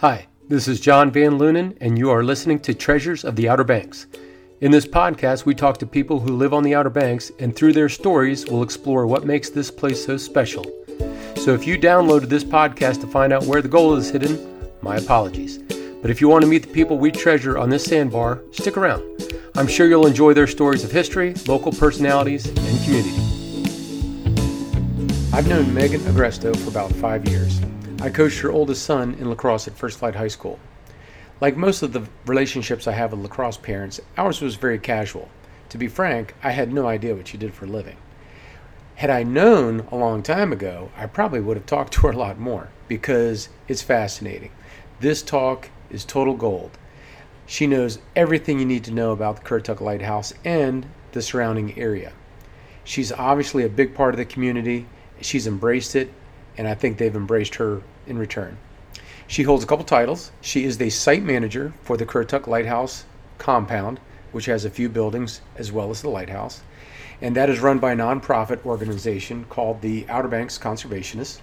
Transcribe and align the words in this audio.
Hi, 0.00 0.28
this 0.48 0.66
is 0.66 0.80
John 0.80 1.10
Van 1.10 1.32
Lunen, 1.32 1.76
and 1.78 1.98
you 1.98 2.08
are 2.08 2.24
listening 2.24 2.58
to 2.60 2.72
Treasures 2.72 3.22
of 3.22 3.36
the 3.36 3.50
Outer 3.50 3.64
Banks. 3.64 4.06
In 4.62 4.70
this 4.70 4.86
podcast, 4.86 5.44
we 5.44 5.54
talk 5.54 5.76
to 5.76 5.84
people 5.84 6.20
who 6.20 6.38
live 6.38 6.54
on 6.54 6.62
the 6.62 6.74
Outer 6.74 6.88
Banks, 6.88 7.30
and 7.38 7.54
through 7.54 7.74
their 7.74 7.90
stories, 7.90 8.46
we'll 8.46 8.62
explore 8.62 9.06
what 9.06 9.26
makes 9.26 9.50
this 9.50 9.70
place 9.70 10.02
so 10.02 10.16
special. 10.16 10.64
So 11.36 11.52
if 11.52 11.66
you 11.66 11.78
downloaded 11.78 12.30
this 12.30 12.44
podcast 12.44 13.02
to 13.02 13.08
find 13.08 13.30
out 13.30 13.44
where 13.44 13.60
the 13.60 13.68
gold 13.68 13.98
is 13.98 14.08
hidden, 14.08 14.72
my 14.80 14.96
apologies. 14.96 15.58
But 16.00 16.10
if 16.10 16.22
you 16.22 16.30
want 16.30 16.44
to 16.44 16.50
meet 16.50 16.62
the 16.62 16.72
people 16.72 16.96
we 16.96 17.10
treasure 17.10 17.58
on 17.58 17.68
this 17.68 17.84
sandbar, 17.84 18.40
stick 18.52 18.78
around. 18.78 19.04
I'm 19.54 19.66
sure 19.66 19.86
you'll 19.86 20.06
enjoy 20.06 20.32
their 20.32 20.46
stories 20.46 20.82
of 20.82 20.90
history, 20.90 21.34
local 21.46 21.72
personalities, 21.72 22.46
and 22.46 22.84
community. 22.84 23.16
I've 25.30 25.46
known 25.46 25.66
Meghan 25.66 26.00
Agresto 26.10 26.56
for 26.56 26.70
about 26.70 26.90
five 26.92 27.28
years. 27.28 27.60
I 28.02 28.08
coached 28.08 28.40
her 28.40 28.50
oldest 28.50 28.86
son 28.86 29.12
in 29.20 29.28
lacrosse 29.28 29.68
at 29.68 29.76
First 29.76 29.98
Flight 29.98 30.14
High 30.14 30.28
School. 30.28 30.58
Like 31.38 31.54
most 31.54 31.82
of 31.82 31.92
the 31.92 32.08
relationships 32.24 32.86
I 32.86 32.92
have 32.92 33.12
with 33.12 33.20
lacrosse 33.20 33.58
parents, 33.58 34.00
ours 34.16 34.40
was 34.40 34.54
very 34.54 34.78
casual. 34.78 35.28
To 35.68 35.76
be 35.76 35.86
frank, 35.86 36.34
I 36.42 36.52
had 36.52 36.72
no 36.72 36.86
idea 36.86 37.14
what 37.14 37.28
she 37.28 37.36
did 37.36 37.52
for 37.52 37.66
a 37.66 37.68
living. 37.68 37.98
Had 38.94 39.10
I 39.10 39.22
known 39.22 39.80
a 39.90 39.96
long 39.96 40.22
time 40.22 40.50
ago, 40.50 40.90
I 40.96 41.08
probably 41.08 41.40
would 41.40 41.58
have 41.58 41.66
talked 41.66 41.92
to 41.94 42.00
her 42.06 42.12
a 42.12 42.16
lot 42.16 42.38
more 42.38 42.70
because 42.88 43.50
it's 43.68 43.82
fascinating. 43.82 44.52
This 45.00 45.20
talk 45.20 45.68
is 45.90 46.06
total 46.06 46.34
gold. 46.34 46.78
She 47.44 47.66
knows 47.66 47.98
everything 48.16 48.58
you 48.58 48.64
need 48.64 48.84
to 48.84 48.92
know 48.92 49.12
about 49.12 49.36
the 49.36 49.42
Currituck 49.42 49.82
Lighthouse 49.82 50.32
and 50.42 50.86
the 51.12 51.20
surrounding 51.20 51.78
area. 51.78 52.12
She's 52.82 53.12
obviously 53.12 53.62
a 53.64 53.68
big 53.68 53.94
part 53.94 54.14
of 54.14 54.18
the 54.18 54.24
community. 54.24 54.86
She's 55.20 55.46
embraced 55.46 55.94
it, 55.96 56.10
and 56.60 56.68
I 56.68 56.74
think 56.74 56.98
they've 56.98 57.16
embraced 57.16 57.54
her 57.54 57.80
in 58.06 58.18
return. 58.18 58.58
She 59.26 59.44
holds 59.44 59.64
a 59.64 59.66
couple 59.66 59.86
titles. 59.86 60.30
She 60.42 60.64
is 60.64 60.76
the 60.76 60.90
site 60.90 61.22
manager 61.22 61.72
for 61.84 61.96
the 61.96 62.04
Currituck 62.04 62.46
Lighthouse 62.46 63.06
compound, 63.38 63.98
which 64.32 64.44
has 64.44 64.66
a 64.66 64.70
few 64.70 64.90
buildings 64.90 65.40
as 65.56 65.72
well 65.72 65.88
as 65.88 66.02
the 66.02 66.10
lighthouse. 66.10 66.60
And 67.22 67.34
that 67.34 67.48
is 67.48 67.60
run 67.60 67.78
by 67.78 67.92
a 67.92 67.96
nonprofit 67.96 68.66
organization 68.66 69.46
called 69.48 69.80
the 69.80 70.04
Outer 70.10 70.28
Banks 70.28 70.58
Conservationists. 70.58 71.40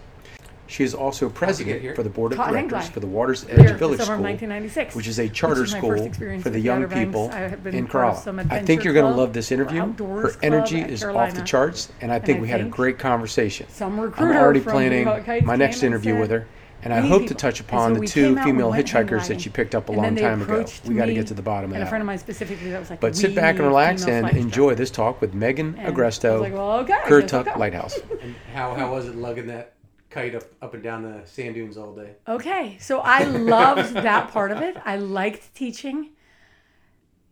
She 0.68 0.84
is 0.84 0.94
also 0.94 1.30
president 1.30 1.96
for 1.96 2.04
the 2.04 2.10
board 2.10 2.34
of 2.34 2.38
Cotton 2.38 2.54
directors 2.54 2.74
England. 2.74 2.94
for 2.94 3.00
the 3.00 3.08
Waters 3.08 3.46
Edge 3.50 3.60
Here, 3.60 3.74
Village 3.78 4.00
summer 4.00 4.14
of 4.16 4.18
School, 4.20 4.24
1996, 4.26 4.96
which 4.96 5.08
is 5.08 5.20
a 5.20 5.30
charter 5.30 5.62
which 5.62 5.70
is 5.70 5.74
my 5.74 5.80
school 5.80 5.94
experience 6.04 6.44
for 6.44 6.50
the 6.50 6.58
with 6.58 6.66
young 6.66 6.78
Outer 6.80 6.88
Banks. 6.88 7.06
people 7.08 7.30
I 7.32 7.40
have 7.40 7.64
been 7.64 7.74
in 7.76 7.88
part 7.88 8.18
of 8.18 8.24
Corolla. 8.24 8.42
I 8.42 8.44
think 8.44 8.52
adventure 8.62 8.84
you're 8.84 8.94
going 8.94 9.06
to 9.06 9.10
club, 9.14 9.20
love 9.20 9.34
this 9.34 9.52
interview. 9.52 9.82
outdoors 9.82 10.24
Her 10.36 10.40
club 10.40 10.44
energy 10.44 10.82
at 10.82 10.90
is 10.92 11.04
off 11.04 11.10
the 11.10 11.16
Carolina. 11.16 11.46
charts, 11.46 11.92
and 12.02 12.12
I 12.12 12.16
And 12.16 12.26
think 12.26 12.38
I 12.40 12.42
we 12.42 12.48
had 12.50 12.60
a 12.60 12.64
think 12.64 12.76
great 12.76 13.00
conversation. 13.00 13.68
Some 13.70 13.94
I'm 13.94 14.00
recruiter 14.02 14.40
already 14.40 14.60
from 14.60 14.72
planning 14.74 15.06
Remote 15.08 15.26
Kites 15.26 15.46
my 15.46 15.54
came 15.54 15.60
next 15.60 15.78
and 15.84 15.94
interview 15.94 16.14
said, 16.14 16.20
with 16.22 16.32
her, 16.32 16.48
and 16.84 16.94
I 16.94 16.98
"We 16.98 17.04
need 17.04 17.10
hope 17.10 17.22
to 17.28 17.28
people." 17.30 17.36
touch 17.36 17.60
And 17.62 17.70
upon 17.70 17.90
so 17.92 17.94
the 17.96 18.00
we 18.02 18.08
two 18.08 18.22
came 18.22 18.38
out, 18.38 18.46
we 18.46 18.52
female 18.52 18.70
went 18.72 18.86
hitchhikers 18.88 19.20
hang 19.22 19.28
that 19.30 19.42
she 19.42 19.50
picked 19.50 19.74
up 19.76 19.90
a 19.90 19.92
and 19.94 20.04
then 20.04 20.04
long 20.04 20.16
they 20.16 20.22
time 20.22 20.42
ago. 20.42 20.54
approached 20.54 20.86
We 20.86 20.96
got 20.96 21.06
to 21.06 21.12
me 21.12 21.16
get 21.16 21.28
to 21.28 21.34
the 21.34 21.42
bottom 21.42 21.72
of 21.72 21.76
and 21.76 21.82
that. 21.82 21.88
a 21.88 21.90
friend 21.90 22.02
of 22.02 22.06
one. 22.08 22.14
mine 22.14 22.18
specifically 22.20 22.72
that 22.72 22.80
was 22.80 22.90
like, 22.90 23.00
But 23.00 23.16
sit 23.16 23.30
"We 23.32 23.36
back 23.36 23.56
and 23.56 23.60
need 23.60 23.68
relax 23.68 24.04
female 24.04 24.16
and 24.18 24.30
flight 24.30 24.42
enjoy 24.42 24.76
this 24.76 24.92
talk 24.92 25.22
with 25.22 25.34
Meghan 25.34 25.78
And 25.78 25.82
I 25.82 25.92
Agresto, 25.92 26.34
was 26.34 26.42
like, 26.42 26.54
well, 26.54 26.72
okay, 26.80 26.94
I 26.94 27.10
guess 27.22 27.34
I'll 27.34 27.44
go. 27.44 27.52
Lighthouse. 27.58 28.00
And 28.22 28.36
how, 28.54 28.74
how 28.76 28.92
was 28.94 29.08
it 29.08 29.16
lugging 29.16 29.48
that 29.48 29.74
kite 30.10 30.36
up, 30.36 30.44
up 30.62 30.74
and 30.74 30.84
down 30.84 31.04
the 31.04 31.22
sand 31.26 31.56
dunes 31.56 31.78
all 31.78 31.94
day? 31.94 32.16
Okay, 32.28 32.78
so 32.80 33.00
I 33.00 33.24
loved 33.24 33.94
that 33.94 34.30
part 34.32 34.52
of 34.52 34.62
it. 34.62 34.78
I 34.86 34.98
liked 34.98 35.54
teaching. 35.56 36.12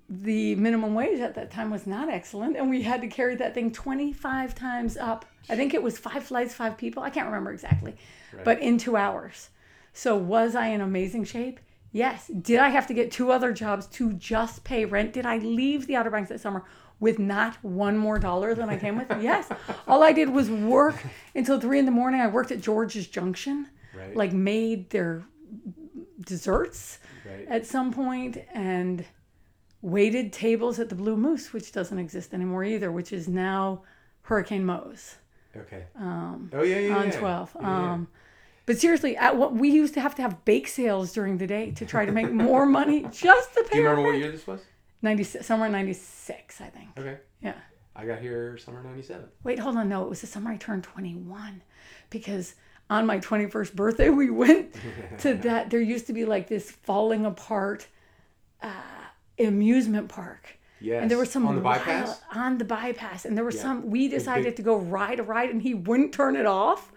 The 0.07 0.55
minimum 0.55 0.93
wage 0.93 1.19
at 1.19 1.33
that 1.35 1.51
time 1.51 1.71
was 1.71 1.87
not 1.87 2.09
excellent, 2.09 2.57
and 2.57 2.69
we 2.69 2.83
had 2.83 3.01
to 3.01 3.07
carry 3.07 3.35
that 3.37 3.53
thing 3.53 3.71
25 3.71 4.53
times 4.53 4.97
up. 4.97 5.25
I 5.49 5.55
think 5.55 5.73
it 5.73 5.81
was 5.81 5.97
five 5.97 6.23
flights, 6.23 6.53
five 6.53 6.77
people. 6.77 7.01
I 7.01 7.09
can't 7.09 7.25
remember 7.25 7.51
exactly, 7.51 7.95
but 8.43 8.59
in 8.59 8.77
two 8.77 8.97
hours. 8.97 9.49
So, 9.93 10.15
was 10.15 10.55
I 10.55 10.67
in 10.67 10.81
amazing 10.81 11.23
shape? 11.23 11.59
Yes. 11.95 12.27
Did 12.27 12.59
I 12.59 12.67
have 12.69 12.87
to 12.87 12.93
get 12.93 13.09
two 13.09 13.31
other 13.31 13.53
jobs 13.53 13.87
to 13.87 14.11
just 14.13 14.65
pay 14.65 14.83
rent? 14.83 15.13
Did 15.13 15.25
I 15.25 15.37
leave 15.37 15.87
the 15.87 15.95
Outer 15.95 16.09
Banks 16.09 16.27
that 16.27 16.41
summer 16.41 16.65
with 16.99 17.19
not 17.19 17.55
one 17.63 17.97
more 17.97 18.17
dollar 18.19 18.55
than 18.55 18.69
I 18.69 18.77
came 18.77 18.97
with? 18.97 19.07
Yes. 19.21 19.49
All 19.87 20.03
I 20.03 20.11
did 20.13 20.29
was 20.29 20.49
work 20.49 20.95
until 21.35 21.59
three 21.59 21.79
in 21.79 21.85
the 21.85 21.91
morning. 21.91 22.21
I 22.21 22.27
worked 22.27 22.51
at 22.51 22.61
George's 22.61 23.07
Junction, 23.07 23.67
Right. 23.95 24.15
like 24.15 24.33
made 24.33 24.89
their 24.89 25.23
desserts 26.25 26.99
Right. 27.25 27.47
at 27.49 27.65
some 27.65 27.91
point 27.91 28.37
and 28.53 29.05
waited 29.81 30.31
tables 30.33 30.79
at 30.79 30.89
the 30.89 30.95
Blue 30.95 31.15
Moose, 31.17 31.53
which 31.53 31.71
doesn't 31.71 31.99
exist 31.99 32.33
anymore 32.33 32.63
either, 32.63 32.91
which 32.91 33.11
is 33.13 33.27
now 33.27 33.83
Hurricane 34.23 34.65
Moe's 34.65 35.15
Okay. 35.57 35.85
Um, 35.97 36.49
oh, 36.53 36.63
yeah, 36.63 36.79
yeah, 36.79 36.97
on 36.97 37.07
yeah. 37.07 37.19
12. 37.19 37.51
Yeah, 37.55 37.61
yeah. 37.61 37.91
Um, 37.93 38.07
but 38.65 38.77
seriously, 38.77 39.15
at 39.15 39.37
what 39.37 39.53
we 39.53 39.69
used 39.69 39.93
to 39.93 40.01
have 40.01 40.13
to 40.15 40.21
have 40.21 40.43
bake 40.43 40.67
sales 40.67 41.13
during 41.13 41.37
the 41.37 41.47
day 41.47 41.71
to 41.71 41.85
try 41.85 42.05
to 42.05 42.11
make 42.11 42.29
more 42.31 42.65
money 42.65 43.05
just 43.11 43.53
to 43.53 43.63
pay. 43.63 43.69
Do 43.73 43.77
you 43.77 43.83
remember 43.83 44.01
our 44.01 44.07
what 44.13 44.17
year 44.19 44.31
this 44.31 44.45
was? 44.45 44.59
96, 45.05 45.45
somewhere 45.45 45.69
96, 45.69 46.59
I 46.61 46.65
think. 46.65 46.89
Okay. 46.97 47.17
Yeah. 47.41 47.53
I 47.95 48.05
got 48.05 48.19
here 48.19 48.57
summer 48.57 48.83
97. 48.83 49.23
Wait, 49.43 49.59
hold 49.59 49.77
on. 49.77 49.87
No, 49.87 50.03
it 50.03 50.09
was 50.09 50.19
the 50.19 50.27
summer 50.27 50.51
I 50.51 50.57
turned 50.57 50.83
21 50.83 51.61
because 52.09 52.55
on 52.89 53.05
my 53.05 53.19
21st 53.19 53.73
birthday, 53.73 54.09
we 54.09 54.29
went 54.29 54.75
to 55.19 55.35
that. 55.35 55.69
There 55.69 55.79
used 55.79 56.07
to 56.07 56.13
be 56.13 56.25
like 56.25 56.49
this 56.49 56.69
falling 56.69 57.25
apart 57.25 57.87
uh, 58.61 58.73
amusement 59.39 60.09
park. 60.09 60.57
Yes. 60.81 61.01
And 61.01 61.09
there 61.09 61.17
was 61.17 61.31
some 61.31 61.47
On 61.47 61.55
the 61.55 61.61
wild- 61.61 61.79
bypass? 61.85 62.19
on 62.33 62.57
the 62.57 62.65
bypass, 62.65 63.23
and 63.25 63.37
there 63.37 63.45
was 63.45 63.55
Yeah. 63.55 63.61
some. 63.61 63.89
We 63.89 64.07
big- 64.09 64.19
decided 64.19 64.57
to 64.57 64.61
go 64.61 64.75
ride 64.77 65.19
a 65.19 65.23
ride, 65.23 65.49
and 65.49 65.61
he 65.61 65.73
wouldn't 65.73 66.11
turn 66.13 66.35
it 66.35 66.45
off. 66.45 66.91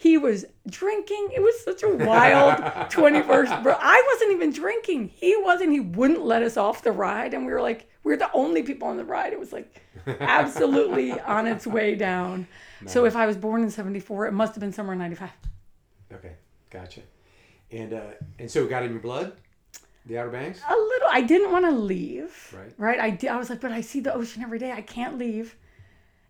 He 0.00 0.16
was 0.16 0.46
drinking. 0.66 1.28
It 1.34 1.42
was 1.42 1.62
such 1.62 1.82
a 1.82 1.88
wild 1.94 2.54
21st. 2.90 3.62
Bro- 3.62 3.76
I 3.78 4.02
wasn't 4.14 4.32
even 4.32 4.50
drinking. 4.50 5.10
He 5.14 5.36
wasn't. 5.36 5.72
He 5.72 5.80
wouldn't 5.80 6.24
let 6.24 6.42
us 6.42 6.56
off 6.56 6.82
the 6.82 6.90
ride, 6.90 7.34
and 7.34 7.44
we 7.44 7.52
were 7.52 7.60
like, 7.60 7.86
we're 8.02 8.16
the 8.16 8.32
only 8.32 8.62
people 8.62 8.88
on 8.88 8.96
the 8.96 9.04
ride. 9.04 9.34
It 9.34 9.38
was 9.38 9.52
like 9.52 9.82
absolutely 10.06 11.12
on 11.20 11.46
its 11.46 11.66
way 11.66 11.96
down. 11.96 12.46
So 12.86 13.04
if 13.04 13.14
I 13.14 13.26
was 13.26 13.36
born 13.36 13.62
in 13.62 13.70
'74, 13.70 14.28
it 14.28 14.32
must 14.32 14.54
have 14.54 14.60
been 14.60 14.72
somewhere 14.72 14.94
in 14.94 15.00
'95. 15.00 15.28
Okay. 16.14 16.32
Gotcha. 16.70 17.02
And 17.70 17.92
uh, 17.92 18.00
and 18.38 18.50
so 18.50 18.64
it 18.64 18.70
got 18.70 18.82
in 18.82 18.92
your 18.92 19.00
blood? 19.00 19.34
The 20.06 20.16
Outer 20.16 20.30
Banks? 20.30 20.62
A 20.66 20.72
little. 20.72 21.08
I 21.12 21.20
didn't 21.20 21.52
want 21.52 21.66
to 21.66 21.72
leave. 21.72 22.54
Right. 22.56 22.72
Right. 22.78 22.98
I 23.00 23.10
did. 23.10 23.28
I 23.28 23.36
was 23.36 23.50
like, 23.50 23.60
but 23.60 23.70
I 23.70 23.82
see 23.82 24.00
the 24.00 24.14
ocean 24.14 24.42
every 24.42 24.58
day. 24.58 24.72
I 24.72 24.80
can't 24.80 25.18
leave. 25.18 25.56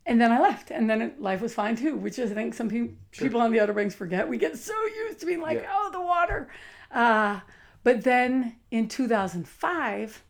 And 0.06 0.20
then 0.20 0.32
I 0.32 0.40
left, 0.40 0.70
and 0.70 0.88
then 0.88 1.02
it, 1.02 1.20
life 1.20 1.40
was 1.40 1.54
fine 1.54 1.76
too, 1.76 1.96
which 1.96 2.18
is, 2.18 2.30
I 2.32 2.34
think 2.34 2.54
some 2.54 2.68
pe- 2.68 2.90
people 3.12 3.40
on 3.40 3.52
the 3.52 3.60
Outer 3.60 3.74
Banks 3.74 3.94
forget. 3.94 4.28
We 4.28 4.38
get 4.38 4.56
so 4.56 4.72
used 5.06 5.20
to 5.20 5.26
being 5.26 5.40
like, 5.42 5.60
Yeah. 5.60 5.70
oh, 5.72 5.90
the 5.92 6.00
water. 6.00 6.48
Uh, 6.90 7.40
but 7.84 8.02
then 8.02 8.56
in 8.70 8.88
2005, 8.88 10.22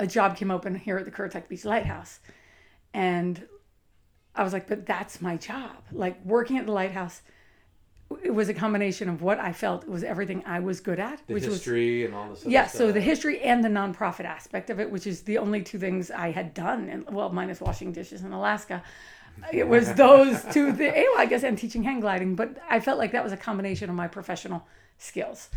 a 0.00 0.06
job 0.06 0.36
came 0.36 0.50
open 0.50 0.74
here 0.74 0.96
at 0.98 1.04
the 1.04 1.10
Currituck 1.10 1.48
Beach 1.48 1.64
Lighthouse, 1.64 2.18
and 2.94 3.46
I 4.34 4.42
was 4.42 4.52
like, 4.52 4.66
but 4.66 4.86
that's 4.86 5.20
my 5.20 5.36
job. 5.36 5.76
Like 5.92 6.24
working 6.24 6.56
at 6.58 6.66
the 6.66 6.72
lighthouse, 6.72 7.22
it 8.22 8.30
was 8.30 8.48
a 8.48 8.54
combination 8.54 9.08
of 9.08 9.22
what 9.22 9.38
I 9.38 9.52
felt 9.52 9.86
was 9.86 10.02
everything 10.04 10.42
I 10.46 10.60
was 10.60 10.80
good 10.80 10.98
at, 10.98 11.20
The 11.26 11.34
which 11.34 11.44
was 11.44 11.54
history 11.54 12.04
and 12.04 12.14
all 12.14 12.28
this 12.30 12.42
other 12.42 12.50
yeah, 12.50 12.66
stuff. 12.66 12.78
so 12.78 12.92
the 12.92 13.00
history 13.00 13.40
and 13.40 13.62
the 13.64 13.68
nonprofit 13.68 14.24
aspect 14.24 14.70
of 14.70 14.80
it, 14.80 14.90
which 14.90 15.06
is 15.06 15.22
the 15.22 15.38
only 15.38 15.62
two 15.62 15.78
things 15.78 16.10
I 16.10 16.30
had 16.30 16.54
done, 16.54 16.88
and 16.88 17.04
well, 17.10 17.30
minus 17.30 17.60
washing 17.60 17.92
dishes 17.92 18.22
in 18.22 18.32
Alaska, 18.32 18.82
it 19.52 19.66
was 19.68 19.92
those 20.06 20.44
two 20.52 20.72
things. 20.72 20.94
Well, 20.94 21.18
I 21.18 21.26
guess, 21.26 21.42
and 21.42 21.56
teaching 21.56 21.82
hang 21.82 22.00
gliding, 22.00 22.34
but 22.36 22.56
I 22.68 22.80
felt 22.80 22.98
like 22.98 23.12
that 23.12 23.24
was 23.24 23.32
a 23.32 23.36
combination 23.36 23.88
of 23.90 23.96
my 23.96 24.08
professional 24.08 24.66
skills. 24.98 25.48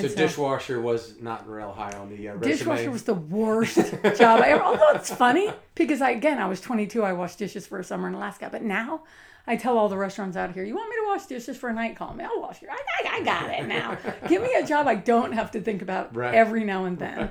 So, 0.00 0.06
And 0.06 0.16
dishwasher 0.16 0.80
was 0.80 1.20
not 1.20 1.48
real 1.48 1.72
high 1.72 1.92
on 1.92 2.08
the 2.08 2.28
uh, 2.28 2.34
resume. 2.34 2.52
dishwasher 2.52 2.90
was 2.90 3.02
the 3.04 3.14
worst 3.14 3.76
job 4.16 4.40
I 4.40 4.48
ever. 4.50 4.62
Although 4.62 4.90
it's 4.94 5.12
funny 5.12 5.52
because 5.74 6.00
I 6.00 6.10
again 6.10 6.38
I 6.38 6.46
was 6.46 6.60
22, 6.60 7.02
I 7.02 7.12
washed 7.12 7.38
dishes 7.38 7.66
for 7.66 7.78
a 7.78 7.84
summer 7.84 8.08
in 8.08 8.14
Alaska, 8.14 8.48
but 8.50 8.62
now. 8.62 9.02
I 9.50 9.56
tell 9.56 9.78
all 9.78 9.88
the 9.88 9.96
restaurants 9.96 10.36
out 10.36 10.52
here, 10.52 10.62
you 10.62 10.74
want 10.74 10.90
me 10.90 10.96
to 10.96 11.04
wash 11.06 11.24
dishes 11.24 11.56
for 11.56 11.70
a 11.70 11.72
night? 11.72 11.96
Call 11.96 12.12
me. 12.12 12.22
I'll 12.22 12.38
wash 12.38 12.60
your. 12.60 12.70
I, 12.70 12.76
I, 13.02 13.16
I 13.16 13.22
got 13.22 13.48
it 13.48 13.66
now. 13.66 13.96
Give 14.28 14.42
me 14.42 14.52
a 14.52 14.66
job 14.66 14.86
I 14.86 14.94
don't 14.94 15.32
have 15.32 15.50
to 15.52 15.60
think 15.62 15.80
about 15.80 16.14
Right. 16.14 16.34
every 16.34 16.64
now 16.64 16.84
and 16.84 16.98
then. 16.98 17.30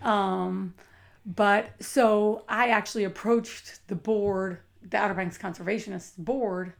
Um, 0.00 0.72
but 1.26 1.68
so 1.78 2.44
I 2.48 2.68
actually 2.70 3.04
approached 3.04 3.86
the 3.88 3.94
board, 3.96 4.60
the 4.82 4.96
Outer 4.96 5.12
Banks 5.12 5.36
Conservationists 5.36 6.16
board, 6.16 6.72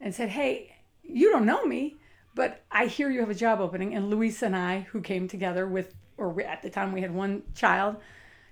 and 0.00 0.14
said, 0.14 0.30
"Hey, 0.30 0.76
you 1.02 1.30
don't 1.30 1.44
know 1.44 1.66
me, 1.66 1.98
but 2.34 2.62
I 2.70 2.86
hear 2.86 3.10
you 3.10 3.20
have 3.20 3.30
a 3.30 3.34
job 3.34 3.60
opening." 3.60 3.94
And 3.94 4.08
Luis 4.10 4.42
and 4.42 4.56
I, 4.56 4.80
who 4.92 5.00
came 5.00 5.28
together 5.28 5.66
with, 5.66 5.94
or 6.16 6.40
at 6.42 6.62
the 6.62 6.70
time 6.70 6.92
we 6.92 7.00
had 7.02 7.14
one 7.14 7.42
child, 7.54 7.96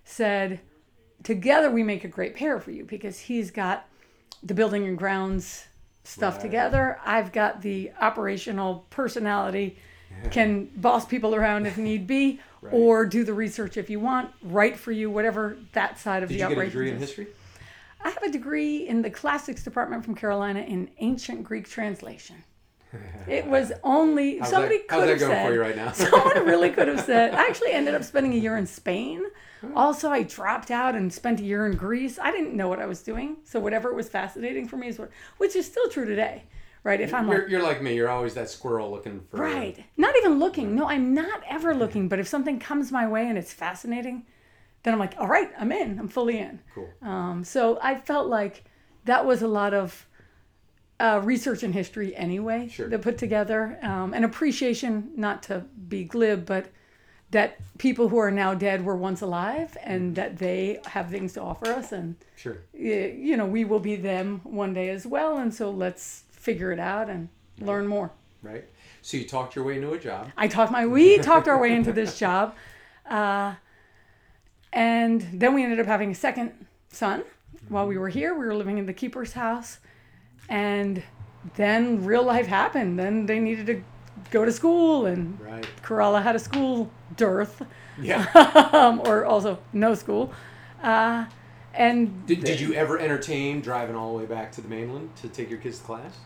said, 0.05 0.61
"Together 1.23 1.71
we 1.71 1.83
make 1.83 2.05
a 2.05 2.09
great 2.09 2.35
pair 2.35 2.59
for 2.61 2.71
you 2.71 2.85
because 2.85 3.21
he's 3.21 3.51
got 3.51 3.87
the 4.43 4.55
building 4.55 4.87
and 4.87 4.97
grounds 4.99 5.67
stuff 6.05 6.35
Right. 6.37 6.43
together. 6.43 6.99
I've 7.05 7.33
got 7.33 7.63
the 7.63 7.93
operational 8.01 8.87
personality." 8.91 9.79
Can 10.31 10.67
boss 10.77 11.07
people 11.07 11.35
around 11.35 11.67
if 11.67 11.79
need 11.79 12.07
be, 12.07 12.41
Right. 12.61 12.75
or 12.75 13.07
do 13.07 13.25
the 13.25 13.33
research 13.33 13.79
if 13.79 13.89
you 13.89 13.99
want, 14.01 14.31
write 14.43 14.77
for 14.77 14.93
you, 14.93 15.09
whatever 15.11 15.57
that 15.73 15.99
side 15.99 16.23
of 16.23 16.29
Did 16.29 16.35
the 16.35 16.43
you 16.43 16.49
get 16.49 16.51
a 16.51 16.55
operation. 16.57 16.73
degree 16.73 16.91
in 16.91 16.99
history? 16.99 17.27
I 18.05 18.11
have 18.11 18.23
a 18.25 18.31
degree 18.31 18.87
in 18.87 19.01
the 19.01 19.09
classics 19.09 19.63
department 19.63 20.05
from 20.05 20.15
Carolina 20.15 20.61
in 20.61 20.91
ancient 20.99 21.45
Greek 21.45 21.67
translation. 21.69 22.43
It 23.29 23.47
was 23.47 23.73
only 23.85 24.39
How's 24.39 24.51
somebody 24.51 24.79
that, 24.79 24.89
could 24.89 25.09
have 25.09 25.19
going 25.19 25.31
said. 25.31 25.47
for 25.47 25.55
you 25.55 25.61
right 25.61 25.77
now? 25.77 25.93
Someone 25.93 26.45
really 26.45 26.71
could 26.77 26.89
have 26.89 27.01
said. 27.01 27.35
I 27.35 27.47
actually 27.47 27.73
ended 27.73 27.95
up 27.95 28.03
spending 28.03 28.33
a 28.35 28.37
year 28.37 28.57
in 28.57 28.67
Spain. 28.67 29.25
Also, 29.77 30.11
I 30.11 30.23
dropped 30.23 30.71
out 30.71 30.95
and 30.95 31.13
spent 31.13 31.39
a 31.41 31.45
year 31.45 31.67
in 31.67 31.77
Greece. 31.77 32.19
I 32.19 32.31
didn't 32.31 32.55
know 32.57 32.69
what 32.69 32.81
I 32.81 32.87
was 32.87 33.03
doing, 33.03 33.37
so 33.45 33.61
whatever 33.61 33.93
was 33.93 34.09
fascinating 34.09 34.67
for 34.67 34.77
me 34.79 34.89
is 34.89 34.99
what, 34.99 35.11
which 35.37 35.55
is 35.55 35.67
still 35.67 35.87
true 35.91 36.07
today, 36.07 36.45
right? 36.83 36.99
If 36.99 37.13
I'm 37.13 37.29
like, 37.29 37.37
you're, 37.37 37.49
you're 37.49 37.63
like 37.63 37.83
me. 37.83 37.95
You're 37.95 38.09
always 38.09 38.33
that 38.35 38.49
squirrel 38.49 38.91
looking 38.91 39.21
for. 39.31 39.37
right, 39.37 39.85
not 39.99 40.17
even 40.17 40.39
looking. 40.39 40.75
No, 40.75 40.89
I'm 40.89 41.13
not 41.13 41.43
ever 41.49 41.75
looking. 41.75 42.09
But 42.09 42.19
if 42.19 42.27
something 42.27 42.59
comes 42.59 42.91
my 42.91 43.07
way 43.07 43.29
and 43.29 43.37
it's 43.37 43.53
fascinating, 43.53 44.25
then 44.83 44.95
I'm 44.95 44.99
like, 45.01 45.15
all 45.19 45.29
right, 45.29 45.51
I'm 45.59 45.73
in. 45.73 45.99
I'm 45.99 46.09
fully 46.09 46.39
in. 46.39 46.61
Cool. 46.75 46.89
Um, 47.03 47.45
so 47.45 47.79
I 47.83 47.97
felt 47.97 48.29
like 48.29 48.65
that 49.05 49.27
was 49.27 49.43
a 49.43 49.49
lot 49.49 49.75
of 49.75 50.07
uh, 51.01 51.21
research 51.25 51.63
and 51.63 51.75
history 51.75 52.15
anyway 52.15 52.69
Sure. 52.69 52.89
that 52.89 53.03
put 53.03 53.19
together, 53.19 53.79
um, 53.83 54.15
an 54.15 54.23
appreciation, 54.23 55.11
not 55.17 55.43
to 55.45 55.61
be 55.89 56.05
glib, 56.05 56.47
but 56.47 56.67
that 57.31 57.59
people 57.79 58.09
who 58.09 58.19
are 58.19 58.31
now 58.31 58.55
dead 58.55 58.85
were 58.85 58.97
once 58.97 59.21
alive 59.23 59.77
and 59.83 60.15
that 60.17 60.39
they 60.39 60.81
have 60.85 61.09
things 61.11 61.33
to 61.33 61.41
offer 61.41 61.69
us 61.69 61.93
and 61.93 62.17
Sure. 62.37 62.59
you 62.75 63.37
know 63.37 63.47
we 63.47 63.65
will 63.65 63.79
be 63.81 63.97
them 63.97 64.41
one 64.45 64.75
day 64.75 64.89
as 64.91 65.07
well 65.07 65.39
and 65.39 65.55
so 65.55 65.71
let's 65.71 66.25
figure 66.33 66.73
it 66.73 66.81
out 66.81 67.09
and 67.09 67.29
learn 67.61 67.87
more 67.87 68.11
Right. 68.43 68.65
So 69.03 69.17
you 69.17 69.25
talked 69.25 69.55
your 69.55 69.65
way 69.65 69.77
into 69.77 69.93
a 69.93 69.99
job. 69.99 70.31
I 70.37 70.49
talked 70.49 70.73
my 70.73 70.87
we 70.87 71.19
talked 71.19 71.47
our 71.47 71.61
way 71.61 71.73
into 71.75 71.93
this 71.93 72.19
job, 72.19 72.55
uh, 73.07 73.55
and 74.73 75.21
then 75.33 75.55
we 75.55 75.63
ended 75.63 75.81
up 75.81 75.87
having 75.87 76.11
a 76.11 76.15
second 76.15 76.67
son 76.91 77.25
while 77.69 77.87
we 77.87 77.99
were 77.99 78.09
here. 78.09 78.33
We 78.35 78.47
were 78.47 78.55
living 78.55 78.79
in 78.79 78.87
the 78.87 78.93
keeper's 78.93 79.33
house, 79.35 79.79
and 80.51 81.03
then 81.55 82.05
real 82.05 82.23
life 82.25 82.47
happened. 82.47 82.99
Then 82.99 83.25
they 83.25 83.39
needed 83.39 83.67
to 83.67 83.83
go 84.31 84.45
to 84.45 84.53
school, 84.53 85.07
and 85.07 85.41
Right. 85.41 85.67
Corolla 85.83 86.21
had 86.21 86.37
a 86.37 86.39
school 86.39 86.91
dearth, 87.17 87.63
Yeah. 87.99 88.27
um, 88.73 89.01
or 89.07 89.25
also 89.25 89.59
no 89.73 89.95
school. 89.95 90.33
Uh, 90.83 91.25
and 91.73 92.27
Did, 92.27 92.45
did 92.45 92.61
you 92.61 92.75
ever 92.75 92.99
entertain 92.99 93.61
driving 93.61 93.95
all 93.97 94.13
the 94.13 94.19
way 94.19 94.27
back 94.27 94.53
to 94.53 94.61
the 94.61 94.69
mainland 94.69 95.15
to 95.17 95.29
take 95.29 95.49
your 95.49 95.59
kids 95.59 95.79
to 95.79 95.85
class? 95.85 96.19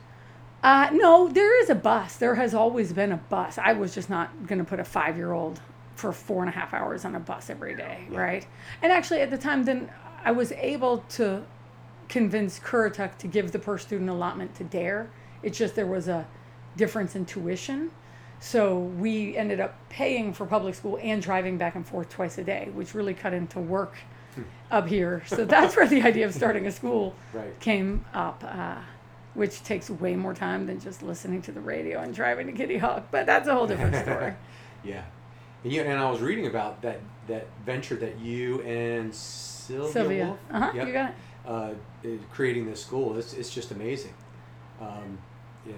Uh, 0.62 0.88
no, 0.92 1.28
there 1.28 1.60
is 1.62 1.68
a 1.68 1.74
bus. 1.74 2.16
There 2.16 2.36
has 2.36 2.54
always 2.54 2.94
been 2.94 3.12
a 3.12 3.18
bus. 3.18 3.58
I 3.58 3.74
was 3.74 3.94
just 3.94 4.08
not 4.08 4.46
going 4.46 4.58
to 4.58 4.64
put 4.64 4.80
a 4.80 4.84
five 4.84 5.16
year 5.18 5.32
old 5.32 5.60
for 5.94 6.12
four 6.12 6.40
and 6.42 6.48
a 6.48 6.52
half 6.52 6.72
hours 6.72 7.04
on 7.04 7.14
a 7.14 7.20
bus 7.20 7.50
every 7.50 7.74
day, 7.76 8.06
right? 8.08 8.46
And 8.80 8.90
actually, 8.90 9.20
at 9.20 9.30
the 9.30 9.36
time, 9.38 9.64
then 9.64 9.90
I 10.24 10.32
was 10.32 10.50
able 10.52 10.98
to 11.10 11.44
convince 12.08 12.58
Currituck 12.58 13.18
to 13.18 13.26
give 13.26 13.52
the 13.52 13.58
per 13.58 13.78
student 13.78 14.10
allotment 14.10 14.54
to 14.56 14.64
DARE. 14.64 15.10
It's 15.42 15.58
just 15.58 15.74
there 15.74 15.86
was 15.86 16.08
a 16.08 16.26
difference 16.76 17.14
in 17.16 17.24
tuition. 17.26 17.90
So 18.40 18.78
we 18.78 19.36
ended 19.36 19.60
up 19.60 19.76
paying 19.88 20.32
for 20.34 20.44
public 20.46 20.74
school 20.74 20.98
and 21.02 21.22
driving 21.22 21.56
back 21.56 21.76
and 21.76 21.86
forth 21.86 22.10
twice 22.10 22.36
a 22.38 22.44
day, 22.44 22.68
which 22.74 22.94
really 22.94 23.14
cut 23.14 23.32
into 23.32 23.58
work 23.60 23.94
up 24.70 24.88
here. 24.88 25.22
So 25.26 25.44
that's 25.44 25.76
where 25.76 25.86
the 25.86 26.02
idea 26.02 26.26
of 26.26 26.34
starting 26.34 26.66
a 26.66 26.72
school 26.72 27.14
Right. 27.32 27.58
came 27.60 28.04
up, 28.12 28.42
uh, 28.46 28.76
which 29.34 29.62
takes 29.62 29.88
way 29.88 30.16
more 30.16 30.34
time 30.34 30.66
than 30.66 30.80
just 30.80 31.02
listening 31.02 31.40
to 31.42 31.52
the 31.52 31.60
radio 31.60 32.00
and 32.00 32.12
driving 32.14 32.46
to 32.48 32.52
Kitty 32.52 32.78
Hawk. 32.78 33.04
But 33.10 33.26
that's 33.26 33.48
a 33.48 33.54
whole 33.54 33.66
different 33.66 33.94
story. 34.04 34.34
Yeah. 34.82 35.04
And 35.62 35.72
you 35.72 35.80
and 35.82 35.98
I 35.98 36.10
was 36.10 36.20
reading 36.20 36.46
about 36.46 36.82
that 36.82 37.00
that 37.28 37.46
venture 37.64 37.96
that 37.96 38.18
you 38.18 38.60
and 38.62 39.14
Sylvia, 39.14 39.92
Sylvia, 39.92 40.26
Wolf, 40.26 40.38
uh 40.50 40.60
huh, 40.60 40.72
Yep. 40.74 40.86
you 40.86 40.92
got 40.92 41.08
it. 41.10 41.14
Uh, 41.46 41.72
creating 42.32 42.66
this 42.66 42.80
school. 42.80 43.16
It's, 43.18 43.34
it's 43.34 43.50
just 43.50 43.70
amazing. 43.70 44.14
Um, 44.80 45.18
yeah. 45.66 45.74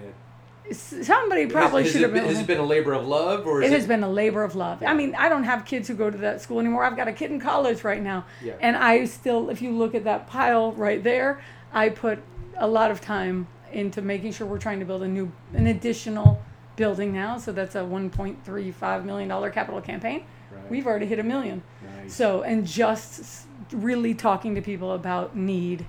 Somebody 0.71 1.47
probably 1.47 1.83
has, 1.83 1.91
should 1.93 2.01
has 2.01 2.11
have 2.11 2.13
been. 2.13 2.25
Has 2.25 2.41
it 2.41 2.47
been 2.47 2.59
a 2.59 2.65
labor 2.65 2.91
of 2.91 3.07
love, 3.07 3.47
or 3.47 3.61
is 3.61 3.71
It 3.71 3.75
has 3.75 3.87
been 3.87 4.03
a 4.03 4.09
labor 4.09 4.43
of 4.43 4.53
love. 4.55 4.83
I 4.83 4.93
mean, 4.93 5.15
I 5.15 5.29
don't 5.29 5.45
have 5.45 5.63
kids 5.63 5.87
who 5.87 5.93
go 5.93 6.09
to 6.09 6.17
that 6.17 6.41
school 6.41 6.59
anymore. 6.59 6.83
I've 6.83 6.97
got 6.97 7.07
a 7.07 7.13
kid 7.13 7.31
in 7.31 7.39
college 7.39 7.85
right 7.85 8.01
now. 8.01 8.25
Yeah. 8.43 8.55
And 8.59 8.75
I 8.75 9.05
still, 9.05 9.49
if 9.49 9.61
you 9.61 9.71
look 9.71 9.95
at 9.95 10.03
that 10.03 10.27
pile 10.27 10.73
right 10.73 11.01
there, 11.01 11.41
I 11.71 11.87
put 11.89 12.19
a 12.57 12.67
lot 12.67 12.91
of 12.91 12.99
time 12.99 13.47
into 13.71 14.01
making 14.01 14.33
sure 14.33 14.45
we're 14.45 14.57
trying 14.57 14.79
to 14.79 14.85
build 14.85 15.03
a 15.03 15.07
new, 15.07 15.31
an 15.53 15.67
additional 15.67 16.41
building 16.75 17.13
now. 17.13 17.37
So 17.37 17.53
that's 17.53 17.75
a 17.75 17.79
$1.35 17.79 19.05
million 19.05 19.51
capital 19.51 19.79
campaign. 19.79 20.25
Right. 20.51 20.69
We've 20.69 20.87
already 20.87 21.05
hit 21.05 21.19
a 21.19 21.23
million. 21.23 21.63
Nice. 21.97 22.13
So, 22.13 22.41
and 22.43 22.65
just 22.65 23.46
really 23.71 24.13
talking 24.13 24.55
to 24.55 24.61
people 24.61 24.91
about 24.93 25.35
need 25.35 25.85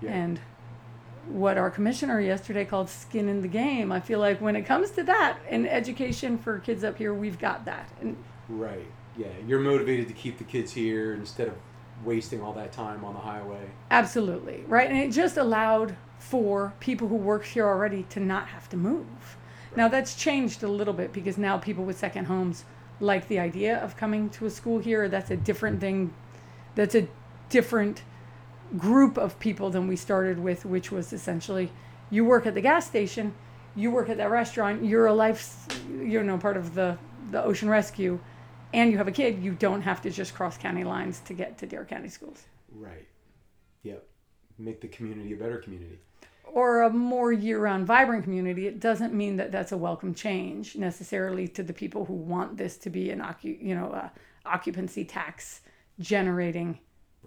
Yeah. 0.00 0.12
and 0.12 0.40
what 1.28 1.58
our 1.58 1.70
commissioner 1.70 2.20
yesterday 2.20 2.64
called 2.64 2.88
skin 2.88 3.28
in 3.28 3.42
the 3.42 3.48
game. 3.48 3.92
I 3.92 4.00
feel 4.00 4.18
like 4.18 4.40
when 4.40 4.56
it 4.56 4.62
comes 4.62 4.90
to 4.92 5.02
that 5.04 5.38
in 5.48 5.66
education 5.66 6.38
for 6.38 6.58
kids 6.58 6.82
up 6.82 6.96
here, 6.98 7.12
we've 7.14 7.38
got 7.38 7.64
that. 7.66 7.88
And 8.00 8.16
Right. 8.48 8.86
Yeah. 9.16 9.26
You're 9.46 9.60
motivated 9.60 10.08
to 10.08 10.14
keep 10.14 10.38
the 10.38 10.44
kids 10.44 10.72
here 10.72 11.14
instead 11.14 11.48
of 11.48 11.54
wasting 12.04 12.40
all 12.40 12.52
that 12.54 12.72
time 12.72 13.04
on 13.04 13.12
the 13.14 13.20
highway. 13.20 13.60
absolutely, 13.90 14.64
right? 14.66 14.88
And 14.88 14.98
it 14.98 15.10
just 15.12 15.36
allowed 15.36 15.94
for 16.18 16.72
people 16.80 17.08
who 17.08 17.16
work 17.16 17.44
here 17.44 17.66
already 17.66 18.04
to 18.04 18.20
not 18.20 18.48
have 18.48 18.68
to 18.70 18.76
move. 18.76 19.36
Now 19.76 19.88
that's 19.88 20.14
changed 20.14 20.62
a 20.62 20.68
little 20.68 20.94
bit 20.94 21.12
because 21.12 21.36
now 21.38 21.58
people 21.58 21.84
with 21.84 21.98
second 21.98 22.24
homes 22.24 22.64
like 22.98 23.28
the 23.28 23.38
idea 23.38 23.78
of 23.78 23.96
coming 23.96 24.28
to 24.30 24.46
a 24.46 24.50
school 24.50 24.78
here. 24.78 25.08
That's 25.08 25.30
a 25.30 25.36
different 25.36 25.80
thing. 25.80 26.12
That's 26.74 26.94
a 26.94 27.08
different 27.48 28.02
group 28.76 29.18
of 29.18 29.38
people 29.40 29.70
than 29.70 29.88
we 29.88 29.96
started 29.96 30.38
with, 30.38 30.64
which 30.64 30.92
was 30.92 31.12
essentially 31.12 31.70
you 32.10 32.24
work 32.24 32.46
at 32.46 32.54
the 32.54 32.60
gas 32.60 32.86
station, 32.86 33.34
you 33.76 33.90
work 33.90 34.08
at 34.08 34.16
that 34.16 34.30
restaurant, 34.30 34.84
you're 34.84 35.06
a 35.06 35.12
life, 35.12 35.66
you 35.88 36.22
know, 36.22 36.38
part 36.38 36.56
of 36.56 36.74
the, 36.74 36.98
the 37.30 37.42
ocean 37.42 37.68
rescue, 37.68 38.18
and 38.72 38.90
you 38.90 38.98
have 38.98 39.08
a 39.08 39.12
kid, 39.12 39.42
you 39.42 39.52
don't 39.52 39.82
have 39.82 40.02
to 40.02 40.10
just 40.10 40.34
cross 40.34 40.56
county 40.56 40.84
lines 40.84 41.20
to 41.20 41.34
get 41.34 41.58
to 41.58 41.66
Dare 41.66 41.84
County 41.84 42.08
schools. 42.08 42.44
Right. 42.72 43.06
Yep. 43.82 44.06
Make 44.58 44.80
the 44.80 44.88
community 44.88 45.32
a 45.32 45.36
better 45.36 45.58
community. 45.58 45.98
Or 46.44 46.82
a 46.82 46.90
more 46.90 47.32
year 47.32 47.60
round 47.60 47.86
vibrant 47.86 48.24
community, 48.24 48.66
it 48.66 48.80
doesn't 48.80 49.14
mean 49.14 49.36
that 49.36 49.52
that's 49.52 49.72
a 49.72 49.76
welcome 49.76 50.14
change 50.14 50.76
necessarily 50.76 51.46
to 51.48 51.62
the 51.62 51.72
people 51.72 52.04
who 52.04 52.14
want 52.14 52.56
this 52.56 52.76
to 52.78 52.90
be 52.90 53.10
an 53.10 53.20
occu- 53.20 53.62
you 53.62 53.74
know, 53.74 53.92
a 53.92 54.12
occupancy 54.44 55.04
tax 55.04 55.60
generating 56.00 56.78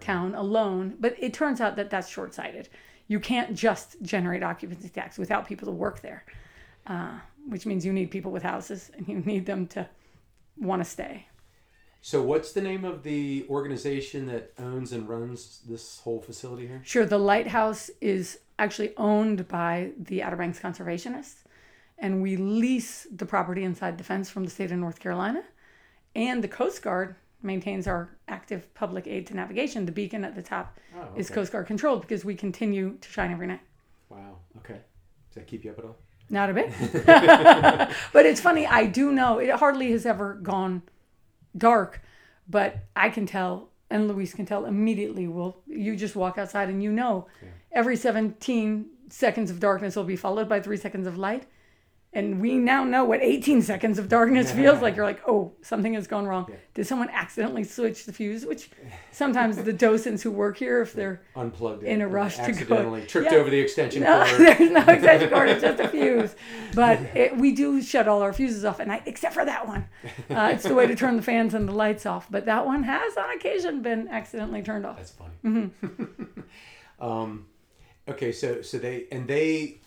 town 0.01 0.35
alone. 0.35 0.95
But 0.99 1.15
it 1.19 1.33
turns 1.33 1.61
out 1.61 1.75
that 1.77 1.89
that's 1.89 2.09
short 2.09 2.33
sighted. 2.33 2.69
You 3.07 3.19
can't 3.19 3.55
just 3.55 4.01
generate 4.01 4.43
occupancy 4.43 4.89
tax 4.89 5.17
without 5.17 5.47
people 5.47 5.67
to 5.67 5.71
work 5.71 6.01
there, 6.01 6.25
uh, 6.87 7.19
which 7.47 7.65
means 7.65 7.85
you 7.85 7.93
need 7.93 8.11
people 8.11 8.31
with 8.31 8.43
houses 8.43 8.91
and 8.97 9.07
you 9.07 9.19
need 9.19 9.45
them 9.45 9.67
to 9.67 9.87
want 10.57 10.83
to 10.83 10.89
stay. 10.89 11.27
So, 12.05 12.21
what's 12.21 12.51
the 12.51 12.61
name 12.61 12.83
of 12.83 13.03
the 13.03 13.45
organization 13.49 14.25
that 14.25 14.51
owns 14.59 14.91
and 14.91 15.07
runs 15.07 15.61
this 15.65 15.99
whole 15.99 16.19
facility 16.19 16.67
here? 16.67 16.81
Sure, 16.83 17.05
the 17.05 17.17
lighthouse 17.17 17.89
is 18.01 18.39
actually 18.59 18.93
owned 18.97 19.47
by 19.47 19.91
the 19.97 20.21
Outer 20.21 20.35
Banks 20.35 20.59
Conservationists, 20.59 21.43
and 21.97 22.21
we 22.21 22.35
lease 22.35 23.07
the 23.09 23.25
property 23.25 23.63
inside 23.63 23.97
the 23.97 24.03
fence 24.03 24.29
from 24.29 24.43
the 24.43 24.51
state 24.51 24.69
of 24.71 24.79
North 24.79 24.99
Carolina. 24.99 25.43
And 26.13 26.43
the 26.43 26.49
Coast 26.49 26.81
Guard 26.81 27.15
maintains 27.43 27.87
our 27.87 28.09
active 28.27 28.73
public 28.73 29.07
aid 29.07 29.27
to 29.27 29.35
navigation. 29.35 29.85
The 29.85 29.91
beacon 29.91 30.23
at 30.23 30.35
the 30.35 30.41
top 30.41 30.77
Oh, 30.95 31.07
is. 31.15 31.29
Coast 31.29 31.51
Guard 31.51 31.67
controlled 31.67 32.01
because 32.01 32.23
we 32.23 32.35
continue 32.35 32.97
to 33.01 33.09
shine 33.09 33.31
every 33.31 33.47
night. 33.47 33.61
Wow. 34.09 34.37
Okay. 34.57 34.75
Does 35.29 35.35
that 35.35 35.47
keep 35.47 35.63
you 35.65 35.71
up 35.71 35.79
at 35.79 35.85
all? 35.85 35.97
Not 36.29 36.49
a 36.49 36.53
bit. 36.53 36.71
but 38.13 38.25
it's 38.25 38.39
funny, 38.39 38.65
I 38.65 38.85
do 38.85 39.11
know 39.11 39.39
it 39.39 39.49
hardly 39.51 39.91
has 39.91 40.05
ever 40.05 40.35
gone 40.35 40.83
dark, 41.57 42.01
but 42.49 42.77
I 42.95 43.09
can 43.09 43.25
tell 43.25 43.69
and 43.89 44.07
Luis 44.07 44.33
can 44.33 44.45
tell 44.45 44.65
immediately. 44.65 45.27
Well, 45.27 45.61
you 45.67 45.95
just 45.95 46.15
walk 46.15 46.37
outside 46.37 46.69
and 46.69 46.81
you 46.81 46.91
know 46.91 47.27
every 47.71 47.95
17 47.95 48.85
seconds 49.09 49.51
of 49.51 49.59
darkness 49.59 49.95
will 49.95 50.03
be 50.03 50.15
followed 50.15 50.49
by 50.49 50.59
three 50.59 50.77
seconds 50.77 51.05
of 51.05 51.17
light. 51.17 51.45
And 52.15 52.39
we 52.39 52.59
now 52.59 52.83
know 52.83 53.03
what 53.05 53.21
18 53.23 53.63
seconds 53.63 53.97
of 53.97 54.07
darkness 54.07 54.51
feels 54.51 54.83
like. 54.83 54.95
You're 54.95 55.05
like, 55.05 55.27
oh, 55.27 55.51
something 55.63 55.95
has 55.95 56.05
gone 56.05 56.27
wrong. 56.27 56.45
Did 56.75 56.85
someone 56.85 57.09
accidentally 57.09 57.63
switch 57.63 58.05
the 58.05 58.13
fuse? 58.13 58.45
Which 58.45 58.69
sometimes 59.11 59.57
the 59.57 59.73
docents 59.73 60.21
who 60.21 60.29
work 60.29 60.57
here, 60.57 60.81
if 60.81 60.93
they're 60.93 61.23
Unplugged 61.35 61.83
In 61.83 62.01
a 62.01 62.07
rush 62.07 62.35
to 62.35 62.43
go- 62.43 62.47
accidentally 62.49 63.05
tripped 63.07 63.31
Yeah. 63.31 63.37
over 63.39 63.49
the 63.49 63.59
extension 63.59 64.03
no, 64.03 64.25
cord. 64.25 64.39
there's 64.41 64.71
no 64.71 64.81
extension 64.81 65.29
cord. 65.31 65.49
It's 65.49 65.61
just 65.63 65.79
a 65.79 65.87
fuse. 65.89 66.35
But 66.75 66.99
it, 67.15 67.35
we 67.35 67.51
do 67.51 67.81
shut 67.81 68.07
all 68.07 68.21
our 68.21 68.31
fuses 68.31 68.63
off 68.63 68.79
at 68.79 68.87
night, 68.87 69.03
except 69.07 69.33
for 69.33 69.43
that 69.45 69.67
one. 69.67 69.87
Uh, 70.29 70.51
it's 70.53 70.63
the 70.63 70.75
way 70.75 70.85
to 70.85 70.95
turn 70.95 71.15
the 71.15 71.23
fans 71.23 71.55
and 71.55 71.67
the 71.67 71.73
lights 71.73 72.05
off. 72.05 72.27
But 72.29 72.45
that 72.45 72.65
one 72.67 72.83
has, 72.83 73.17
on 73.17 73.31
occasion, 73.35 73.81
been 73.81 74.07
accidentally 74.07 74.61
turned 74.61 74.85
off. 74.85 74.97
That's 74.97 75.11
funny. 75.11 75.31
Mm-hmm. 75.43 76.41
um, 77.03 77.47
okay, 78.07 78.31
so 78.31 78.61
so 78.61 78.77
they 78.77 79.07
and 79.11 79.27
they, 79.27 79.79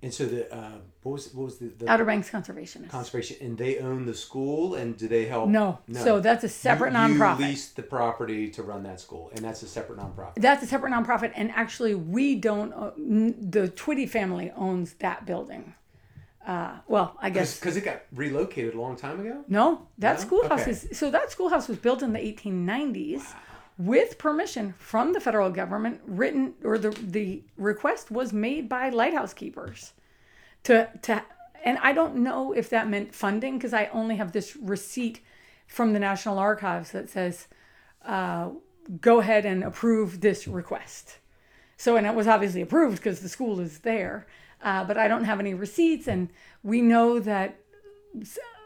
and 0.00 0.14
so 0.14 0.26
the 0.26 0.54
uh, 0.54 0.78
what 1.04 1.12
was 1.12 1.32
what 1.34 1.44
was 1.44 1.58
the, 1.58 1.66
the 1.66 1.88
Outer 1.88 2.06
Banks 2.06 2.30
Conservationists. 2.30 2.88
conservation 2.88 3.36
and 3.42 3.58
they 3.58 3.78
own 3.78 4.06
the 4.06 4.14
school 4.14 4.74
and 4.74 4.96
do 4.96 5.06
they 5.06 5.26
help? 5.26 5.48
no. 5.50 5.78
so 5.92 6.18
that's 6.18 6.42
a 6.44 6.48
separate 6.48 6.92
you, 6.92 6.98
nonprofit. 6.98 7.40
You 7.40 7.46
lease 7.46 7.68
the 7.72 7.82
property 7.82 8.48
to 8.50 8.62
run 8.62 8.82
that 8.84 9.00
school, 9.00 9.30
and 9.34 9.44
that's 9.44 9.62
a 9.62 9.68
separate 9.68 9.98
nonprofit. 9.98 10.36
That's 10.36 10.62
a 10.62 10.66
separate 10.66 10.92
nonprofit, 10.92 11.32
and 11.34 11.50
actually, 11.52 11.94
we 11.94 12.36
don't. 12.36 12.72
Uh, 12.72 12.90
the 12.96 13.68
Twitty 13.68 14.08
family 14.08 14.50
owns 14.56 14.94
that 14.94 15.26
building. 15.26 15.74
Uh, 16.46 16.78
well, 16.88 17.16
I 17.20 17.28
guess 17.30 17.58
Because 17.60 17.76
it 17.76 17.84
got 17.84 18.02
relocated 18.12 18.74
a 18.74 18.80
long 18.80 18.96
time 18.96 19.20
ago. 19.20 19.44
no, 19.48 19.86
that 19.98 20.14
No? 20.14 20.20
schoolhouse 20.20 20.62
Okay. 20.62 20.70
is 20.72 20.88
so 20.92 21.10
that 21.10 21.30
schoolhouse 21.30 21.68
was 21.68 21.78
built 21.78 22.02
in 22.02 22.12
the 22.14 22.18
1890s 22.18 23.34
with 23.78 24.16
permission 24.18 24.74
from 24.78 25.12
the 25.12 25.20
federal 25.20 25.50
government. 25.50 26.00
Written 26.06 26.54
or 26.62 26.78
the 26.78 26.90
the 26.90 27.42
request 27.58 28.10
was 28.10 28.32
made 28.32 28.68
by 28.70 28.88
lighthouse 28.90 29.32
keepers 29.34 29.92
to 30.64 30.88
to 31.02 31.22
and 31.64 31.78
I 31.82 31.92
don't 31.92 32.16
know 32.16 32.52
if 32.52 32.68
that 32.70 32.88
meant 32.88 33.14
funding 33.14 33.56
because 33.56 33.72
I 33.72 33.86
only 33.86 34.16
have 34.16 34.32
this 34.32 34.54
receipt 34.56 35.20
from 35.66 35.94
the 35.94 35.98
National 35.98 36.38
Archives 36.38 36.90
that 36.92 37.08
says 37.08 37.48
uh, 38.04 38.50
go 39.00 39.20
ahead 39.20 39.46
and 39.46 39.64
approve 39.64 40.20
this 40.20 40.46
request. 40.46 41.18
So, 41.76 41.96
and 41.96 42.06
it 42.06 42.14
was 42.14 42.28
obviously 42.28 42.60
approved 42.60 42.98
because 42.98 43.20
the 43.20 43.28
school 43.28 43.60
is 43.60 43.78
there, 43.78 44.26
uh, 44.62 44.84
but 44.84 44.98
I 44.98 45.08
don't 45.08 45.24
have 45.24 45.40
any 45.40 45.54
receipts. 45.54 46.06
And 46.06 46.28
we 46.62 46.82
know 46.82 47.18
that 47.18 47.58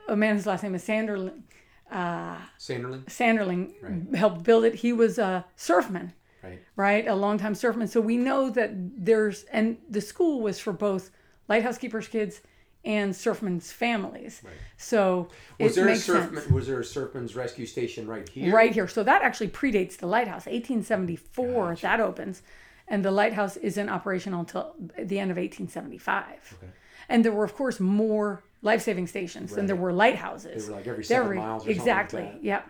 a 0.08 0.16
man 0.16 0.36
whose 0.36 0.46
last 0.46 0.62
name 0.62 0.74
is 0.74 0.86
Sanderling, 0.86 1.42
Sanderling. 1.90 3.04
Sanderling 3.06 3.72
Right. 3.80 4.14
helped 4.16 4.42
build 4.42 4.64
it. 4.64 4.74
He 4.74 4.92
was 4.92 5.18
a 5.18 5.46
surfman, 5.56 6.12
Right. 6.42 6.60
right? 6.76 7.06
A 7.06 7.14
longtime 7.14 7.54
surfman. 7.54 7.88
So 7.88 8.00
we 8.00 8.16
know 8.16 8.50
that 8.50 8.70
there's, 8.74 9.44
and 9.44 9.78
the 9.88 10.00
school 10.00 10.40
was 10.42 10.60
for 10.60 10.72
both 10.72 11.10
lighthouse 11.48 11.78
keepers' 11.78 12.08
kids 12.08 12.40
and 12.84 13.14
surfmen's 13.14 13.72
families. 13.72 14.42
So 14.76 15.28
Was 15.58 15.72
it 15.72 15.74
there 15.80 15.84
a 15.84 15.90
makes 15.92 16.04
sense. 16.04 16.46
Was 16.48 16.66
there 16.68 16.78
a 16.80 16.84
surfman's 16.84 17.34
rescue 17.34 17.66
station 17.66 18.06
right 18.06 18.28
here? 18.28 18.54
right 18.54 18.72
here. 18.72 18.86
So 18.86 19.02
that 19.02 19.22
actually 19.22 19.48
predates 19.48 19.96
the 19.96 20.06
lighthouse. 20.06 20.46
1874 20.46 21.76
that 21.82 22.00
opens, 22.00 22.42
and 22.86 23.04
the 23.04 23.10
lighthouse 23.10 23.56
is 23.56 23.76
in 23.78 23.88
operation 23.88 24.32
until 24.32 24.74
the 24.96 25.18
end 25.18 25.30
of 25.30 25.36
1875. 25.36 26.24
Okay. 26.62 26.72
And 27.08 27.24
there 27.24 27.32
were, 27.32 27.44
of 27.44 27.54
course, 27.54 27.80
more 27.80 28.42
life-saving 28.62 29.06
stations 29.06 29.54
than 29.54 29.66
there 29.66 29.76
were 29.76 29.92
lighthouses. 29.92 30.66
They 30.66 30.72
were 30.72 30.78
like 30.78 30.86
every 30.86 31.04
seven 31.04 31.28
were- 31.28 31.34
miles 31.36 31.62
or 31.62 31.74
something 31.74 31.76
like 31.76 31.76
exactly. 31.76 32.22
that. 32.22 32.44
Yeah. 32.44 32.62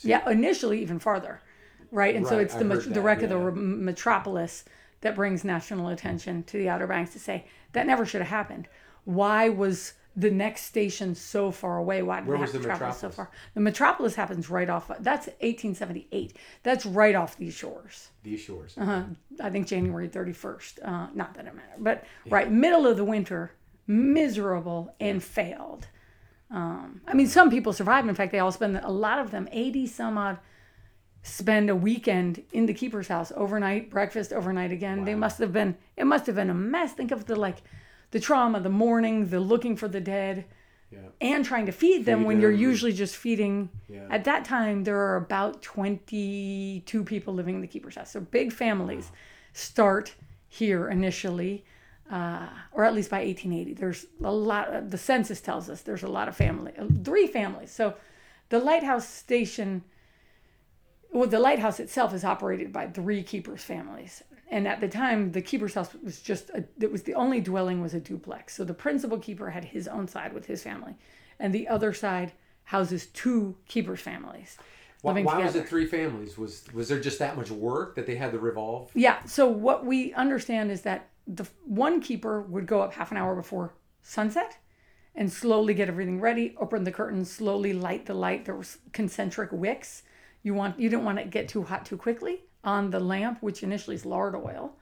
Yeah. 0.00 0.28
Initially, 0.30 0.82
even 0.82 0.98
farther, 0.98 1.40
right? 1.90 2.14
And 2.16 2.26
so 2.26 2.38
it's 2.38 2.54
the 2.54 2.64
the 2.64 3.00
wreck 3.00 3.22
of 3.22 3.28
the 3.30 3.38
re- 3.38 3.52
metropolis 3.54 4.64
that 5.02 5.14
brings 5.14 5.44
national 5.44 5.88
attention 5.88 6.42
to 6.44 6.58
the 6.58 6.68
Outer 6.68 6.86
Banks 6.86 7.12
to 7.12 7.18
say 7.20 7.46
that 7.74 7.86
never 7.86 8.06
should 8.06 8.20
have 8.20 8.30
happened. 8.30 8.68
Why 9.04 9.48
was 9.48 9.94
the 10.16 10.30
next 10.30 10.62
station 10.62 11.14
so 11.14 11.50
far 11.50 11.78
away? 11.78 12.02
Why 12.02 12.20
did 12.20 12.28
Where 12.28 12.38
they 12.38 12.42
have 12.42 12.52
to 12.52 12.58
the 12.58 12.64
travel 12.64 12.92
so 12.92 13.10
far? 13.10 13.30
The 13.54 13.60
metropolis 13.60 14.14
happens 14.14 14.48
right 14.48 14.70
off. 14.70 14.88
That's 15.00 15.26
1878. 15.26 16.36
That's 16.62 16.86
right 16.86 17.14
off 17.14 17.36
these 17.36 17.54
shores. 17.54 18.10
These 18.22 18.40
shores. 18.40 18.74
Uh-huh. 18.78 19.04
I 19.40 19.50
think 19.50 19.66
January 19.66 20.08
31st. 20.08 20.86
Uh, 20.86 21.08
not 21.14 21.34
that 21.34 21.46
it 21.46 21.54
matters, 21.54 21.78
but 21.78 22.04
right 22.30 22.50
middle 22.50 22.86
of 22.86 22.96
the 22.96 23.04
winter, 23.04 23.52
miserable 23.86 24.94
and 25.00 25.22
failed. 25.22 25.88
Um, 26.50 27.00
I 27.08 27.14
mean, 27.14 27.26
some 27.26 27.50
people 27.50 27.72
survive. 27.72 28.08
In 28.08 28.14
fact, 28.14 28.30
they 28.30 28.38
all 28.38 28.52
spend 28.52 28.76
a 28.76 28.90
lot 28.90 29.18
of 29.18 29.30
them, 29.32 29.48
80 29.50 29.86
some 29.88 30.16
odd, 30.16 30.38
spend 31.26 31.70
a 31.70 31.74
weekend 31.74 32.42
in 32.52 32.66
the 32.66 32.74
keeper's 32.74 33.08
house 33.08 33.32
overnight, 33.34 33.90
breakfast 33.90 34.30
overnight 34.32 34.70
again. 34.70 35.04
They 35.04 35.14
must 35.14 35.38
have 35.38 35.52
been. 35.52 35.76
It 35.96 36.04
must 36.04 36.26
have 36.26 36.36
been 36.36 36.50
a 36.50 36.54
mess. 36.54 36.92
Think 36.92 37.10
of 37.10 37.24
the 37.24 37.34
like, 37.34 37.62
the 38.12 38.20
trauma, 38.20 38.60
the 38.60 38.68
mourning, 38.68 39.28
the 39.28 39.40
looking 39.40 39.74
for 39.74 39.88
the 39.88 40.00
dead 40.00 40.44
Yeah. 40.90 40.98
and 41.20 41.44
trying 41.44 41.66
to 41.66 41.72
feed 41.72 42.04
them 42.04 42.20
Feed 42.20 42.26
when 42.26 42.40
you're 42.40 42.52
usually 42.52 42.92
just 42.92 43.16
feeding. 43.16 43.70
Yeah. 43.88 44.06
At 44.10 44.24
that 44.24 44.44
time, 44.44 44.84
there 44.84 44.98
are 44.98 45.16
about 45.16 45.62
22 45.62 47.04
people 47.04 47.34
living 47.34 47.56
in 47.56 47.60
the 47.60 47.66
keeper's 47.66 47.96
house. 47.96 48.10
So 48.12 48.20
big 48.20 48.52
families 48.52 49.10
start 49.54 50.14
here 50.48 50.88
initially, 50.88 51.64
uh, 52.10 52.46
or 52.72 52.84
at 52.84 52.94
least 52.94 53.10
by 53.10 53.24
1880. 53.24 53.72
There's 53.74 54.06
a 54.22 54.30
lot, 54.30 54.90
the 54.90 54.98
census 54.98 55.40
tells 55.40 55.68
us 55.70 55.80
there's 55.80 56.02
a 56.02 56.08
lot 56.08 56.28
of 56.28 56.36
family, 56.36 56.72
three 57.02 57.26
families. 57.26 57.70
So 57.70 57.94
the 58.50 58.58
lighthouse 58.58 59.08
station, 59.08 59.82
well, 61.14 61.28
the 61.28 61.38
lighthouse 61.38 61.80
itself 61.80 62.12
is 62.12 62.24
operated 62.24 62.72
by 62.72 62.88
three 62.88 63.22
keepers' 63.22 63.62
families. 63.62 64.22
And 64.50 64.68
at 64.68 64.80
the 64.80 64.88
time, 64.88 65.32
the 65.32 65.40
keeper's 65.40 65.74
house 65.74 65.90
was 66.02 66.20
just, 66.20 66.50
a, 66.50 66.64
it 66.78 66.92
was 66.92 67.04
the 67.04 67.14
only 67.14 67.40
dwelling 67.40 67.80
was 67.80 67.94
a 67.94 68.00
duplex. 68.00 68.54
So 68.54 68.64
the 68.64 68.74
principal 68.74 69.18
keeper 69.18 69.50
had 69.50 69.64
his 69.64 69.88
own 69.88 70.06
side 70.08 70.34
with 70.34 70.46
his 70.46 70.62
family, 70.62 70.96
and 71.38 71.54
the 71.54 71.66
other 71.68 71.92
side 71.94 72.32
houses 72.64 73.06
two 73.06 73.56
keepers' 73.68 74.00
families 74.00 74.56
Why, 75.02 75.12
living 75.12 75.24
why 75.24 75.44
was 75.44 75.54
it 75.54 75.68
three 75.68 75.86
families? 75.86 76.36
Was 76.36 76.64
was 76.72 76.88
there 76.88 77.00
just 77.00 77.18
that 77.18 77.36
much 77.36 77.50
work 77.50 77.94
that 77.94 78.06
they 78.06 78.16
had 78.16 78.32
to 78.32 78.38
revolve? 78.38 78.90
Yeah. 78.94 79.22
So 79.24 79.46
what 79.46 79.84
we 79.86 80.12
understand 80.14 80.70
is 80.70 80.82
that 80.82 81.10
the 81.26 81.46
one 81.64 82.00
keeper 82.00 82.42
would 82.42 82.66
go 82.66 82.80
up 82.82 82.94
half 82.94 83.10
an 83.10 83.16
hour 83.16 83.34
before 83.34 83.74
sunset 84.02 84.58
and 85.14 85.32
slowly 85.32 85.74
get 85.74 85.88
everything 85.88 86.20
ready, 86.20 86.54
open 86.58 86.84
the 86.84 86.92
curtains, 86.92 87.30
slowly 87.30 87.72
light 87.72 88.06
the 88.06 88.14
light. 88.14 88.44
There 88.44 88.56
was 88.56 88.78
concentric 88.92 89.50
wicks. 89.52 90.02
You 90.44 90.54
want 90.54 90.78
you 90.78 90.88
didn't 90.88 91.04
want 91.04 91.18
it 91.18 91.24
to 91.24 91.30
get 91.30 91.48
too 91.48 91.64
hot 91.64 91.84
too 91.84 91.96
quickly 91.96 92.44
on 92.62 92.90
the 92.90 93.00
lamp, 93.00 93.38
which 93.40 93.64
initially 93.64 93.96
is 93.96 94.06
lard 94.06 94.36
oil. 94.36 94.76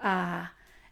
Uh, 0.00 0.46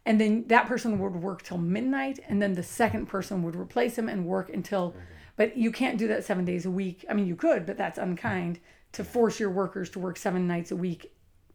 and 0.07 0.21
then 0.21 0.45
that 0.49 0.67
person 0.67 0.99
would 0.99 1.15
work 1.15 1.43
till 1.43 1.59
midnight, 1.59 2.19
and 2.27 2.41
then 2.41 2.55
the 2.55 2.63
second 2.63 3.07
person 3.07 3.43
would 3.43 3.55
replace 3.55 3.97
him 3.97 4.09
and 4.09 4.27
work 4.27 4.49
until. 4.49 4.95
But 5.37 5.57
you 5.57 5.71
can't 5.71 5.97
do 5.99 6.09
that 6.09 6.25
seven 6.25 6.45
days 6.45 6.67
a 6.67 6.71
week. 6.71 7.05
I 7.09 7.15
mean, 7.15 7.27
you 7.27 7.37
could, 7.37 7.65
but 7.65 7.79
that's 7.79 7.99
unkind 7.99 8.59
to 8.93 9.05
force 9.05 9.39
your 9.39 9.51
workers 9.51 9.89
to 9.91 9.99
work 9.99 10.17
seven 10.17 10.47
nights 10.47 10.71
a 10.71 10.77
week, 10.77 11.13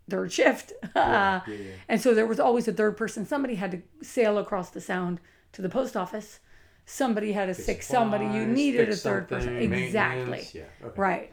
third 0.10 0.32
shift. 0.32 0.72
yeah, 0.96 1.42
yeah. 1.48 1.58
And 1.90 2.00
so 2.02 2.14
there 2.14 2.26
was 2.26 2.40
always 2.40 2.68
a 2.68 2.74
third 2.74 2.98
person. 2.98 3.26
Somebody 3.26 3.56
had 3.56 3.72
to 3.72 3.82
sail 4.02 4.38
across 4.38 4.70
the 4.70 4.82
sound 4.82 5.20
to 5.54 5.62
the 5.62 5.70
post 5.70 5.98
office. 5.98 6.40
Somebody 6.86 7.32
had 7.32 7.48
to 7.48 7.54
sick 7.56 7.82
somebody. 7.82 8.26
You 8.26 8.46
needed 8.46 8.90
a 8.90 8.96
third 8.96 9.28
person. 9.28 9.58
Exactly. 9.58 10.48
Yeah. 10.54 10.64
Okay. 10.84 11.02
Right. 11.02 11.32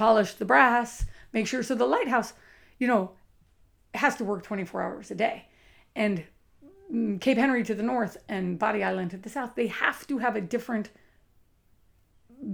Polish 0.00 0.32
the 0.32 0.46
brass, 0.46 1.04
make 1.30 1.46
sure. 1.46 1.62
So 1.62 1.74
the 1.74 1.84
lighthouse, 1.84 2.32
you 2.78 2.86
know, 2.86 3.10
has 3.92 4.16
to 4.16 4.24
work 4.24 4.42
24 4.42 4.80
hours 4.80 5.10
a 5.10 5.14
day. 5.14 5.44
And 5.94 6.24
mm, 6.90 7.20
Cape 7.20 7.36
Henry 7.36 7.62
to 7.64 7.74
the 7.74 7.82
north 7.82 8.16
and 8.26 8.58
Bodie 8.58 8.82
Island 8.82 9.10
to 9.10 9.18
the 9.18 9.28
south, 9.28 9.56
they 9.56 9.66
have 9.66 10.06
to 10.06 10.16
have 10.16 10.36
a 10.36 10.40
different 10.40 10.88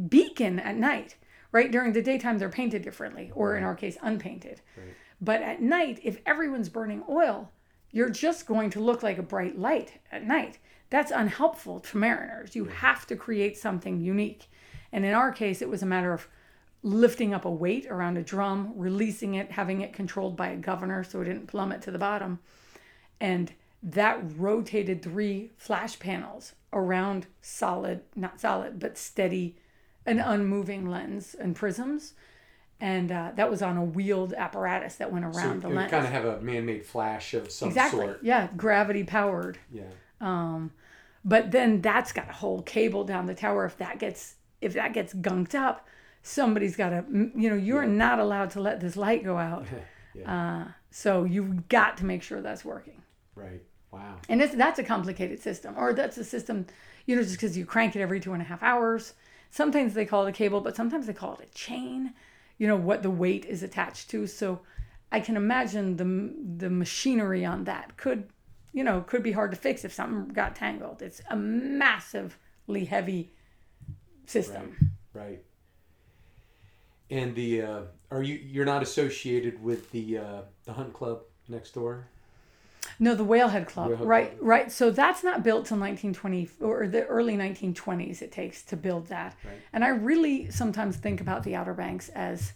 beacon 0.08 0.58
at 0.58 0.76
night, 0.76 1.14
right? 1.52 1.70
During 1.70 1.92
the 1.92 2.02
daytime, 2.02 2.38
they're 2.38 2.48
painted 2.48 2.82
differently, 2.82 3.30
or 3.32 3.56
in 3.56 3.62
our 3.62 3.76
case, 3.76 3.96
unpainted. 4.02 4.60
But 5.20 5.40
at 5.42 5.62
night, 5.62 6.00
if 6.02 6.18
everyone's 6.26 6.68
burning 6.68 7.04
oil, 7.08 7.52
you're 7.92 8.10
just 8.10 8.46
going 8.46 8.70
to 8.70 8.80
look 8.80 9.04
like 9.04 9.18
a 9.18 9.22
bright 9.22 9.56
light 9.56 10.00
at 10.10 10.26
night. 10.26 10.58
That's 10.90 11.12
unhelpful 11.12 11.78
to 11.78 11.96
mariners. 11.96 12.56
You 12.56 12.64
have 12.64 13.06
to 13.06 13.14
create 13.14 13.56
something 13.56 14.00
unique. 14.00 14.48
And 14.90 15.04
in 15.04 15.14
our 15.14 15.30
case, 15.30 15.62
it 15.62 15.68
was 15.68 15.84
a 15.84 15.86
matter 15.86 16.12
of 16.12 16.26
lifting 16.82 17.34
up 17.34 17.44
a 17.44 17.50
weight 17.50 17.86
around 17.86 18.16
a 18.16 18.22
drum, 18.22 18.72
releasing 18.76 19.34
it, 19.34 19.50
having 19.50 19.80
it 19.80 19.92
controlled 19.92 20.36
by 20.36 20.48
a 20.48 20.56
governor 20.56 21.02
so 21.04 21.20
it 21.20 21.24
didn't 21.24 21.46
plummet 21.46 21.82
to 21.82 21.90
the 21.90 21.98
bottom. 21.98 22.38
And 23.20 23.52
that 23.82 24.20
rotated 24.36 25.02
three 25.02 25.52
flash 25.56 25.98
panels 25.98 26.54
around 26.72 27.26
solid, 27.40 28.02
not 28.14 28.40
solid, 28.40 28.78
but 28.78 28.98
steady 28.98 29.56
and 30.04 30.20
unmoving 30.20 30.88
lens 30.88 31.34
and 31.38 31.56
prisms. 31.56 32.14
And 32.80 33.10
uh, 33.10 33.32
that 33.36 33.50
was 33.50 33.62
on 33.62 33.76
a 33.76 33.84
wheeled 33.84 34.34
apparatus 34.34 34.96
that 34.96 35.10
went 35.10 35.24
around 35.24 35.58
it 35.58 35.62
the 35.62 35.68
lens. 35.68 35.90
kind 35.90 36.04
of 36.04 36.12
have 36.12 36.24
a 36.26 36.40
man-made 36.40 36.84
flash 36.84 37.32
of 37.34 37.50
some 37.50 37.68
exactly. 37.68 38.06
sort. 38.06 38.20
Yeah, 38.22 38.48
gravity 38.56 39.02
powered. 39.02 39.58
Yeah. 39.72 39.84
But 41.24 41.50
then 41.50 41.80
that's 41.80 42.12
got 42.12 42.28
a 42.30 42.32
whole 42.32 42.62
cable 42.62 43.02
down 43.04 43.26
the 43.26 43.34
tower. 43.34 43.64
If 43.64 43.78
that 43.78 43.98
gets 43.98 44.36
if 44.60 44.74
that 44.74 44.92
gets 44.92 45.12
gunked 45.12 45.54
up, 45.54 45.86
somebody's 46.26 46.76
got 46.76 46.90
to 46.90 47.04
you 47.34 47.48
know 47.48 47.56
you're 47.56 47.86
not 47.86 48.18
allowed 48.18 48.50
to 48.50 48.60
let 48.60 48.80
this 48.80 48.96
light 48.96 49.24
go 49.24 49.38
out. 49.38 49.66
yeah. 50.14 50.64
Uh, 50.66 50.72
so 50.90 51.24
you've 51.24 51.68
got 51.68 51.96
to 51.98 52.04
make 52.04 52.22
sure 52.22 52.40
that's 52.40 52.64
working. 52.64 53.02
right. 53.34 53.62
Wow. 53.92 54.16
And 54.28 54.42
it's, 54.42 54.54
that's 54.54 54.78
a 54.78 54.82
complicated 54.84 55.40
system, 55.40 55.74
or 55.78 55.94
that's 55.94 56.18
a 56.18 56.24
system, 56.24 56.66
you 57.06 57.16
know, 57.16 57.22
just 57.22 57.36
because 57.36 57.56
you 57.56 57.64
crank 57.64 57.96
it 57.96 58.02
every 58.02 58.20
two 58.20 58.34
and 58.34 58.42
a 58.42 58.44
half 58.44 58.62
hours. 58.62 59.14
Sometimes 59.50 59.94
they 59.94 60.04
call 60.04 60.26
it 60.26 60.30
a 60.30 60.32
cable, 60.32 60.60
but 60.60 60.76
sometimes 60.76 61.06
they 61.06 61.14
call 61.14 61.34
it 61.34 61.48
a 61.48 61.54
chain. 61.54 62.12
You 62.58 62.66
know 62.66 62.76
what 62.76 63.02
the 63.02 63.10
weight 63.10 63.44
is 63.44 63.62
attached 63.62 64.10
to. 64.10 64.26
So 64.26 64.60
I 65.12 65.20
can 65.20 65.36
imagine 65.36 65.96
the 65.96 66.66
the 66.66 66.70
machinery 66.70 67.44
on 67.44 67.64
that 67.64 67.96
could, 67.96 68.28
you 68.72 68.82
know, 68.82 69.02
could 69.02 69.22
be 69.22 69.32
hard 69.32 69.52
to 69.52 69.56
fix 69.56 69.84
if 69.84 69.92
something 69.92 70.34
got 70.34 70.56
tangled. 70.56 71.00
It's 71.00 71.22
a 71.30 71.36
massively 71.36 72.84
heavy 72.86 73.30
system. 74.26 74.94
Right. 75.14 75.42
And 77.10 77.34
the 77.34 77.62
uh, 77.62 77.80
are 78.10 78.22
you 78.22 78.34
you're 78.34 78.64
not 78.64 78.82
associated 78.82 79.62
with 79.62 79.90
the 79.92 80.18
uh, 80.18 80.40
the 80.64 80.72
hunt 80.72 80.92
club 80.92 81.20
next 81.48 81.72
door? 81.74 82.06
No, 82.98 83.14
the 83.14 83.24
Whalehead 83.24 83.66
Club. 83.66 83.90
Whalehead 83.90 84.06
right, 84.06 84.30
Club. 84.38 84.48
right. 84.48 84.72
So 84.72 84.90
that's 84.90 85.22
not 85.24 85.42
built 85.42 85.66
till 85.66 85.76
1920 85.78 86.48
or 86.60 86.86
the 86.88 87.04
early 87.06 87.36
1920s. 87.36 88.22
It 88.22 88.32
takes 88.32 88.62
to 88.64 88.76
build 88.76 89.08
that. 89.08 89.36
Right. 89.44 89.54
And 89.72 89.84
I 89.84 89.88
really 89.88 90.50
sometimes 90.50 90.96
think 90.96 91.20
about 91.20 91.42
the 91.42 91.54
Outer 91.56 91.74
Banks 91.74 92.08
as 92.10 92.52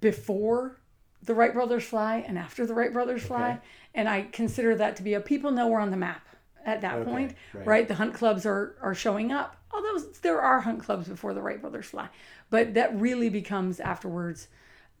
before 0.00 0.78
the 1.22 1.34
Wright 1.34 1.52
brothers 1.52 1.84
fly 1.84 2.24
and 2.26 2.38
after 2.38 2.66
the 2.66 2.74
Wright 2.74 2.92
brothers 2.92 3.22
fly, 3.24 3.50
Okay. 3.52 3.58
and 3.94 4.08
I 4.08 4.22
consider 4.32 4.74
that 4.76 4.96
to 4.96 5.02
be 5.02 5.14
a 5.14 5.20
people 5.20 5.50
know 5.50 5.68
we're 5.68 5.80
on 5.80 5.90
the 5.90 5.96
map. 5.96 6.26
At 6.66 6.82
that 6.82 6.96
Okay, 6.96 7.10
point, 7.10 7.34
right. 7.54 7.66
right. 7.66 7.88
The 7.88 7.94
hunt 7.94 8.12
clubs 8.12 8.44
are 8.44 8.76
are 8.82 8.94
showing 8.94 9.32
up. 9.32 9.56
Although 9.72 9.98
there 10.22 10.40
are 10.40 10.60
hunt 10.60 10.80
clubs 10.80 11.08
before 11.08 11.32
the 11.32 11.40
Wright 11.40 11.60
brothers 11.60 11.86
fly, 11.86 12.08
but 12.50 12.74
that 12.74 12.98
really 12.98 13.28
becomes 13.30 13.80
afterwards 13.80 14.48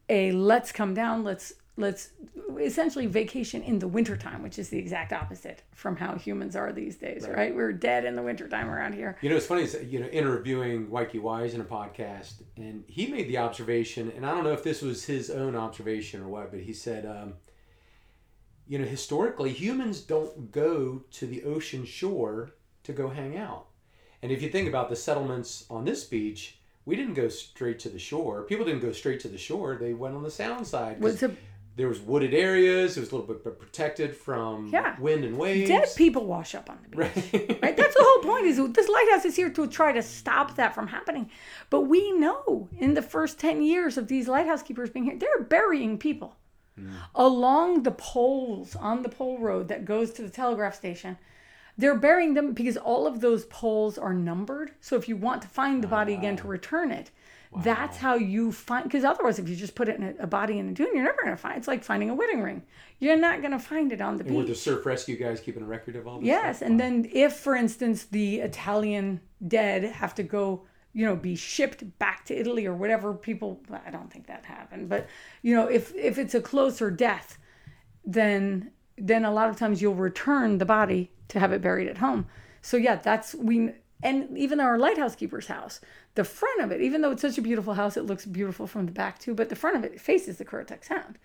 a 0.08 0.32
let's 0.32 0.72
come 0.72 0.94
down, 0.94 1.24
let's 1.24 1.52
let's 1.76 2.10
essentially 2.58 3.06
vacation 3.06 3.62
in 3.62 3.78
the 3.80 3.88
wintertime, 3.88 4.42
which 4.42 4.58
is 4.58 4.70
the 4.70 4.78
exact 4.78 5.12
opposite 5.12 5.62
from 5.74 5.96
how 5.96 6.14
humans 6.14 6.56
are 6.56 6.72
these 6.72 6.96
days, 6.96 7.28
right? 7.28 7.54
We're 7.54 7.72
dead 7.72 8.04
in 8.04 8.16
the 8.16 8.22
wintertime 8.22 8.70
around 8.70 8.94
here. 8.94 9.18
You 9.20 9.28
know, 9.28 9.36
it's 9.36 9.46
funny. 9.46 9.62
Is, 9.62 9.76
you 9.86 10.00
know, 10.00 10.06
interviewing 10.06 10.90
Mikey 10.90 11.18
Wise 11.18 11.54
in 11.54 11.60
a 11.60 11.64
podcast, 11.64 12.42
and 12.56 12.84
he 12.86 13.08
made 13.08 13.28
the 13.28 13.38
observation, 13.38 14.12
and 14.16 14.24
I 14.24 14.30
don't 14.30 14.44
know 14.44 14.52
if 14.52 14.62
this 14.62 14.80
was 14.82 15.04
his 15.04 15.30
own 15.30 15.56
observation 15.56 16.22
or 16.22 16.28
what, 16.28 16.50
but 16.50 16.60
he 16.60 16.72
said, 16.72 17.04
um, 17.04 17.34
you 18.66 18.78
know, 18.78 18.84
historically, 18.84 19.52
humans 19.52 20.00
don't 20.00 20.50
go 20.50 21.04
to 21.12 21.26
the 21.26 21.44
ocean 21.44 21.84
shore 21.84 22.52
to 22.84 22.92
go 22.92 23.08
hang 23.08 23.36
out. 23.36 23.66
And 24.22 24.32
if 24.32 24.42
you 24.42 24.48
think 24.48 24.68
about 24.68 24.88
the 24.88 24.96
settlements 24.96 25.66
on 25.70 25.84
this 25.84 26.04
beach, 26.04 26.58
we 26.84 26.96
didn't 26.96 27.14
go 27.14 27.28
straight 27.28 27.78
to 27.80 27.88
the 27.88 27.98
shore. 27.98 28.42
People 28.42 28.64
didn't 28.64 28.80
go 28.80 28.92
straight 28.92 29.20
to 29.20 29.28
the 29.28 29.38
shore. 29.38 29.76
They 29.76 29.92
went 29.92 30.14
on 30.16 30.22
the 30.22 30.30
sound 30.30 30.66
side. 30.66 31.00
Was 31.00 31.22
a 31.22 31.34
there 31.76 31.88
was 31.88 32.00
wooded 32.00 32.32
areas. 32.32 32.96
It 32.96 33.00
was 33.00 33.12
a 33.12 33.16
little 33.16 33.34
bit 33.34 33.58
protected 33.58 34.16
from 34.16 34.68
Yeah. 34.72 34.98
wind 34.98 35.24
and 35.24 35.36
waves. 35.36 35.68
dead 35.68 35.86
people 35.94 36.24
wash 36.24 36.54
up 36.54 36.70
on 36.70 36.78
the 36.82 36.88
beach. 36.88 36.98
Right. 37.32 37.58
right? 37.62 37.76
That's 37.76 37.94
the 37.94 38.02
whole 38.02 38.22
point. 38.22 38.46
Is 38.46 38.56
this 38.72 38.88
lighthouse 38.88 39.26
is 39.26 39.36
here 39.36 39.50
to 39.50 39.66
try 39.66 39.92
to 39.92 40.02
stop 40.02 40.56
that 40.56 40.74
from 40.74 40.86
happening. 40.88 41.30
But 41.68 41.82
we 41.82 42.12
know 42.12 42.70
in 42.78 42.94
the 42.94 43.02
first 43.02 43.38
ten 43.38 43.62
years 43.62 43.98
of 43.98 44.08
these 44.08 44.26
lighthouse 44.26 44.62
keepers 44.62 44.88
being 44.88 45.04
here, 45.04 45.18
they're 45.18 45.44
burying 45.44 45.98
people 45.98 46.36
Mm. 46.78 46.90
along 47.14 47.84
the 47.84 47.90
poles 47.90 48.76
on 48.76 49.02
the 49.02 49.08
pole 49.08 49.38
road 49.38 49.68
that 49.68 49.86
goes 49.86 50.12
to 50.12 50.22
the 50.22 50.28
telegraph 50.28 50.74
station. 50.74 51.16
They're 51.78 51.94
burying 51.94 52.34
them 52.34 52.52
because 52.52 52.76
all 52.76 53.06
of 53.06 53.20
those 53.20 53.44
poles 53.46 53.98
are 53.98 54.14
numbered. 54.14 54.72
So 54.80 54.96
if 54.96 55.08
you 55.08 55.16
want 55.16 55.42
to 55.42 55.48
find 55.48 55.82
the 55.82 55.88
body 55.88 56.14
again 56.14 56.36
to 56.38 56.48
return 56.48 56.90
it, 56.90 57.10
that's 57.62 57.96
how 57.96 58.14
you 58.14 58.52
find. 58.52 58.84
Because 58.84 59.04
otherwise, 59.04 59.38
if 59.38 59.48
you 59.48 59.56
just 59.56 59.74
put 59.74 59.88
it 59.88 59.96
in 59.96 60.02
a, 60.02 60.24
a 60.24 60.26
body 60.26 60.58
in 60.58 60.68
a 60.68 60.72
dune, 60.72 60.94
you're 60.94 61.04
never 61.04 61.22
going 61.22 61.34
to 61.34 61.40
find. 61.40 61.56
It's 61.56 61.68
like 61.68 61.84
finding 61.84 62.10
a 62.10 62.14
wedding 62.14 62.42
ring. 62.42 62.62
You're 62.98 63.16
not 63.16 63.40
going 63.40 63.52
to 63.52 63.58
find 63.58 63.92
it 63.92 64.00
on 64.00 64.16
the 64.16 64.24
And 64.24 64.36
were 64.36 64.44
the 64.44 64.54
surf 64.54 64.84
rescue 64.84 65.16
guys 65.16 65.40
keeping 65.40 65.62
a 65.62 65.66
record 65.66 65.96
of 65.96 66.06
all 66.06 66.18
this? 66.18 66.26
Yes, 66.26 66.58
stuff? 66.58 66.68
and 66.68 66.80
then 66.80 67.08
if, 67.12 67.34
for 67.34 67.54
instance, 67.54 68.04
the 68.04 68.40
Italian 68.40 69.20
dead 69.46 69.84
have 69.84 70.14
to 70.16 70.22
go, 70.22 70.62
you 70.96 71.04
know, 71.04 71.14
be 71.14 71.36
shipped 71.36 71.98
back 71.98 72.24
to 72.24 72.34
Italy 72.34 72.64
or 72.64 72.74
whatever, 72.74 73.12
people. 73.12 73.60
I 73.84 73.90
don't 73.90 74.10
think 74.10 74.26
that 74.28 74.46
happened, 74.46 74.88
but 74.88 75.06
you 75.42 75.54
know, 75.54 75.66
if 75.66 75.94
if 75.94 76.16
it's 76.16 76.34
a 76.34 76.40
closer 76.40 76.90
death, 76.90 77.36
then 78.02 78.70
then 78.96 79.26
a 79.26 79.30
lot 79.30 79.50
of 79.50 79.56
times 79.56 79.82
you'll 79.82 79.94
return 79.94 80.56
the 80.56 80.64
body 80.64 81.10
to 81.28 81.38
have 81.38 81.52
it 81.52 81.60
buried 81.60 81.86
at 81.86 81.98
home. 81.98 82.26
So 82.62 82.78
yeah, 82.78 82.96
that's 82.96 83.34
we 83.34 83.72
and 84.02 84.38
even 84.38 84.58
our 84.58 84.78
lighthouse 84.78 85.14
keeper's 85.14 85.48
house, 85.48 85.82
the 86.14 86.24
front 86.24 86.62
of 86.62 86.72
it, 86.72 86.80
even 86.80 87.02
though 87.02 87.10
it's 87.10 87.20
such 87.20 87.36
a 87.36 87.42
beautiful 87.42 87.74
house, 87.74 87.98
it 87.98 88.06
looks 88.06 88.24
beautiful 88.24 88.66
from 88.66 88.86
the 88.86 88.92
back 88.92 89.18
too, 89.18 89.34
but 89.34 89.50
the 89.50 89.54
front 89.54 89.76
of 89.76 89.84
it 89.84 90.00
faces 90.00 90.38
the 90.38 90.46
Currituck 90.46 90.82
Sound 90.82 91.18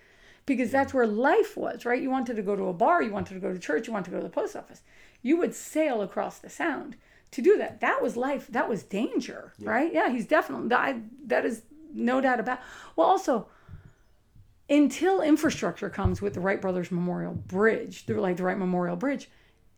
because 0.46 0.70
that's 0.70 0.94
where 0.94 1.08
life 1.08 1.56
was, 1.56 1.86
right? 1.86 2.02
You 2.02 2.10
wanted 2.10 2.36
to 2.36 2.42
go 2.42 2.58
to 2.58 2.68
a 2.68 2.74
bar, 2.74 3.02
you 3.02 3.12
wanted 3.12 3.36
to 3.36 3.40
go 3.40 3.54
to 3.54 3.60
church, 3.60 3.88
you 3.88 3.94
wanted 3.94 4.06
to 4.06 4.12
go 4.12 4.18
to 4.18 4.24
the 4.24 4.30
post 4.30 4.54
office. 4.58 4.82
You 5.22 5.38
would 5.38 5.56
sail 5.56 6.02
across 6.02 6.40
the 6.40 6.50
sound 6.50 6.98
to 7.32 7.42
do 7.42 7.58
that. 7.58 7.82
That 7.82 8.02
was 8.02 8.18
life. 8.18 8.48
That 8.48 8.70
was 8.70 8.84
danger, 8.84 9.54
right? 9.60 9.94
Yeah, 9.94 10.10
he's 10.10 10.28
definitely 10.28 10.74
I, 10.76 11.02
that 11.26 11.46
is 11.46 11.64
no 11.94 12.22
doubt 12.22 12.40
about. 12.40 12.60
Well, 12.96 13.08
also 13.08 13.48
until 14.70 15.22
infrastructure 15.22 15.90
comes 15.90 16.22
with 16.22 16.34
the 16.34 16.40
Wright 16.40 16.62
Brothers 16.62 16.92
Memorial 16.92 17.34
Bridge, 17.34 18.06
the 18.06 18.14
like 18.20 18.38
the 18.38 18.44
Wright 18.44 18.58
Memorial 18.58 18.96
Bridge, 18.96 19.30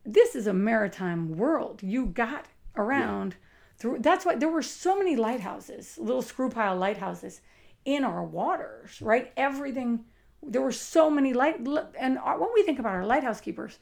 this 0.05 0.35
is 0.35 0.47
a 0.47 0.53
maritime 0.53 1.35
world. 1.35 1.81
You 1.81 2.05
got 2.05 2.45
around 2.75 3.35
through. 3.77 3.99
That's 3.99 4.25
why 4.25 4.35
there 4.35 4.49
were 4.49 4.61
so 4.61 4.97
many 4.97 5.15
lighthouses, 5.15 5.97
little 5.97 6.21
screw 6.21 6.49
pile 6.49 6.77
lighthouses, 6.77 7.41
in 7.85 8.03
our 8.03 8.23
waters. 8.23 9.01
Right, 9.01 9.31
everything. 9.35 10.05
There 10.43 10.61
were 10.61 10.73
so 10.73 11.09
many 11.09 11.33
light, 11.33 11.65
and 11.97 12.17
our, 12.19 12.39
when 12.39 12.49
we 12.53 12.63
think 12.63 12.77
about 12.77 12.93
our 12.93 13.05
lighthouse 13.05 13.41
keepers, 13.41 13.79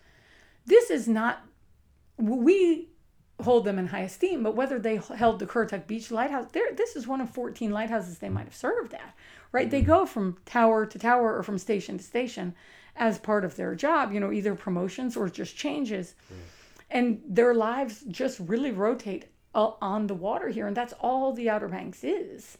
this 0.66 0.90
is 0.90 1.08
not. 1.08 1.42
We 2.18 2.91
hold 3.44 3.66
them 3.66 3.80
in 3.80 3.88
high 3.88 4.02
esteem, 4.02 4.44
but 4.44 4.56
whether 4.56 4.80
they 4.80 4.98
held 5.16 5.40
the 5.40 5.46
Currituck 5.46 5.88
Beach 5.88 6.12
Lighthouse, 6.12 6.48
there 6.52 6.72
this 6.76 6.96
is 6.96 7.08
one 7.08 7.22
of 7.22 7.30
14 7.30 7.72
lighthouses 7.72 8.20
they 8.20 8.30
might 8.30 8.46
have 8.46 8.56
served 8.56 8.94
at, 8.94 9.14
right? 9.52 9.70
They 9.70 9.82
go 9.82 10.06
from 10.06 10.38
tower 10.46 10.86
to 10.86 11.00
tower 11.00 11.36
or 11.38 11.44
from 11.44 11.58
station 11.58 11.98
to 11.98 12.04
station 12.04 12.56
as 12.96 13.18
part 13.20 13.46
of 13.46 13.56
their 13.56 13.74
job, 13.76 14.12
you 14.12 14.20
know, 14.20 14.32
either 14.32 14.54
promotions 14.56 15.16
or 15.16 15.30
just 15.30 15.56
changes. 15.56 16.14
And 16.90 17.22
their 17.26 17.54
lives 17.54 18.04
just 18.10 18.40
really 18.40 18.72
rotate 18.72 19.26
uh, 19.56 19.72
on 19.82 20.08
the 20.08 20.14
water 20.14 20.50
here, 20.50 20.68
and 20.68 20.76
that's 20.76 20.94
all 21.00 21.32
the 21.34 21.50
Outer 21.50 21.70
Banks 21.70 22.04
is, 22.04 22.58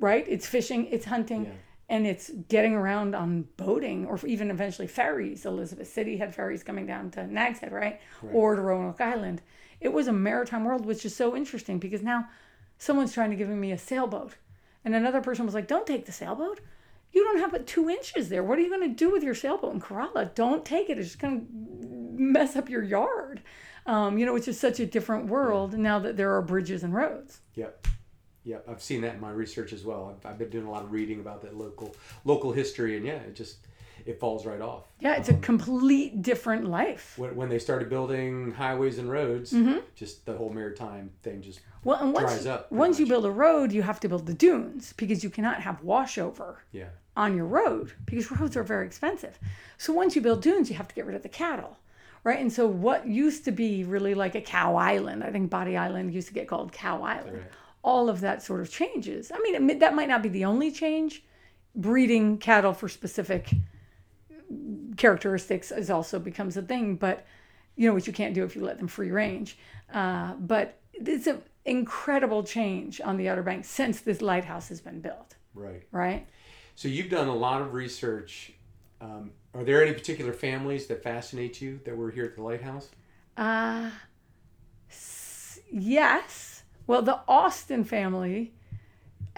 right? 0.00 0.24
It's 0.28 0.46
fishing, 0.46 0.86
it's 0.86 1.04
hunting, 1.04 1.44
Yeah. 1.44 1.50
and 1.90 2.06
it's 2.06 2.30
getting 2.48 2.74
around 2.74 3.14
on 3.14 3.42
boating 3.58 4.06
or 4.06 4.18
even 4.26 4.50
eventually 4.50 4.88
ferries. 4.88 5.44
Elizabeth 5.44 5.88
City 5.92 6.16
had 6.16 6.34
ferries 6.34 6.62
coming 6.62 6.86
down 6.86 7.10
to 7.12 7.26
Nag's 7.26 7.58
Head, 7.60 7.72
right? 7.72 8.00
Or 8.32 8.54
to 8.56 8.62
Roanoke 8.62 9.00
Island. 9.02 9.42
It 9.80 9.92
was 9.92 10.08
a 10.08 10.12
maritime 10.12 10.64
world, 10.64 10.84
which 10.84 11.04
is 11.04 11.14
so 11.14 11.36
interesting 11.36 11.78
because 11.78 12.02
now 12.02 12.28
someone's 12.78 13.12
trying 13.12 13.30
to 13.30 13.36
give 13.36 13.48
me 13.48 13.72
a 13.72 13.78
sailboat. 13.78 14.34
And 14.84 14.94
another 14.94 15.20
person 15.20 15.44
was 15.44 15.54
like, 15.54 15.68
don't 15.68 15.86
take 15.86 16.06
the 16.06 16.12
sailboat. 16.12 16.60
You 17.12 17.24
don't 17.24 17.38
have 17.38 17.52
but 17.52 17.66
two 17.66 17.88
inches 17.88 18.28
there. 18.28 18.44
What 18.44 18.58
are 18.58 18.62
you 18.62 18.68
going 18.68 18.88
to 18.88 18.94
do 18.94 19.10
with 19.10 19.22
your 19.22 19.34
sailboat 19.34 19.74
in 19.74 19.80
Corolla? 19.80 20.30
Don't 20.34 20.64
take 20.64 20.90
it. 20.90 20.98
It's 20.98 21.08
just 21.08 21.18
going 21.18 21.40
to 21.40 22.22
mess 22.22 22.56
up 22.56 22.68
your 22.68 22.82
yard. 22.82 23.42
Um, 23.86 24.18
you 24.18 24.26
know, 24.26 24.36
it's 24.36 24.46
just 24.46 24.60
such 24.60 24.80
a 24.80 24.86
different 24.86 25.26
world 25.26 25.76
now 25.78 25.98
that 26.00 26.16
there 26.16 26.34
are 26.34 26.42
bridges 26.42 26.82
and 26.82 26.94
roads. 26.94 27.40
Yep. 27.54 27.86
Yep. 28.44 28.68
I've 28.68 28.82
seen 28.82 29.00
that 29.02 29.14
in 29.14 29.20
my 29.20 29.30
research 29.30 29.72
as 29.72 29.84
well. 29.84 30.14
I've, 30.14 30.32
I've 30.32 30.38
been 30.38 30.50
doing 30.50 30.66
a 30.66 30.70
lot 30.70 30.82
of 30.82 30.92
reading 30.92 31.20
about 31.20 31.42
that 31.42 31.56
local 31.56 31.94
local 32.24 32.52
history, 32.52 32.96
and 32.96 33.06
yeah, 33.06 33.14
it 33.14 33.34
just 33.34 33.58
it 34.08 34.18
falls 34.18 34.46
right 34.46 34.60
off. 34.62 34.84
Yeah, 35.00 35.16
it's 35.16 35.28
a 35.28 35.34
complete 35.34 36.22
different 36.22 36.64
life. 36.64 37.14
When, 37.18 37.36
when 37.36 37.48
they 37.50 37.58
started 37.58 37.90
building 37.90 38.52
highways 38.52 38.98
and 38.98 39.10
roads, 39.10 39.52
Mm-hmm. 39.52 39.80
just 39.94 40.24
the 40.24 40.34
whole 40.34 40.48
maritime 40.50 41.10
thing 41.22 41.42
just 41.42 41.60
Well, 41.84 41.98
and 42.02 42.14
once, 42.14 42.32
dries 42.32 42.46
up 42.46 42.72
once 42.72 42.98
you 42.98 43.06
build 43.06 43.26
a 43.26 43.30
road, 43.30 43.70
you 43.70 43.82
have 43.82 44.00
to 44.00 44.08
build 44.08 44.24
the 44.26 44.32
dunes 44.34 44.94
because 44.96 45.22
you 45.22 45.28
cannot 45.30 45.60
have 45.60 45.82
washover 45.82 46.56
yeah. 46.72 46.88
on 47.16 47.36
your 47.36 47.44
road 47.44 47.92
because 48.06 48.30
roads 48.32 48.56
are 48.56 48.62
very 48.62 48.86
expensive. 48.86 49.38
So 49.76 49.92
once 49.92 50.16
you 50.16 50.22
build 50.22 50.40
dunes, 50.42 50.70
you 50.70 50.76
have 50.76 50.88
to 50.88 50.94
get 50.94 51.04
rid 51.04 51.14
of 51.14 51.22
the 51.22 51.28
cattle, 51.28 51.76
right? 52.24 52.40
And 52.40 52.50
so 52.50 52.66
what 52.66 53.06
used 53.06 53.44
to 53.44 53.52
be 53.52 53.84
really 53.84 54.14
like 54.14 54.34
a 54.34 54.40
cow 54.40 54.74
island, 54.76 55.22
I 55.22 55.30
think 55.30 55.50
Bodie 55.50 55.76
Island 55.76 56.14
used 56.14 56.28
to 56.28 56.34
get 56.34 56.48
called 56.48 56.72
Cow 56.72 57.02
Island. 57.02 57.36
Right. 57.38 57.52
All 57.82 58.08
of 58.08 58.20
that 58.22 58.42
sort 58.42 58.60
of 58.62 58.70
changes. 58.70 59.30
I 59.34 59.38
mean, 59.42 59.78
that 59.78 59.94
might 59.94 60.08
not 60.08 60.22
be 60.22 60.30
the 60.30 60.46
only 60.46 60.70
change. 60.72 61.22
Breeding 61.76 62.38
cattle 62.38 62.72
for 62.72 62.88
specific 62.88 63.50
characteristics 64.96 65.70
is 65.70 65.90
also 65.90 66.18
becomes 66.18 66.56
a 66.56 66.62
thing, 66.62 66.96
but 66.96 67.26
you 67.76 67.88
know 67.88 67.94
what 67.94 68.06
you 68.06 68.12
can't 68.12 68.34
do 68.34 68.44
if 68.44 68.56
you 68.56 68.64
let 68.64 68.78
them 68.78 68.88
free 68.88 69.10
range. 69.10 69.58
Uh, 69.92 70.34
but 70.34 70.78
it's 70.92 71.26
an 71.26 71.42
incredible 71.64 72.42
change 72.42 73.00
on 73.00 73.16
the 73.16 73.28
Outer 73.28 73.42
Banks 73.42 73.68
since 73.68 74.00
this 74.00 74.20
lighthouse 74.20 74.68
has 74.68 74.80
been 74.80 75.00
built, 75.00 75.36
Right. 75.54 75.82
right? 75.92 76.26
So 76.74 76.88
you've 76.88 77.10
done 77.10 77.28
a 77.28 77.34
lot 77.34 77.60
of 77.60 77.74
research. 77.74 78.52
Um, 79.00 79.30
are 79.54 79.64
there 79.64 79.82
any 79.82 79.92
particular 79.92 80.32
families 80.32 80.86
that 80.88 81.02
fascinate 81.02 81.60
you 81.60 81.80
that 81.84 81.96
were 81.96 82.10
here 82.10 82.24
at 82.24 82.34
the 82.36 82.42
lighthouse? 82.42 82.88
Uh, 83.36 83.90
s- 84.90 85.60
yes. 85.70 86.62
Well, 86.86 87.02
the 87.02 87.20
Austin 87.28 87.84
family 87.84 88.52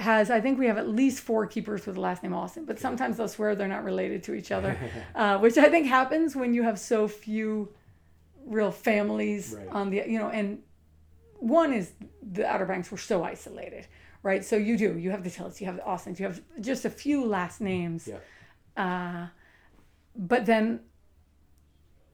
has, 0.01 0.31
I 0.31 0.41
think 0.41 0.59
we 0.59 0.67
have 0.67 0.79
at 0.79 0.89
least 0.89 1.21
four 1.23 1.47
keepers 1.47 1.87
with 1.87 1.95
the 1.97 2.01
last 2.01 2.23
name 2.23 2.33
Austin, 2.35 2.65
but 2.65 2.79
sometimes 2.79 3.17
they'll 3.17 3.29
swear 3.29 3.55
they're 3.55 3.69
not 3.69 3.85
related 3.85 4.23
to 4.25 4.35
each 4.35 4.51
other, 4.53 4.77
uh, 5.15 5.39
which 5.39 5.57
I 5.59 5.69
think 5.69 5.87
happens 5.87 6.35
when 6.35 6.55
you 6.55 6.63
have 6.63 6.79
so 6.79 7.07
few 7.09 7.73
real 8.47 8.71
families 8.73 9.55
Right. 9.57 9.69
on 9.69 9.91
the, 9.91 10.05
you 10.07 10.19
know, 10.19 10.29
and 10.29 10.63
one 11.39 11.73
is 11.73 11.93
the 12.23 12.47
Outer 12.47 12.67
Banks 12.67 12.91
were 12.91 12.99
so 12.99 13.23
isolated, 13.25 13.87
right? 14.23 14.45
So 14.45 14.57
you 14.57 14.77
do, 14.77 14.99
you 14.99 15.11
have 15.11 15.25
the 15.25 15.31
Tilletts, 15.31 15.61
you 15.61 15.67
have 15.67 15.77
the 15.77 15.85
Austins, 15.85 16.19
you 16.21 16.27
have 16.27 16.41
just 16.61 16.85
a 16.85 16.91
few 16.91 17.25
last 17.25 17.61
names. 17.61 18.09
Yeah. 18.09 18.19
Uh, 18.77 19.27
but 20.17 20.47
then, 20.47 20.81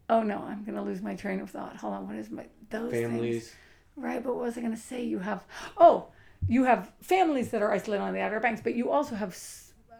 oh 0.09 0.23
no, 0.23 0.39
I'm 0.39 0.65
gonna 0.65 0.85
lose 0.85 1.03
my 1.03 1.15
train 1.15 1.41
of 1.41 1.51
thought. 1.51 1.77
Hold 1.77 1.95
on, 1.95 2.07
what 2.07 2.17
is 2.17 2.31
my 2.31 2.47
those 2.71 2.91
things? 2.93 3.07
Families. 3.11 3.55
Right, 3.97 4.23
but 4.23 4.35
what 4.35 4.45
was 4.45 4.59
I 4.59 4.61
gonna 4.61 4.77
say? 4.77 5.05
You 5.05 5.19
have 5.21 5.45
oh, 5.79 6.09
you 6.49 6.65
have 6.65 6.93
families 7.01 7.51
that 7.51 7.63
are 7.63 7.73
isolated 7.73 8.03
on 8.03 8.15
the 8.15 8.21
Outer 8.21 8.41
Banks, 8.41 8.61
but 8.61 8.75
you 8.75 8.91
also 8.91 9.15
have, 9.15 9.37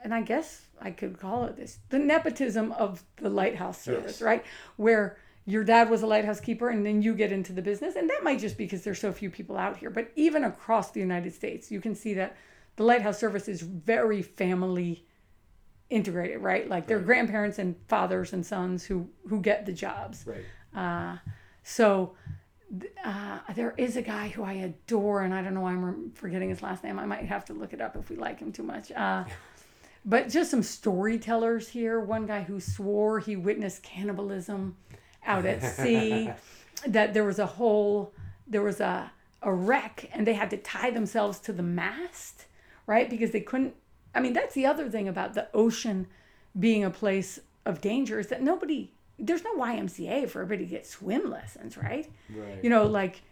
and 0.05 0.15
I 0.15 0.23
guess 0.23 0.63
I 0.81 0.91
could 0.91 1.19
call 1.19 1.45
it 1.45 1.57
this, 1.57 1.79
the 1.89 1.99
nepotism 1.99 2.73
of 2.73 3.03
the 3.17 3.31
lighthouse 3.31 3.81
service, 3.81 4.21
Yes. 4.21 4.23
right? 4.23 4.45
Where 4.77 5.19
your 5.45 5.65
dad 5.65 5.89
was 5.91 6.03
a 6.03 6.07
lighthouse 6.07 6.41
keeper 6.41 6.69
and 6.71 6.85
then 6.85 7.03
you 7.03 7.15
get 7.15 7.33
into 7.33 7.53
the 7.53 7.63
business, 7.63 7.95
and 7.97 8.09
that 8.11 8.23
might 8.25 8.39
just 8.41 8.57
be 8.59 8.65
because 8.65 8.83
there's 8.83 8.99
so 9.01 9.13
few 9.13 9.31
people 9.31 9.57
out 9.57 9.77
here. 9.77 9.91
But 9.91 10.11
even 10.17 10.45
across 10.45 10.91
the 10.91 11.01
United 11.01 11.33
States, 11.35 11.71
you 11.71 11.81
can 11.81 11.95
see 11.95 12.15
that 12.15 12.37
the 12.77 12.83
lighthouse 12.85 13.19
service 13.19 13.49
is 13.49 13.63
very 13.63 14.23
family 14.23 15.05
integrated, 15.89 16.41
right? 16.41 16.69
Like 16.69 16.87
their 16.89 16.99
grandparents 16.99 17.59
and 17.59 17.77
fathers 17.89 18.33
and 18.33 18.45
sons 18.45 18.85
who 18.85 19.09
who 19.29 19.41
get 19.41 19.67
the 19.67 19.73
jobs. 19.73 20.27
Right. 20.27 20.45
Uh, 20.75 21.17
So 21.63 22.15
uh, 23.05 23.39
there 23.55 23.75
is 23.77 23.97
a 23.97 24.03
guy 24.03 24.29
who 24.29 24.43
I 24.43 24.55
adore, 24.55 25.23
and 25.23 25.33
I 25.33 25.43
don't 25.43 25.55
know 25.55 25.61
why 25.61 25.73
I'm 25.73 26.11
forgetting 26.15 26.49
his 26.49 26.63
last 26.63 26.83
name. 26.83 26.99
I 26.99 27.07
might 27.07 27.25
have 27.25 27.45
to 27.47 27.53
look 27.53 27.73
it 27.73 27.81
up 27.81 27.97
if 27.97 28.11
we 28.11 28.17
like 28.17 28.39
him 28.41 28.53
too 28.53 28.63
much. 28.63 28.91
Uh, 28.93 29.25
but 30.05 30.29
just 30.29 30.51
some 30.51 30.63
storytellers 30.63 31.69
here. 31.69 32.01
One 32.01 32.27
guy 32.27 32.43
who 32.43 32.61
swore 32.61 33.21
he 33.21 33.37
witnessed 33.37 33.83
cannibalism 33.83 34.77
out 35.25 35.47
at 35.47 35.63
sea, 35.77 36.31
that 36.87 37.15
there 37.15 37.25
was 37.25 37.39
a 37.39 37.47
whole, 37.47 38.13
there 38.47 38.63
was 38.63 38.81
a, 38.81 39.13
a 39.43 39.53
wreck, 39.53 40.09
and 40.13 40.27
they 40.27 40.35
had 40.35 40.51
to 40.51 40.57
tie 40.57 40.91
themselves 40.91 41.39
to 41.41 41.53
the 41.53 41.63
mast, 41.63 42.47
right? 42.87 43.09
Because 43.09 43.31
they 43.31 43.41
couldn't. 43.41 43.75
I 44.15 44.21
mean, 44.21 44.33
that's 44.33 44.55
the 44.55 44.67
other 44.67 44.89
thing 44.89 45.09
about 45.09 45.35
the 45.35 45.49
ocean 45.55 46.07
being 46.59 46.85
a 46.85 46.91
place 46.91 47.39
of 47.65 47.81
danger 47.81 48.19
is 48.19 48.29
that 48.29 48.43
nobody 48.43 48.93
there's 49.19 49.43
no 49.43 49.57
YMCA 49.57 50.29
for 50.29 50.43
everybody 50.43 50.67
to 50.67 50.71
get 50.71 50.87
swim 50.87 51.31
lessons, 51.31 51.77
right? 51.77 52.11
Right. 52.35 52.63
You 52.63 52.71
know, 52.71 52.87
like 52.87 53.23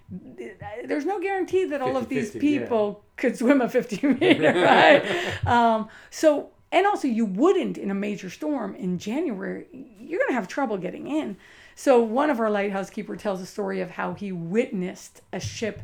there's 0.84 1.04
no 1.04 1.20
guarantee 1.20 1.64
that 1.66 1.82
all 1.82 1.96
of 1.96 2.08
these 2.08 2.32
50-50, 2.32 2.40
people 2.40 3.04
could 3.16 3.36
swim 3.36 3.60
a 3.60 3.68
50 3.68 4.06
meter, 4.20 4.52
right? 4.52 5.46
um, 5.46 5.88
so, 6.10 6.50
and 6.72 6.86
also 6.86 7.06
you 7.06 7.26
wouldn't 7.26 7.76
in 7.76 7.90
a 7.90 7.94
major 7.94 8.30
storm 8.30 8.74
in 8.74 8.98
January, 8.98 9.66
you're 9.72 10.18
going 10.18 10.30
to 10.30 10.34
have 10.34 10.48
trouble 10.48 10.78
getting 10.78 11.06
in. 11.06 11.36
So, 11.74 12.00
one 12.00 12.30
of 12.30 12.40
our 12.40 12.50
lighthouse 12.50 12.88
keeper 12.88 13.16
tells 13.16 13.40
a 13.40 13.46
story 13.46 13.80
of 13.80 13.90
how 13.90 14.14
he 14.14 14.32
witnessed 14.32 15.22
a 15.32 15.40
ship 15.40 15.82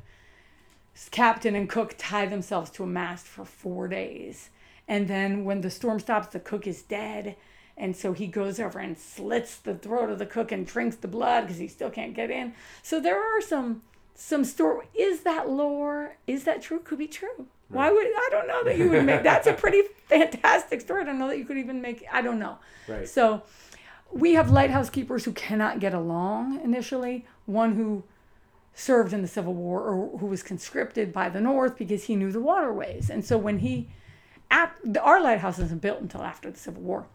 captain 1.10 1.54
and 1.54 1.68
cook 1.68 1.94
tie 1.98 2.26
themselves 2.26 2.70
to 2.70 2.84
a 2.84 2.86
mast 2.86 3.26
for 3.26 3.44
four 3.44 3.88
days. 3.88 4.50
And 4.86 5.08
then 5.08 5.44
when 5.44 5.60
the 5.60 5.70
storm 5.70 6.00
stops, 6.00 6.28
the 6.28 6.40
cook 6.40 6.66
is 6.66 6.82
dead. 6.82 7.36
And 7.80 7.96
so 7.96 8.12
he 8.12 8.26
goes 8.26 8.60
over 8.60 8.78
and 8.78 8.96
slits 8.96 9.56
the 9.56 9.74
throat 9.74 10.10
of 10.10 10.18
the 10.18 10.26
cook 10.26 10.52
and 10.52 10.66
drinks 10.66 10.96
the 10.96 11.08
blood 11.08 11.42
because 11.42 11.56
he 11.56 11.66
still 11.66 11.88
can't 11.88 12.14
get 12.14 12.30
in. 12.30 12.52
So 12.82 13.00
there 13.00 13.18
are 13.18 13.40
some 13.40 13.80
some 14.14 14.44
story. 14.44 14.86
Is 14.94 15.22
that 15.22 15.48
lore? 15.48 16.16
Is 16.26 16.44
that 16.44 16.60
true? 16.60 16.80
Could 16.80 16.98
be 16.98 17.08
true. 17.08 17.46
Why 17.70 17.90
would 17.90 18.06
I 18.06 18.28
don't 18.30 18.46
know 18.46 18.62
that 18.64 18.76
you 18.76 18.90
would 18.90 19.06
make 19.06 19.22
that's 19.22 19.46
a 19.46 19.54
pretty 19.54 19.82
fantastic 20.08 20.82
story. 20.82 21.02
I 21.02 21.04
don't 21.06 21.18
know 21.18 21.28
that 21.28 21.38
you 21.38 21.46
could 21.46 21.56
even 21.56 21.80
make 21.80 22.04
I 22.12 22.20
don't 22.20 22.38
know. 22.38 22.58
Right. 22.86 23.08
So 23.08 23.42
we 24.12 24.34
have 24.34 24.50
lighthouse 24.50 24.90
keepers 24.90 25.24
who 25.24 25.32
cannot 25.32 25.80
get 25.80 25.94
along 25.94 26.60
initially. 26.62 27.24
One 27.46 27.76
who 27.76 28.04
served 28.74 29.14
in 29.14 29.22
the 29.22 29.28
Civil 29.28 29.54
War 29.54 29.84
or 29.84 30.18
who 30.18 30.26
was 30.26 30.42
conscripted 30.42 31.14
by 31.14 31.30
the 31.30 31.40
North 31.40 31.78
because 31.78 32.04
he 32.04 32.14
knew 32.14 32.30
the 32.30 32.40
waterways. 32.40 33.08
And 33.08 33.24
so 33.24 33.38
when 33.38 33.60
he 33.60 33.88
at 34.50 34.76
our 35.00 35.22
lighthouse 35.22 35.58
isn't 35.58 35.80
built 35.80 36.02
until 36.02 36.22
after 36.22 36.50
the 36.50 36.58
Civil 36.58 36.82
War. 36.82 37.06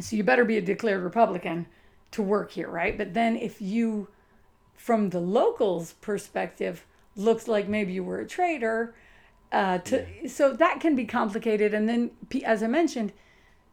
So 0.00 0.16
you 0.16 0.24
better 0.24 0.44
be 0.44 0.58
a 0.58 0.62
declared 0.62 1.02
Republican 1.02 1.66
to 2.12 2.22
work 2.22 2.52
here, 2.52 2.68
right? 2.68 2.96
But 2.96 3.14
then 3.14 3.36
if 3.36 3.60
you, 3.60 4.08
from 4.74 5.10
the 5.10 5.20
locals' 5.20 5.94
perspective, 5.94 6.84
looks 7.16 7.46
like 7.46 7.68
maybe 7.68 7.92
you 7.92 8.04
were 8.04 8.20
a 8.20 8.26
traitor, 8.26 8.94
uh, 9.52 9.78
to 9.78 10.28
so 10.28 10.52
that 10.52 10.80
can 10.80 10.96
be 10.96 11.04
complicated. 11.04 11.74
And 11.74 11.88
then, 11.88 12.10
as 12.44 12.62
I 12.62 12.66
mentioned, 12.66 13.12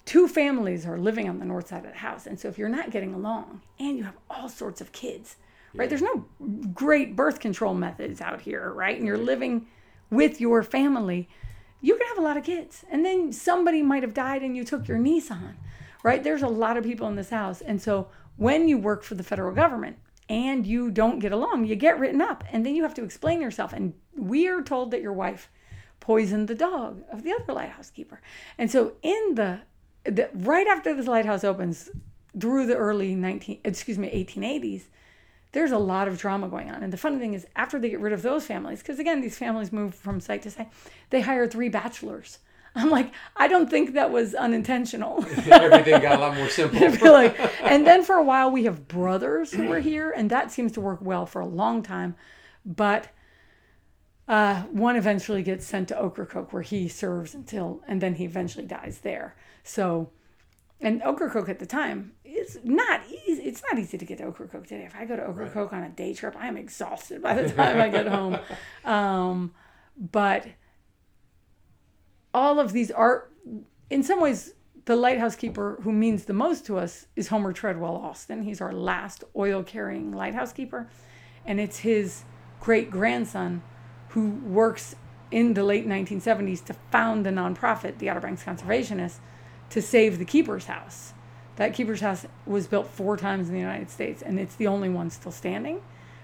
two 0.06 0.28
families 0.28 0.86
are 0.86 0.98
living 0.98 1.28
on 1.28 1.40
the 1.40 1.46
north 1.46 1.70
side 1.70 1.86
of 1.86 1.92
the 1.92 1.98
house, 1.98 2.28
and 2.28 2.40
so 2.40 2.48
if 2.48 2.58
you're 2.58 2.70
not 2.70 2.92
getting 2.92 3.14
along, 3.14 3.62
and 3.80 3.98
you 3.98 4.04
have 4.04 4.18
all 4.30 4.50
sorts 4.50 4.82
of 4.82 4.92
kids, 4.92 5.38
right? 5.74 5.90
There's 5.90 6.02
no 6.02 6.26
great 6.74 7.16
birth 7.16 7.40
control 7.40 7.74
methods 7.74 8.22
out 8.22 8.42
here, 8.42 8.72
right? 8.72 8.98
And 8.98 9.08
you're 9.08 9.18
living 9.18 9.68
with 10.10 10.42
your 10.42 10.62
family, 10.62 11.30
you 11.82 11.98
can 11.98 12.08
have 12.08 12.18
a 12.18 12.22
lot 12.22 12.38
of 12.38 12.44
kids, 12.44 12.86
and 12.92 13.06
then 13.06 13.32
somebody 13.32 13.82
might 13.82 14.04
have 14.04 14.14
died, 14.14 14.44
and 14.44 14.56
you 14.56 14.64
took 14.64 14.88
your 14.88 15.00
niece 15.00 15.32
on 15.32 15.56
right? 16.04 16.24
There's 16.24 16.42
a 16.42 16.48
lot 16.48 16.78
of 16.78 16.84
people 16.84 17.08
in 17.08 17.16
this 17.16 17.30
house. 17.30 17.62
And 17.62 17.82
so 17.82 18.08
when 18.38 18.68
you 18.68 18.78
work 18.78 19.04
for 19.04 19.16
the 19.16 19.24
federal 19.24 19.54
government 19.54 19.98
and 20.30 20.66
you 20.66 20.92
don't 20.92 21.20
get 21.20 21.32
along, 21.32 21.66
you 21.66 21.76
get 21.76 22.00
written 22.00 22.22
up 22.22 22.44
and 22.52 22.66
then 22.66 22.76
you 22.76 22.84
have 22.84 22.94
to 22.96 23.04
explain 23.04 23.42
yourself. 23.42 23.74
And 23.74 23.94
we 24.16 24.48
are 24.48 24.62
told 24.62 24.92
that 24.92 25.02
your 25.02 25.14
wife 25.14 25.50
poisoned 26.00 26.48
the 26.48 26.56
dog 26.56 27.04
of 27.12 27.24
the 27.24 27.34
other 27.34 27.54
lighthouse 27.54 27.90
keeper. 27.90 28.22
And 28.58 28.72
so 28.72 28.94
in 29.02 29.36
the, 29.36 29.62
the 30.04 30.30
right 30.34 30.68
after 30.68 30.96
this 30.96 31.08
lighthouse 31.08 31.44
opens 31.44 31.90
through 32.40 32.66
the 32.66 32.76
early 32.76 33.14
19 33.14 33.60
excuse 33.64 33.98
me 33.98 34.10
1880s, 34.10 34.84
there's 35.52 35.72
a 35.72 35.78
lot 35.78 36.08
of 36.08 36.18
drama 36.18 36.48
going 36.48 36.72
on. 36.72 36.82
And 36.82 36.94
the 36.94 36.98
funny 36.98 37.20
thing 37.20 37.34
is 37.34 37.46
after 37.56 37.78
they 37.78 37.90
get 37.90 38.00
rid 38.00 38.14
of 38.14 38.22
those 38.22 38.46
families, 38.46 38.80
because 38.80 39.00
again, 39.00 39.22
these 39.22 39.38
families 39.38 39.72
move 39.72 39.94
from 39.94 40.20
site 40.20 40.42
to 40.44 40.52
site, 40.52 40.70
they 41.10 41.22
hire 41.22 41.46
three 41.46 41.70
bachelors 41.70 42.40
I'm 42.76 42.90
like, 42.90 43.12
I 43.36 43.48
don't 43.48 43.70
think 43.70 43.94
that 43.94 44.12
was 44.12 44.34
unintentional. 44.34 45.26
Everything 45.52 46.02
got 46.02 46.18
a 46.18 46.22
lot 46.22 46.38
more 46.38 46.50
simple. 46.50 47.12
like, 47.12 47.38
and 47.62 47.86
then 47.86 48.04
for 48.04 48.16
a 48.16 48.24
while 48.24 48.50
we 48.50 48.64
have 48.64 48.88
brothers 48.88 49.52
who 49.52 49.68
were 49.68 49.80
here, 49.80 50.12
and 50.12 50.30
that 50.30 50.52
seems 50.52 50.72
to 50.74 50.82
work 50.82 51.00
well 51.02 51.26
for 51.26 51.42
a 51.42 51.46
long 51.46 51.84
time. 51.84 52.16
But 52.66 53.10
uh, 54.28 54.62
one 54.64 54.96
eventually 54.96 55.44
gets 55.44 55.66
sent 55.66 55.90
to 55.90 56.02
Ocracoke 56.02 56.54
where 56.54 56.62
he 56.62 56.88
serves 56.88 57.34
until, 57.34 57.82
and 57.88 58.00
then 58.00 58.16
he 58.16 58.24
eventually 58.24 58.66
dies 58.66 59.00
there. 59.00 59.36
So, 59.64 60.12
and 60.80 61.02
Ocracoke 61.04 61.50
at 61.50 61.60
the 61.60 61.66
time 61.66 62.14
is 62.24 62.58
not 62.64 63.02
easy. 63.28 63.44
It's 63.44 63.62
not 63.70 63.80
easy 63.80 63.98
to 63.98 64.06
get 64.06 64.20
to 64.20 64.28
Ocracoke 64.28 64.68
today. 64.68 64.86
If 64.86 64.96
I 64.96 65.04
go 65.04 65.18
to 65.18 65.28
Ocracoke 65.28 65.74
right. 65.74 65.80
on 65.80 65.84
a 65.84 65.90
day 65.90 66.14
trip, 66.14 66.36
I 66.38 66.48
am 66.48 66.56
exhausted 66.56 67.22
by 67.22 67.34
the 67.34 67.50
time 67.50 67.82
I 67.82 67.90
get 67.90 68.08
home. 68.08 68.40
Um, 68.86 69.54
but 69.98 70.48
all 72.34 72.60
of 72.60 72.74
these 72.74 72.92
are, 72.92 73.30
in 73.90 74.04
some 74.04 74.22
ways, 74.22 74.54
the 74.86 74.96
lighthouse 74.96 75.36
keeper 75.36 75.80
who 75.84 75.92
means 75.92 76.26
the 76.26 76.34
most 76.34 76.66
to 76.66 76.78
us 76.78 77.08
is 77.16 77.28
Homer 77.28 77.54
Treadwell 77.54 77.96
Austin. 77.96 78.44
He's 78.44 78.62
our 78.62 78.74
last 78.74 79.24
oil 79.36 79.64
carrying 79.64 80.12
lighthouse 80.12 80.54
keeper. 80.54 80.90
And 81.46 81.60
it's 81.60 81.80
his 81.80 82.24
great 82.60 82.90
grandson 82.90 83.62
who 84.10 84.30
works 84.30 84.96
in 85.30 85.54
the 85.54 85.64
late 85.64 85.88
1970s 85.88 86.64
to 86.66 86.74
found 86.92 87.26
the 87.26 87.30
nonprofit, 87.30 88.00
the 88.00 88.10
Outer 88.10 88.20
Banks 88.20 88.44
Conservationists, 88.44 89.20
to 89.70 89.82
save 89.82 90.20
the 90.20 90.26
keeper's 90.26 90.66
house. 90.66 91.14
That 91.56 91.74
keeper's 91.74 92.02
house 92.02 92.26
was 92.46 92.68
built 92.68 92.88
four 92.88 93.18
times 93.18 93.48
in 93.48 93.54
the 93.54 93.60
United 93.60 93.90
States, 93.90 94.22
and 94.22 94.40
it's 94.40 94.56
the 94.56 94.68
only 94.68 94.90
one 94.90 95.10
still 95.10 95.32
standing 95.32 95.82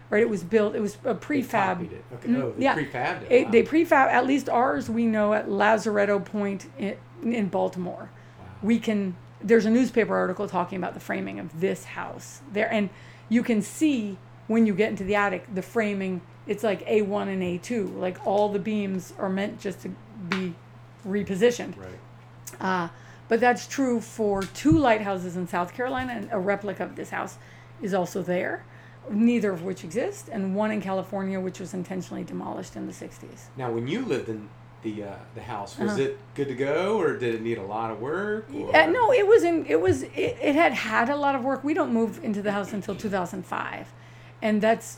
right? 0.09 0.21
It 0.21 0.29
was 0.29 0.43
built. 0.43 0.75
It 0.75 0.81
was 0.81 0.97
a 1.03 1.15
prefab. 1.15 1.81
It. 1.81 2.03
Okay. 2.15 2.35
Oh, 2.35 2.53
they 2.57 2.63
yeah. 2.63 2.75
prefabbed 2.75 3.23
it. 3.23 3.31
it 3.31 3.45
wow. 3.45 3.51
They 3.51 3.63
prefab. 3.63 4.09
At 4.09 4.25
least 4.25 4.49
ours, 4.49 4.89
we 4.89 5.05
know 5.05 5.33
at 5.33 5.47
Lazaretto 5.47 6.23
Point 6.23 6.69
in, 6.77 6.97
in 7.23 7.47
Baltimore. 7.47 8.09
Wow. 8.39 8.45
We 8.61 8.79
can. 8.79 9.15
There's 9.41 9.65
a 9.65 9.69
newspaper 9.69 10.15
article 10.15 10.47
talking 10.47 10.77
about 10.77 10.93
the 10.93 10.99
framing 10.99 11.39
of 11.39 11.59
this 11.59 11.83
house 11.83 12.41
there, 12.51 12.71
and 12.71 12.89
you 13.29 13.43
can 13.43 13.61
see 13.61 14.17
when 14.47 14.65
you 14.65 14.73
get 14.73 14.89
into 14.89 15.03
the 15.03 15.15
attic 15.15 15.53
the 15.53 15.61
framing. 15.61 16.21
It's 16.47 16.63
like 16.63 16.87
A1 16.87 17.27
and 17.27 17.41
A2. 17.43 17.99
Like 17.99 18.25
all 18.25 18.49
the 18.49 18.59
beams 18.59 19.13
are 19.17 19.29
meant 19.29 19.59
just 19.59 19.81
to 19.81 19.89
be 20.29 20.55
repositioned. 21.05 21.75
Right. 21.77 22.61
Uh, 22.61 22.89
but 23.27 23.41
that's 23.41 23.67
true 23.67 23.99
for 23.99 24.41
two 24.41 24.71
lighthouses 24.71 25.35
in 25.35 25.49
South 25.49 25.73
Carolina, 25.73 26.13
and 26.13 26.29
a 26.31 26.39
replica 26.39 26.85
of 26.85 26.95
this 26.95 27.09
house 27.09 27.37
is 27.81 27.93
also 27.93 28.23
there 28.23 28.63
neither 29.09 29.51
of 29.51 29.63
which 29.63 29.83
exist, 29.83 30.29
and 30.31 30.55
one 30.55 30.71
in 30.71 30.81
California, 30.81 31.39
which 31.39 31.59
was 31.59 31.73
intentionally 31.73 32.23
demolished 32.23 32.75
in 32.75 32.85
the 32.87 32.93
60s. 32.93 33.45
Now, 33.55 33.71
when 33.71 33.87
you 33.87 34.03
lived 34.05 34.29
in 34.29 34.49
the 34.83 35.03
uh, 35.03 35.15
the 35.33 35.41
house, 35.41 35.77
was 35.79 35.93
Uh-huh. 35.93 36.01
it 36.03 36.19
good 36.35 36.47
to 36.49 36.55
go, 36.55 36.99
or 36.99 37.17
did 37.17 37.33
it 37.35 37.41
need 37.41 37.57
a 37.57 37.63
lot 37.63 37.89
of 37.91 37.99
work? 37.99 38.47
Or? 38.53 38.75
Uh, 38.75 38.85
no, 38.85 39.11
it 39.11 39.25
was 39.27 39.43
in. 39.43 39.65
It 39.65 39.81
was. 39.81 40.03
It, 40.03 40.37
it 40.41 40.55
had 40.55 40.73
had 40.73 41.09
a 41.09 41.15
lot 41.15 41.33
of 41.35 41.43
work. 41.43 41.63
We 41.63 41.73
don't 41.73 41.91
move 41.91 42.23
into 42.23 42.41
the 42.43 42.51
house 42.51 42.73
until 42.73 42.95
2005, 42.95 43.91
and 44.41 44.61
that's 44.61 44.97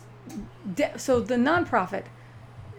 de- 0.75 0.97
so 0.99 1.21
the 1.21 1.35
nonprofit 1.35 2.05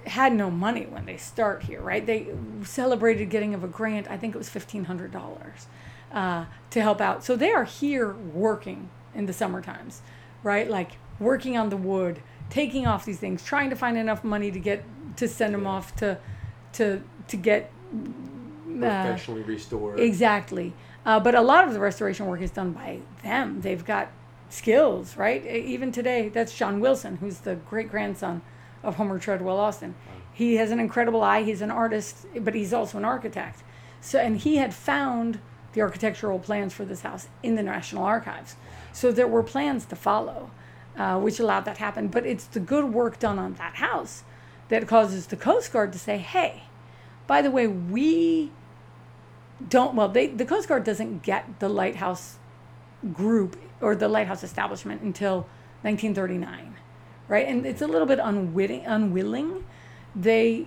had 0.07 0.33
no 0.35 0.51
money 0.51 0.87
when 0.91 1.07
they 1.07 1.17
start 1.17 1.63
here, 1.65 1.81
right? 1.81 2.05
They 2.05 2.29
celebrated 2.65 3.31
getting 3.31 3.55
of 3.55 3.65
a 3.65 3.69
grant. 3.69 4.11
I 4.11 4.17
think 4.19 4.35
it 4.35 4.39
was 4.39 4.49
fifteen 4.51 4.85
hundred 4.85 5.11
dollars 5.11 5.69
uh, 6.13 6.45
to 6.71 6.83
help 6.83 7.01
out. 7.01 7.25
So 7.25 7.35
they 7.35 7.51
are 7.53 7.65
here 7.65 8.13
working 8.13 8.91
in 9.15 9.25
the 9.27 9.33
summer 9.33 9.63
times, 9.63 10.03
right? 10.43 10.69
Like 10.69 10.93
working 11.21 11.57
on 11.57 11.69
the 11.69 11.77
wood, 11.77 12.21
taking 12.49 12.87
off 12.87 13.05
these 13.05 13.19
things, 13.19 13.45
trying 13.45 13.71
to 13.71 13.77
find 13.77 13.97
enough 13.97 14.25
money 14.25 14.51
to 14.51 14.59
get 14.59 14.83
to 15.17 15.29
send 15.29 15.55
them 15.55 15.67
off 15.67 15.95
to 15.97 16.19
to 16.73 17.03
to 17.29 17.37
get 17.37 17.71
uh, 17.93 18.81
Professionally 18.81 19.43
restored. 19.43 20.01
Exactly. 20.01 20.73
Uh, 21.05 21.21
but 21.21 21.35
a 21.35 21.41
lot 21.41 21.67
of 21.67 21.73
the 21.73 21.81
restoration 21.81 22.27
work 22.27 22.41
is 22.41 22.51
done 22.51 22.73
by 22.73 23.01
them. 23.23 23.61
They've 23.61 23.85
got 23.85 24.11
skills, 24.49 25.17
right? 25.17 25.45
Even 25.47 25.93
today, 25.93 26.29
that's 26.29 26.57
John 26.57 26.81
Wilson, 26.81 27.17
who's 27.17 27.39
the 27.39 27.55
great 27.55 27.91
grandson 27.91 28.43
of 28.83 28.97
Homer 28.97 29.19
Treadwell 29.19 29.59
Austin. 29.59 29.95
He 30.33 30.57
has 30.57 30.71
an 30.71 30.81
incredible 30.81 31.23
eye. 31.23 31.43
He's 31.43 31.63
an 31.63 31.71
artist, 31.71 32.27
but 32.41 32.55
he's 32.55 32.73
also 32.73 32.99
an 32.99 33.05
architect. 33.05 33.63
So, 34.01 34.19
and 34.19 34.39
he 34.39 34.57
had 34.57 34.75
found 34.75 35.41
the 35.73 35.83
architectural 35.83 36.39
plans 36.39 36.75
for 36.75 36.85
this 36.85 37.03
house 37.03 37.29
in 37.43 37.55
the 37.55 37.63
National 37.63 38.05
Archives. 38.05 38.57
So 38.93 39.13
there 39.13 39.29
were 39.29 39.43
plans 39.43 39.85
to 39.87 39.97
follow, 39.97 40.51
uh, 41.01 41.19
which 41.19 41.41
allowed 41.41 41.65
that 41.65 41.77
to 41.77 41.81
happen. 41.81 42.09
But 42.09 42.27
it's 42.27 42.45
the 42.45 42.61
good 42.61 42.93
work 42.93 43.19
done 43.19 43.39
on 43.39 43.55
that 43.55 43.77
house 43.77 44.25
that 44.69 44.87
causes 44.87 45.27
the 45.27 45.37
Coast 45.37 45.73
Guard 45.73 45.93
to 45.93 45.99
say, 45.99 46.19
"Hey, 46.19 46.65
by 47.27 47.43
the 47.43 47.51
way, 47.51 47.67
we 47.67 48.51
don't 49.69 49.95
well 49.95 50.09
they 50.09 50.27
the 50.27 50.47
coast 50.47 50.67
guard 50.69 50.85
doesn't 50.85 51.23
get 51.23 51.61
the 51.61 51.69
lighthouse 51.69 52.39
group 53.13 53.61
or 53.83 53.95
the 53.95 54.09
lighthouse 54.09 54.43
establishment 54.43 55.03
until 55.03 55.47
1939 55.83 56.77
right? 57.31 57.47
And 57.47 57.65
it's 57.65 57.81
a 57.81 57.87
little 57.87 58.07
bit 58.07 58.19
unwitting, 58.19 58.85
unwilling. 58.85 59.65
They, 60.15 60.67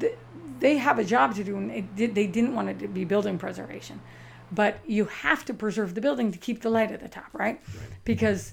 th- 0.00 0.18
they 0.58 0.76
have 0.76 0.98
a 0.98 1.04
job 1.04 1.36
to 1.36 1.44
do, 1.44 1.56
and 1.56 1.70
it 1.70 1.96
did, 1.96 2.14
they 2.14 2.26
didn't 2.26 2.54
want 2.54 2.68
it 2.68 2.80
to 2.80 2.88
be 2.88 3.04
building 3.04 3.38
preservation, 3.38 4.00
but 4.50 4.80
you 4.86 5.04
have 5.06 5.44
to 5.46 5.54
preserve 5.54 5.94
the 5.94 6.00
building 6.00 6.32
to 6.32 6.38
keep 6.38 6.60
the 6.62 6.68
light 6.68 6.90
at 6.90 7.00
the 7.00 7.08
top, 7.08 7.28
right? 7.32 7.62
Because 8.04 8.52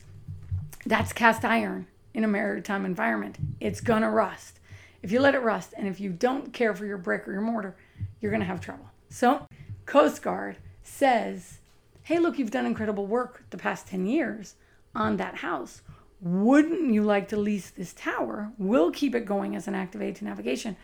that's 0.86 1.14
cast 1.14 1.44
iron 1.44 1.88
in 2.14 2.24
a 2.24 2.28
maritime 2.28 2.86
environment. 2.86 3.38
It's 3.60 3.82
gonna 3.82 4.10
rust. 4.10 4.60
If 5.02 5.12
you 5.12 5.20
let 5.20 5.36
it 5.36 5.42
rust, 5.42 5.74
and 5.78 5.88
if 5.88 6.00
you 6.00 6.10
don't 6.10 6.54
care 6.54 6.74
for 6.74 6.86
your 6.86 6.98
brick 6.98 7.28
or 7.28 7.32
your 7.32 7.42
mortar, 7.42 7.76
you're 8.20 8.32
gonna 8.32 8.46
have 8.46 8.62
trouble. 8.62 8.90
So, 9.10 9.48
Coast 9.86 10.22
Guard 10.22 10.58
says, 10.84 11.60
"Hey, 12.04 12.20
look, 12.20 12.40
you've 12.40 12.52
done 12.52 12.66
incredible 12.66 13.06
work 13.06 13.44
the 13.50 13.58
past 13.58 13.88
ten 13.88 14.06
years 14.06 14.56
on 14.96 15.18
that 15.18 15.36
house. 15.36 15.82
Wouldn't 16.22 16.94
you 16.94 17.04
like 17.04 17.28
to 17.30 17.38
lease 17.38 17.70
this 17.70 17.94
tower? 17.94 18.52
We'll 18.58 18.92
keep 18.92 19.14
it 19.14 19.26
going 19.26 19.56
as 19.56 19.68
an 19.68 19.76
active 19.76 20.02
aid 20.02 20.16
to 20.18 20.26
navigation. 20.26 20.78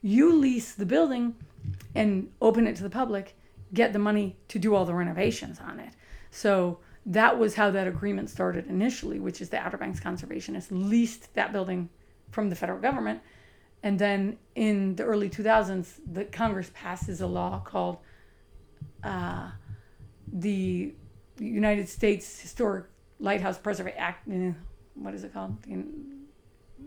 You 0.00 0.34
lease 0.34 0.72
the 0.72 0.86
building 0.86 1.34
and 1.94 2.30
open 2.40 2.66
it 2.66 2.76
to 2.76 2.82
the 2.82 2.90
public, 2.90 3.36
get 3.74 3.92
the 3.92 3.98
money 3.98 4.36
to 4.48 4.58
do 4.58 4.74
all 4.74 4.84
the 4.84 4.94
renovations 4.94 5.58
on 5.60 5.80
it. 5.80 5.90
So 6.30 6.78
that 7.08 7.38
was 7.38 7.54
how 7.54 7.70
that 7.70 7.86
agreement 7.88 8.28
started 8.28 8.66
initially, 8.66 9.18
which 9.18 9.40
is 9.40 9.48
the 9.48 9.58
Outer 9.58 9.78
Banks 9.78 9.98
Conservationists 9.98 10.68
leased 10.70 11.32
that 11.34 11.52
building 11.52 11.88
from 12.30 12.50
the 12.50 12.54
federal 12.56 12.78
government. 12.78 13.20
And 13.82 13.98
then 13.98 14.36
in 14.54 14.94
the 14.96 15.04
early 15.04 15.30
2000s, 15.30 16.00
the 16.12 16.24
Congress 16.24 16.70
passes 16.74 17.20
a 17.22 17.26
law 17.26 17.60
called 17.64 17.98
uh, 19.02 19.50
the 20.30 20.92
United 21.38 21.88
States 21.88 22.40
Historic 22.40 22.84
Lighthouse 23.18 23.56
Preservation 23.56 23.98
Act. 23.98 24.28
eh, 24.30 24.52
What 24.94 25.14
is 25.14 25.24
it 25.24 25.32
called? 25.32 25.62
The, 25.62 25.82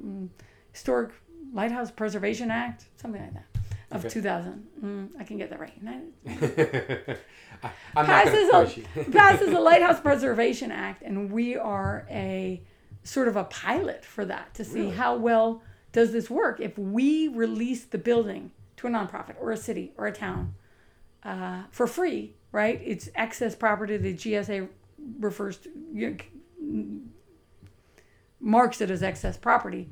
mm, 0.06 0.30
Historic 0.72 1.12
Lighthouse 1.52 1.90
Preservation 1.90 2.52
Act, 2.52 2.86
something 2.98 3.22
like 3.22 3.34
that, 3.34 3.46
of 3.92 4.02
Okay. 4.06 4.14
2000. 4.14 4.68
Mm, 4.84 5.10
I 5.20 5.24
can 5.24 5.38
get 5.38 5.50
that 5.50 5.60
right. 5.60 5.74
I- 7.64 7.72
I'm 7.96 8.06
passes 8.06 8.50
a, 8.50 9.12
passes 9.12 9.50
the 9.52 9.60
Lighthouse 9.60 10.00
Preservation 10.00 10.72
Act, 10.72 11.04
and 11.04 11.32
we 11.32 11.56
are 11.56 12.06
a 12.10 12.62
sort 13.04 13.28
of 13.28 13.36
a 13.36 13.44
pilot 13.46 14.06
for 14.06 14.26
that 14.26 14.54
to 14.56 14.64
see 14.64 14.82
Really? 14.82 14.96
how 14.96 15.16
well 15.18 15.62
does 15.92 16.12
this 16.12 16.30
work. 16.30 16.60
If 16.60 16.78
we 16.78 17.28
release 17.28 17.84
the 17.84 17.98
building 17.98 18.52
to 18.78 18.88
a 18.88 18.90
nonprofit 18.90 19.36
or 19.40 19.52
a 19.52 19.58
city 19.58 19.92
or 19.98 20.08
a 20.08 20.12
town 20.12 20.54
uh, 21.24 21.64
for 21.72 21.86
free, 21.88 22.36
right? 22.52 22.82
It's 22.84 23.10
excess 23.16 23.56
property. 23.56 23.98
The 23.98 24.14
GSA 24.14 24.68
refers 25.20 25.58
to 25.58 25.70
you 25.94 26.18
know, 26.60 27.02
marks 28.40 28.82
it 28.82 28.90
as 28.90 29.04
excess 29.04 29.38
property. 29.38 29.90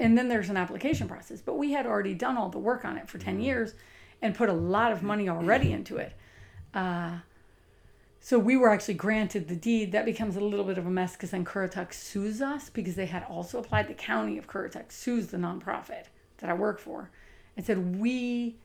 And 0.00 0.16
then 0.16 0.28
there's 0.28 0.48
an 0.48 0.56
application 0.56 1.06
process. 1.06 1.42
But 1.42 1.58
we 1.58 1.72
had 1.72 1.86
already 1.86 2.14
done 2.14 2.36
all 2.36 2.48
the 2.48 2.58
work 2.58 2.84
on 2.84 2.96
it 2.96 3.08
for 3.08 3.18
10 3.18 3.40
years 3.40 3.74
and 4.22 4.34
put 4.34 4.48
a 4.48 4.54
lot 4.54 4.92
of 4.92 5.02
money 5.02 5.28
already 5.28 5.72
into 5.72 5.98
it. 5.98 6.14
Uh, 6.74 7.18
so 8.18 8.38
we 8.38 8.56
were 8.56 8.70
actually 8.70 8.94
granted 8.94 9.48
the 9.48 9.56
deed. 9.56 9.92
That 9.92 10.06
becomes 10.06 10.36
a 10.36 10.40
little 10.40 10.64
bit 10.64 10.78
of 10.78 10.86
a 10.86 10.90
mess 10.90 11.12
because 11.12 11.30
then 11.30 11.44
Currituck 11.44 11.92
sues 11.92 12.40
us 12.40 12.70
because 12.70 12.96
they 12.96 13.06
had 13.06 13.24
also 13.24 13.58
applied. 13.58 13.88
The 13.88 13.94
county 13.94 14.38
of 14.38 14.46
Currituck 14.46 14.90
sues 14.90 15.28
the 15.28 15.36
nonprofit 15.36 16.06
that 16.38 16.48
I 16.48 16.54
work 16.54 16.78
for 16.78 17.10
and 17.56 17.64
said, 17.64 17.98
We 17.98 18.56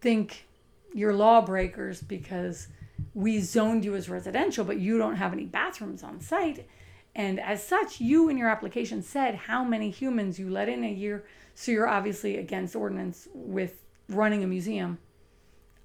think 0.00 0.46
you're 0.94 1.14
lawbreakers 1.14 2.00
because 2.00 2.68
we 3.12 3.40
zoned 3.40 3.84
you 3.84 3.96
as 3.96 4.08
residential, 4.08 4.64
but 4.64 4.78
you 4.78 4.98
don't 4.98 5.16
have 5.16 5.32
any 5.32 5.44
bathrooms 5.46 6.02
on 6.02 6.20
site. 6.20 6.68
And 7.16 7.40
as 7.40 7.66
such, 7.66 7.98
you 8.00 8.28
in 8.28 8.36
your 8.36 8.48
application 8.50 9.02
said 9.02 9.34
how 9.34 9.64
many 9.64 9.90
humans 9.90 10.38
you 10.38 10.50
let 10.50 10.68
in 10.68 10.84
a 10.84 10.92
year. 10.92 11.24
So 11.54 11.72
you're 11.72 11.88
obviously 11.88 12.36
against 12.36 12.76
ordinance 12.76 13.26
with 13.32 13.82
running 14.10 14.44
a 14.44 14.46
museum 14.46 14.98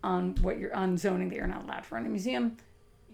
on 0.04 0.36
what 0.42 0.60
you're 0.60 0.76
on 0.76 0.98
zoning 0.98 1.30
that 1.30 1.36
you're 1.36 1.48
not 1.48 1.64
allowed 1.64 1.86
to 1.86 1.96
run 1.96 2.06
a 2.06 2.10
museum. 2.10 2.58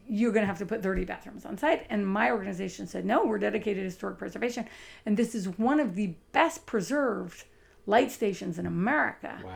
You're 0.09 0.31
going 0.31 0.41
to 0.41 0.47
have 0.47 0.57
to 0.59 0.65
put 0.65 0.81
30 0.81 1.05
bathrooms 1.05 1.45
on 1.45 1.57
site. 1.57 1.85
And 1.89 2.07
my 2.07 2.31
organization 2.31 2.87
said, 2.87 3.05
no, 3.05 3.23
we're 3.25 3.37
dedicated 3.37 3.81
to 3.81 3.85
historic 3.85 4.17
preservation. 4.17 4.65
And 5.05 5.15
this 5.15 5.35
is 5.35 5.47
one 5.59 5.79
of 5.79 5.93
the 5.95 6.15
best 6.31 6.65
preserved 6.65 7.43
light 7.85 8.11
stations 8.11 8.57
in 8.57 8.65
America 8.65 9.39
Wow. 9.45 9.51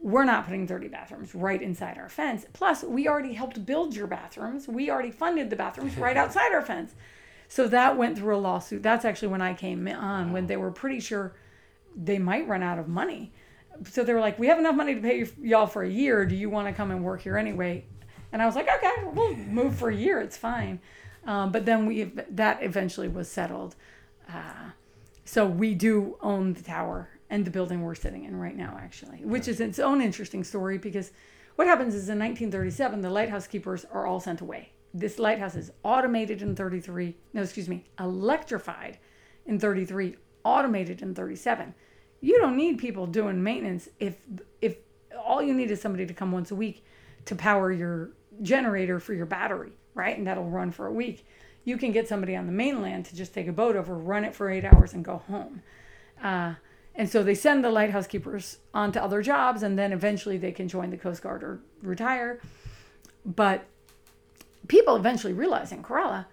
we're 0.00 0.24
not 0.24 0.44
putting 0.44 0.66
30 0.68 0.88
bathrooms 0.88 1.34
right 1.34 1.60
inside 1.60 1.98
our 1.98 2.08
fence. 2.08 2.46
Plus, 2.52 2.84
we 2.84 3.08
already 3.08 3.32
helped 3.32 3.64
build 3.66 3.96
your 3.96 4.06
bathrooms. 4.06 4.68
We 4.68 4.88
already 4.90 5.10
funded 5.10 5.50
the 5.50 5.56
bathrooms 5.56 5.96
right 6.06 6.16
outside 6.16 6.52
our 6.52 6.62
fence. 6.62 6.94
So 7.48 7.68
that 7.68 7.96
went 7.96 8.18
through 8.18 8.36
a 8.36 8.38
lawsuit. 8.38 8.82
That's 8.82 9.04
actually 9.04 9.28
when 9.28 9.42
I 9.42 9.54
came 9.54 9.86
on, 9.88 10.32
when 10.32 10.46
they 10.46 10.56
were 10.56 10.70
pretty 10.70 11.00
sure 11.00 11.34
they 11.96 12.18
might 12.18 12.48
run 12.48 12.62
out 12.62 12.78
of 12.78 12.88
money. 12.88 13.32
So 13.88 14.04
they 14.04 14.14
were 14.14 14.20
like, 14.20 14.38
"We 14.38 14.46
have 14.48 14.58
enough 14.58 14.76
money 14.76 14.94
to 14.94 15.00
pay 15.00 15.26
y'all 15.40 15.66
for 15.66 15.82
a 15.82 15.88
year. 15.88 16.24
Do 16.26 16.36
you 16.36 16.48
want 16.48 16.68
to 16.68 16.72
come 16.72 16.90
and 16.90 17.04
work 17.04 17.22
here 17.22 17.36
anyway?" 17.36 17.84
And 18.32 18.40
I 18.40 18.46
was 18.46 18.54
like, 18.54 18.68
"Okay, 18.68 19.04
we'll 19.12 19.36
move 19.36 19.76
for 19.76 19.90
a 19.90 19.94
year. 19.94 20.20
It's 20.20 20.36
fine." 20.36 20.80
Um, 21.26 21.52
but 21.52 21.64
then 21.64 21.86
we 21.86 22.04
that 22.30 22.62
eventually 22.62 23.08
was 23.08 23.30
settled. 23.30 23.74
Uh, 24.28 24.70
so 25.24 25.46
we 25.46 25.74
do 25.74 26.16
own 26.20 26.52
the 26.52 26.62
tower 26.62 27.08
and 27.30 27.44
the 27.44 27.50
building 27.50 27.82
we're 27.82 27.94
sitting 27.94 28.24
in 28.24 28.36
right 28.36 28.56
now, 28.56 28.78
actually, 28.80 29.24
which 29.24 29.48
is 29.48 29.60
its 29.60 29.78
own 29.78 30.00
interesting 30.00 30.44
story 30.44 30.78
because 30.78 31.10
what 31.56 31.66
happens 31.66 31.94
is 31.94 32.08
in 32.08 32.18
1937, 32.18 33.00
the 33.00 33.10
lighthouse 33.10 33.46
keepers 33.46 33.84
are 33.86 34.06
all 34.06 34.20
sent 34.20 34.40
away. 34.40 34.70
This 34.96 35.18
lighthouse 35.18 35.56
is 35.56 35.72
automated 35.82 36.40
in 36.40 36.54
33, 36.54 37.16
no, 37.32 37.42
excuse 37.42 37.68
me, 37.68 37.84
electrified 37.98 38.98
in 39.44 39.58
33, 39.58 40.14
automated 40.44 41.02
in 41.02 41.16
37. 41.16 41.74
You 42.20 42.38
don't 42.38 42.56
need 42.56 42.78
people 42.78 43.06
doing 43.06 43.42
maintenance 43.42 43.88
if 43.98 44.16
if 44.62 44.76
all 45.22 45.42
you 45.42 45.52
need 45.52 45.70
is 45.72 45.80
somebody 45.80 46.06
to 46.06 46.14
come 46.14 46.30
once 46.30 46.52
a 46.52 46.54
week 46.54 46.84
to 47.24 47.34
power 47.34 47.72
your 47.72 48.10
generator 48.42 49.00
for 49.00 49.14
your 49.14 49.26
battery, 49.26 49.72
right? 49.94 50.16
And 50.16 50.26
that'll 50.26 50.48
run 50.48 50.70
for 50.70 50.86
a 50.86 50.92
week. 50.92 51.26
You 51.64 51.76
can 51.76 51.92
get 51.92 52.06
somebody 52.06 52.36
on 52.36 52.46
the 52.46 52.52
mainland 52.52 53.06
to 53.06 53.16
just 53.16 53.34
take 53.34 53.48
a 53.48 53.52
boat 53.52 53.74
over, 53.74 53.96
run 53.96 54.24
it 54.24 54.34
for 54.34 54.50
eight 54.50 54.64
hours, 54.64 54.92
and 54.92 55.04
go 55.04 55.22
home. 55.28 55.62
Uh, 56.22 56.54
and 56.94 57.08
so 57.08 57.22
they 57.22 57.34
send 57.34 57.64
the 57.64 57.70
lighthouse 57.70 58.06
keepers 58.06 58.58
on 58.72 58.92
to 58.92 59.02
other 59.02 59.22
jobs, 59.22 59.62
and 59.62 59.78
then 59.78 59.92
eventually 59.92 60.36
they 60.36 60.52
can 60.52 60.68
join 60.68 60.90
the 60.90 60.96
Coast 60.96 61.22
Guard 61.22 61.42
or 61.42 61.60
retire. 61.82 62.40
But 63.24 63.66
people 64.68 64.96
eventually 64.96 65.32
realize 65.32 65.72
in 65.72 65.82
Corolla, 65.82 66.26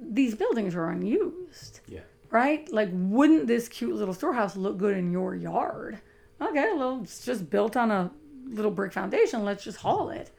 these 0.00 0.34
buildings 0.34 0.74
are 0.74 0.88
unused, 0.90 1.80
Yeah. 1.88 2.00
right? 2.30 2.70
Like, 2.72 2.90
wouldn't 2.92 3.46
this 3.46 3.68
cute 3.68 3.94
little 3.94 4.14
storehouse 4.14 4.56
look 4.56 4.78
good 4.78 4.96
in 4.96 5.10
your 5.10 5.34
yard? 5.34 5.98
Okay, 6.40 6.72
well, 6.74 7.00
it's 7.02 7.24
just 7.24 7.50
built 7.50 7.76
on 7.76 7.90
a 7.90 8.10
little 8.46 8.70
brick 8.70 8.92
foundation. 8.92 9.44
Let's 9.44 9.64
just 9.64 9.78
haul 9.78 10.10
it. 10.10 10.30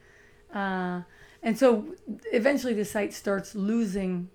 Uh, 0.54 1.02
and 1.42 1.58
so 1.58 1.94
eventually 2.32 2.72
the 2.74 2.84
site 2.84 3.12
starts 3.12 3.54
losing 3.54 4.28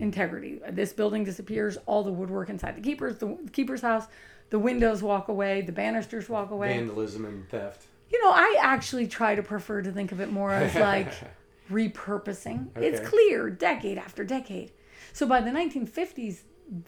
integrity. 0.00 0.60
This 0.70 0.92
building 0.92 1.24
disappears, 1.24 1.78
all 1.86 2.02
the 2.02 2.12
woodwork 2.12 2.50
inside 2.50 2.76
the 2.76 2.80
keepers, 2.82 3.18
the 3.18 3.36
keeper's 3.52 3.80
house, 3.82 4.06
the 4.50 4.58
windows 4.58 5.02
walk 5.02 5.28
away, 5.28 5.60
the 5.62 5.72
banisters 5.72 6.28
walk 6.28 6.50
away. 6.50 6.76
Vandalism 6.76 7.24
and 7.24 7.48
theft. 7.48 7.86
You 8.10 8.22
know, 8.22 8.30
I 8.30 8.56
actually 8.60 9.06
try 9.08 9.34
to 9.34 9.42
prefer 9.42 9.82
to 9.82 9.90
think 9.92 10.12
of 10.12 10.20
it 10.20 10.30
more 10.30 10.52
as 10.52 10.74
like 10.74 11.12
repurposing. 11.70 12.68
It's 12.76 13.06
clear 13.08 13.50
decade 13.50 13.98
after 13.98 14.24
decade. 14.24 14.72
So 15.12 15.26
by 15.26 15.40
the 15.40 15.50
1950s, 15.50 16.40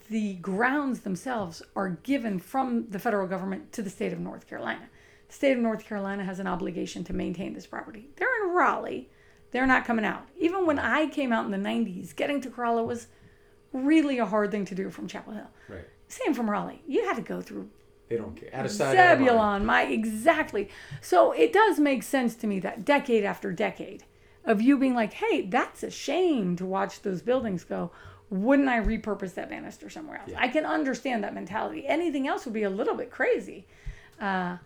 the 0.09 0.35
grounds 0.35 1.01
themselves 1.01 1.61
are 1.75 1.89
given 1.89 2.39
from 2.39 2.89
the 2.89 2.99
federal 2.99 3.27
government 3.27 3.71
to 3.73 3.81
the 3.81 3.89
state 3.89 4.13
of 4.13 4.19
North 4.19 4.47
Carolina. 4.47 4.89
The 5.29 5.33
state 5.33 5.53
of 5.53 5.59
North 5.59 5.85
Carolina 5.85 6.23
has 6.23 6.39
an 6.39 6.47
obligation 6.47 7.03
to 7.05 7.13
maintain 7.13 7.53
this 7.53 7.67
property. 7.67 8.09
They're 8.15 8.43
in 8.43 8.53
Raleigh. 8.53 9.09
They're 9.51 9.67
not 9.67 9.85
coming 9.85 10.05
out. 10.05 10.27
Even 10.37 10.65
when 10.65 10.79
I 10.79 11.07
came 11.07 11.31
out 11.31 11.45
in 11.45 11.51
the 11.51 11.57
90s, 11.69 12.15
getting 12.15 12.41
to 12.41 12.49
Corolla 12.49 12.83
was 12.83 13.07
really 13.73 14.19
a 14.19 14.25
hard 14.25 14.51
thing 14.51 14.65
to 14.65 14.75
do 14.75 14.89
from 14.89 15.07
Chapel 15.07 15.33
Hill. 15.33 15.49
Right. 15.67 15.85
Same 16.07 16.33
from 16.33 16.49
Raleigh. 16.49 16.81
You 16.87 17.05
had 17.05 17.15
to 17.15 17.21
go 17.21 17.41
through 17.41 17.69
They 18.09 18.17
don't 18.17 18.35
care. 18.35 18.49
Out 18.53 18.65
of 18.65 18.71
sight, 18.71 18.97
out 18.97 19.13
of. 19.13 19.19
Zebulon, 19.19 19.65
my 19.65 19.83
exactly. 19.83 20.69
So 21.01 21.31
it 21.31 21.53
does 21.53 21.79
make 21.79 22.03
sense 22.03 22.35
to 22.37 22.47
me 22.47 22.59
that 22.61 22.83
decade 22.83 23.23
after 23.23 23.51
decade 23.51 24.03
of 24.49 24.61
you 24.61 24.79
being 24.79 24.95
like, 24.95 25.13
hey, 25.13 25.43
that's 25.43 25.83
a 25.83 25.91
shame 25.91 26.55
to 26.55 26.65
watch 26.65 27.03
those 27.03 27.21
buildings 27.21 27.63
go. 27.63 27.91
Wouldn't 28.31 28.67
I 28.67 28.79
repurpose 28.79 29.35
that 29.35 29.47
banister 29.49 29.89
somewhere 29.89 30.17
else? 30.17 30.31
I 30.35 30.47
can 30.47 30.65
understand 30.65 31.23
that 31.23 31.35
mentality. 31.35 31.87
Anything 31.87 32.27
else 32.27 32.45
would 32.45 32.53
be 32.53 32.63
a 32.63 32.69
little 32.69 32.95
bit 32.95 33.11
crazy. 33.11 33.67
Uh, 34.19 34.57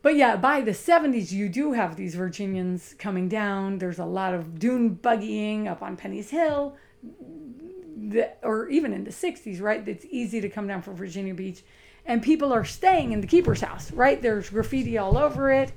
but 0.00 0.16
yeah, 0.16 0.36
by 0.36 0.62
the 0.62 0.70
70s, 0.70 1.32
you 1.32 1.50
do 1.50 1.72
have 1.72 1.96
these 1.96 2.14
Virginians 2.14 2.94
coming 2.98 3.28
down. 3.28 3.78
There's 3.78 3.98
a 3.98 4.06
lot 4.06 4.32
of 4.32 4.58
dune 4.58 4.96
buggying 4.96 5.66
up 5.66 5.82
on 5.82 5.96
Penny's 5.96 6.30
Hill, 6.30 6.74
the, 7.02 8.32
or 8.42 8.70
even 8.70 8.94
in 8.94 9.04
the 9.04 9.10
60s, 9.10 9.60
right? 9.60 9.86
It's 9.86 10.06
easy 10.08 10.40
to 10.40 10.48
come 10.48 10.66
down 10.66 10.80
from 10.80 10.96
Virginia 10.96 11.34
Beach. 11.34 11.62
And 12.06 12.22
people 12.22 12.54
are 12.54 12.64
staying 12.64 13.12
in 13.12 13.20
the 13.20 13.26
keeper's 13.26 13.60
house, 13.60 13.92
right? 13.92 14.20
There's 14.22 14.48
graffiti 14.48 14.96
all 14.96 15.18
over 15.18 15.50
it. 15.50 15.72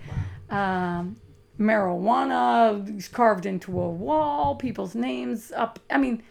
Um, 0.50 1.17
marijuana 1.62 3.12
carved 3.12 3.45
into 3.45 3.80
a 3.80 3.89
wall, 3.89 4.56
people's 4.56 4.95
names 4.95 5.52
up. 5.56 5.80
I 5.89 5.97
mean, 5.97 6.24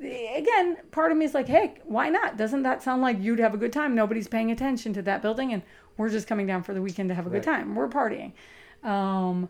again, 0.00 0.78
part 0.90 1.12
of 1.12 1.18
me 1.18 1.24
is 1.24 1.34
like, 1.34 1.48
hey, 1.48 1.74
why 1.84 2.08
not? 2.08 2.36
Doesn't 2.36 2.62
that 2.62 2.82
sound 2.82 3.02
like 3.02 3.20
you'd 3.20 3.38
have 3.38 3.54
a 3.54 3.58
good 3.58 3.72
time? 3.72 3.94
Nobody's 3.94 4.28
paying 4.28 4.50
attention 4.50 4.92
to 4.94 5.02
that 5.02 5.22
building, 5.22 5.52
and 5.52 5.62
we're 5.96 6.08
just 6.08 6.26
coming 6.26 6.46
down 6.46 6.62
for 6.62 6.74
the 6.74 6.82
weekend 6.82 7.08
to 7.08 7.14
have 7.14 7.26
a 7.26 7.30
good 7.30 7.42
time. 7.42 7.74
We're 7.74 7.88
partying. 7.88 8.32
Um, 8.82 9.48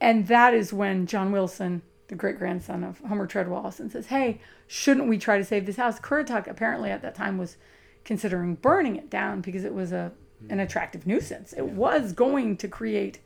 and 0.00 0.26
that 0.28 0.54
is 0.54 0.72
when 0.72 1.06
John 1.06 1.32
Wilson, 1.32 1.82
the 2.08 2.14
great 2.14 2.38
grandson 2.38 2.84
of 2.84 2.98
Homer 3.00 3.26
Treadwell 3.26 3.66
Austin, 3.66 3.88
says, 3.88 4.06
hey, 4.06 4.40
shouldn't 4.66 5.08
we 5.08 5.18
try 5.18 5.38
to 5.38 5.44
save 5.44 5.66
this 5.66 5.76
house? 5.76 5.98
Currituck 6.00 6.46
apparently 6.46 6.90
at 6.90 7.02
that 7.02 7.14
time 7.14 7.38
was 7.38 7.56
considering 8.04 8.56
burning 8.56 8.96
it 8.96 9.08
down 9.08 9.40
because 9.40 9.64
it 9.64 9.72
was 9.72 9.92
a 9.92 10.12
an 10.50 10.58
attractive 10.60 11.06
nuisance. 11.06 11.52
It 11.52 11.66
was 11.66 12.12
going 12.12 12.56
to 12.58 12.68
create 12.68 13.20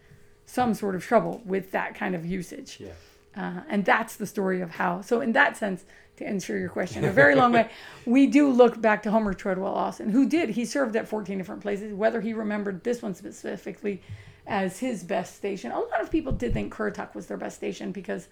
some 0.47 0.73
sort 0.75 0.95
of 0.95 1.05
trouble 1.05 1.43
with 1.45 1.73
that 1.73 1.95
kind 1.95 2.15
of 2.15 2.25
usage. 2.25 2.79
Yeah. 2.81 2.93
Uh, 3.37 3.61
and 3.69 3.85
that's 3.85 4.17
the 4.17 4.27
story 4.27 4.63
of 4.63 4.71
how. 4.71 5.03
So, 5.03 5.21
in 5.21 5.33
that 5.33 5.57
sense, 5.57 5.85
to 6.17 6.27
answer 6.27 6.57
your 6.57 6.71
question, 6.71 7.05
a 7.05 7.13
very 7.13 7.35
long 7.35 7.53
way, 7.53 7.69
we 8.07 8.27
do 8.27 8.49
look 8.49 8.81
back 8.81 9.03
to 9.03 9.11
Homer 9.11 9.35
Treadwell 9.35 9.75
Austin, 9.75 10.09
who 10.09 10.27
did. 10.27 10.51
He 10.51 10.65
served 10.65 10.97
at 10.97 11.07
14 11.07 11.37
different 11.37 11.61
places. 11.61 11.93
Whether 11.93 12.23
he 12.23 12.33
remembered 12.33 12.83
this 12.83 13.03
one 13.03 13.15
specifically 13.15 14.01
as 14.47 14.79
his 14.79 15.05
best 15.05 15.37
station, 15.37 15.73
a 15.73 15.79
lot 15.79 16.01
of 16.01 16.11
people 16.11 16.33
did 16.33 16.55
think 16.55 16.73
Currituck 16.73 17.15
was 17.15 17.27
their 17.27 17.37
best 17.37 17.57
station 17.57 17.93
because 17.93 18.29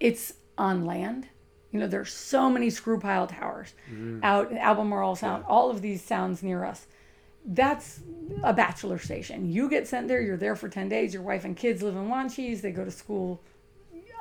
it's 0.00 0.32
on 0.58 0.84
land. 0.84 1.28
You 1.70 1.80
know, 1.80 1.86
there's 1.86 2.12
so 2.12 2.48
many 2.50 2.70
screw 2.70 2.98
pile 2.98 3.26
towers 3.26 3.74
out 4.22 4.50
in 4.50 4.58
Albemarle 4.58 5.16
Sound, 5.16 5.44
all 5.46 5.70
of 5.70 5.82
these 5.82 6.02
sounds 6.02 6.42
near 6.42 6.64
us 6.64 6.86
that's 7.44 8.00
a 8.42 8.52
bachelor 8.52 8.98
station. 8.98 9.50
You 9.50 9.68
get 9.68 9.86
sent 9.86 10.08
there, 10.08 10.20
you're 10.20 10.36
there 10.36 10.56
for 10.56 10.68
10 10.68 10.88
days. 10.88 11.12
Your 11.12 11.22
wife 11.22 11.44
and 11.44 11.56
kids 11.56 11.82
live 11.82 11.94
in 11.94 12.08
Wanchese, 12.08 12.60
they 12.60 12.70
go 12.70 12.84
to 12.84 12.90
school 12.90 13.42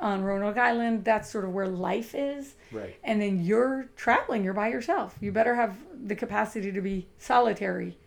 on 0.02 0.24
Roanoke 0.24 0.58
Island. 0.58 1.06
That's 1.06 1.30
sort 1.30 1.46
of 1.46 1.54
where 1.54 1.68
life 1.68 2.14
is. 2.14 2.56
Right. 2.72 2.96
And 3.04 3.22
then 3.22 3.44
you're 3.44 3.88
traveling, 3.96 4.44
you're 4.44 4.54
by 4.54 4.70
yourself. 4.70 5.16
You 5.22 5.32
better 5.32 5.56
have 5.56 5.78
the 6.06 6.16
capacity 6.16 6.72
to 6.72 6.82
be 6.82 7.08
solitary 7.18 7.98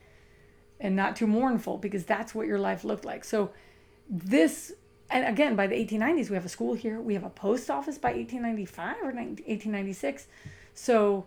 and 0.79 0.94
not 0.94 1.16
too 1.16 1.26
mournful 1.26 1.79
because 1.79 2.05
that's 2.05 2.35
what 2.35 2.46
your 2.46 2.59
life 2.59 2.85
looked 2.85 3.07
like. 3.07 3.24
So, 3.24 3.50
this, 4.09 4.72
and 5.11 5.26
again, 5.26 5.57
by 5.57 5.66
the 5.66 5.74
1890s, 5.74 6.29
we 6.29 6.37
have 6.37 6.44
a 6.44 6.50
school 6.50 6.74
here, 6.74 7.00
we 7.00 7.14
have 7.14 7.24
a 7.24 7.31
post 7.31 7.70
office 7.70 7.96
by 7.96 8.12
1895 8.12 8.96
or 9.02 9.12
19 9.12 9.44
1896. 9.46 10.26
So, 10.74 11.26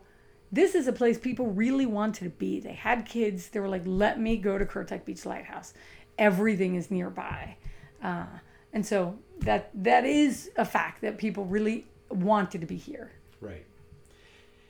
this 0.52 0.76
is 0.76 0.88
a 0.88 0.94
place 0.94 1.18
people 1.18 1.48
really 1.48 1.86
wanted 1.86 2.24
to 2.24 2.30
be. 2.30 2.60
They 2.60 2.74
had 2.74 3.06
kids. 3.06 3.50
They 3.50 3.60
were 3.60 3.68
like, 3.68 3.84
let 3.86 4.20
me 4.20 4.38
go 4.38 4.58
to 4.58 4.66
Currituck 4.66 5.06
Beach 5.06 5.26
Lighthouse. 5.26 5.74
Everything 6.18 6.76
is 6.76 6.90
nearby. 6.92 7.56
Uh, 8.04 8.26
and 8.74 8.86
so 8.86 9.18
that 9.40 9.70
that 9.74 10.06
is 10.06 10.52
a 10.58 10.66
fact 10.66 11.02
that 11.02 11.18
people 11.18 11.46
really 11.46 11.86
wanted 12.10 12.62
to 12.62 12.68
be 12.68 12.76
here 12.78 13.12
Right. 13.42 13.66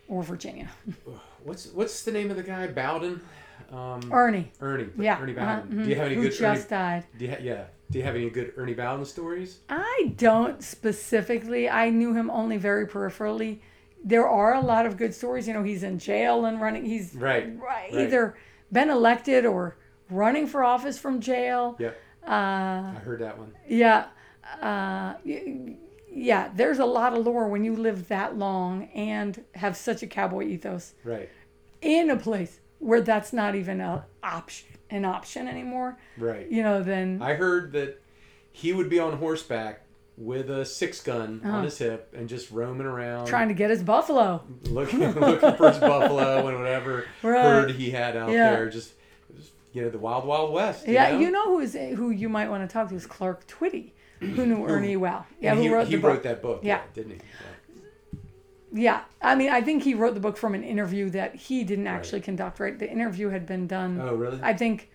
or 0.08 0.24
Virginia. 0.24 0.70
What's 1.46 1.68
what's 1.68 2.04
the 2.04 2.12
name 2.12 2.32
of 2.32 2.38
the 2.38 2.44
guy? 2.44 2.68
Bowden. 2.68 3.22
Um, 3.72 4.02
Ernie. 4.12 4.52
Ernie. 4.60 4.90
Yeah. 4.98 5.22
Ernie 5.22 5.38
uh-huh, 5.38 5.62
Bowden. 5.62 5.84
Do 5.84 5.90
you 5.90 5.96
have 5.96 6.06
any 6.08 6.16
who 6.16 6.24
good 6.24 6.42
Ernie? 6.42 6.56
just 6.58 6.70
died. 6.70 7.06
Do 7.18 7.26
you 7.26 7.32
ha- 7.32 7.38
yeah. 7.42 7.64
Do 7.90 7.98
you 7.98 8.04
have 8.04 8.16
any 8.16 8.30
good 8.30 8.54
Ernie 8.58 8.74
Bowden 8.74 9.06
stories? 9.06 9.60
I 9.70 10.14
don't 10.18 10.62
specifically. 10.62 11.70
I 11.70 11.90
knew 11.92 12.14
him 12.14 12.30
only 12.30 12.58
very 12.58 12.86
peripherally. 12.88 13.60
There 14.04 14.28
are 14.28 14.54
a 14.56 14.62
lot 14.62 14.86
of 14.86 14.98
good 14.98 15.14
stories. 15.14 15.48
You 15.48 15.54
know, 15.54 15.64
he's 15.64 15.84
in 15.84 16.00
jail 16.00 16.46
and 16.46 16.62
running. 16.62 16.86
He's 16.86 17.14
Right, 17.16 17.48
right, 17.60 17.92
right. 17.92 17.94
either 17.94 18.36
been 18.72 18.90
elected 18.90 19.46
or 19.46 19.76
running 20.10 20.48
for 20.48 20.64
office 20.64 20.98
from 20.98 21.20
jail. 21.20 21.76
Yeah, 21.80 21.92
Uh, 22.26 22.94
I 22.96 23.02
heard 23.04 23.20
that 23.20 23.38
one. 23.38 23.54
Yeah. 23.68 24.08
Uh, 24.62 25.14
yeah, 26.12 26.50
there's 26.56 26.80
a 26.80 26.86
lot 26.86 27.14
of 27.14 27.26
lore 27.26 27.48
when 27.48 27.64
you 27.64 27.76
live 27.76 28.08
that 28.08 28.38
long 28.38 28.86
and 28.96 29.44
have 29.56 29.78
such 29.78 30.02
a 30.02 30.08
cowboy 30.08 30.44
ethos 30.48 30.94
Right. 31.04 31.30
in 31.82 32.10
a 32.10 32.18
place 32.18 32.60
where 32.80 33.02
that's 33.02 33.32
not 33.34 33.56
even 33.56 33.80
a 33.82 34.06
option, 34.24 34.68
an 34.90 35.06
option 35.06 35.48
anymore. 35.48 35.98
Right. 36.18 36.50
You 36.50 36.64
know, 36.64 36.82
then 36.82 37.20
I 37.22 37.34
heard 37.36 37.74
that 37.74 38.02
he 38.52 38.74
would 38.74 38.90
be 38.90 38.98
on 39.00 39.18
horseback 39.18 39.82
with 40.22 40.50
a 40.50 40.66
six 40.66 41.02
gun 41.02 41.40
Uh-huh. 41.44 41.58
on 41.58 41.64
his 41.64 41.78
hip 41.78 42.14
and 42.16 42.28
just 42.28 42.52
roaming 42.52 42.86
around, 42.86 43.26
trying 43.28 43.48
to 43.48 43.54
get 43.54 43.70
his 43.70 43.82
buffalo. 43.82 44.44
looking 44.66 45.00
looking 45.00 45.56
for 45.56 45.70
his 45.72 45.80
buffalo 45.80 46.46
and 46.48 46.58
whatever 46.60 47.06
Right. 47.24 47.42
herd 47.42 47.72
he 47.72 47.90
had 47.92 48.18
out 48.18 48.30
Yeah. 48.30 48.52
there. 48.52 48.70
Just, 48.70 48.94
you 49.72 49.82
know, 49.84 49.90
the 49.90 49.98
wild 49.98 50.26
wild 50.26 50.52
west. 50.54 50.86
You 50.88 50.96
yeah, 50.96 51.12
know? 51.12 51.20
you 51.20 51.32
know 51.32 51.46
who 51.46 51.60
is 51.62 51.74
who 51.74 52.10
you 52.12 52.28
might 52.28 52.50
want 52.50 52.70
to 52.70 52.72
talk 52.72 52.90
to 52.90 52.96
is 52.96 53.06
Clark 53.06 53.48
Twiddy, 53.48 53.92
who 54.20 54.46
knew 54.46 54.66
Ernie 54.68 54.98
well. 54.98 55.26
Yeah, 55.40 55.52
And 55.52 55.60
who 55.60 55.64
he, 55.68 55.74
wrote 55.74 55.88
he 55.88 55.96
the 55.96 56.02
wrote 56.02 56.16
book. 56.16 56.24
that 56.24 56.42
book. 56.42 56.60
Yeah. 56.64 56.82
didn't 56.94 57.12
he? 57.14 57.18
Yeah. 57.18 57.46
Yeah, 58.72 59.02
I 59.20 59.34
mean, 59.34 59.50
I 59.50 59.62
think 59.62 59.82
he 59.82 59.96
wrote 59.96 60.14
the 60.14 60.20
book 60.20 60.38
from 60.38 60.54
an 60.54 60.64
interview 60.64 61.10
that 61.12 61.34
he 61.34 61.64
didn't 61.64 61.88
actually 61.88 62.22
conduct. 62.22 62.60
Right, 62.60 62.78
the 62.78 62.88
interview 62.88 63.30
had 63.30 63.48
been 63.48 63.66
done. 63.68 64.00
Oh, 64.00 64.14
really? 64.16 64.40
I 64.44 64.54
think 64.54 64.90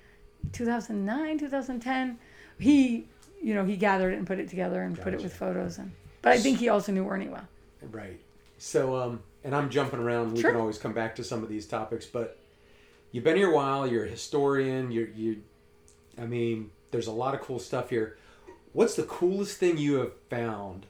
2009, 0.52 1.38
2010. 1.38 2.18
He, 2.60 3.08
you 3.42 3.54
know, 3.54 3.64
he 3.64 3.76
gathered 3.76 4.12
it 4.12 4.18
and 4.18 4.26
put 4.26 4.38
it 4.38 4.48
together 4.48 4.82
and 4.82 4.98
put 5.00 5.14
it 5.14 5.22
with 5.22 5.34
photos. 5.34 5.78
And 5.78 5.92
but 6.22 6.32
I 6.32 6.38
think 6.38 6.58
he 6.58 6.68
also 6.68 6.92
knew 6.92 7.06
Ernie 7.06 7.28
well. 7.28 7.46
Right. 7.82 8.20
So, 8.58 8.96
um, 8.96 9.20
and 9.42 9.54
I'm 9.54 9.68
jumping 9.70 10.00
around. 10.00 10.32
We 10.34 10.40
Sure. 10.40 10.52
can 10.52 10.60
always 10.60 10.78
come 10.78 10.92
back 10.92 11.16
to 11.16 11.24
some 11.24 11.42
of 11.42 11.48
these 11.48 11.66
topics, 11.66 12.06
but 12.06 12.38
you've 13.12 13.24
been 13.24 13.36
here 13.36 13.50
a 13.50 13.54
while. 13.54 13.86
You're 13.86 14.04
a 14.06 14.08
historian. 14.08 14.90
You're 14.90 15.08
you. 15.08 15.42
I 16.18 16.26
mean, 16.26 16.70
there's 16.90 17.08
a 17.08 17.12
lot 17.12 17.34
of 17.34 17.40
cool 17.40 17.58
stuff 17.58 17.90
here. 17.90 18.16
What's 18.72 18.94
the 18.94 19.02
coolest 19.02 19.58
thing 19.58 19.78
you 19.78 19.94
have 19.96 20.12
found 20.30 20.86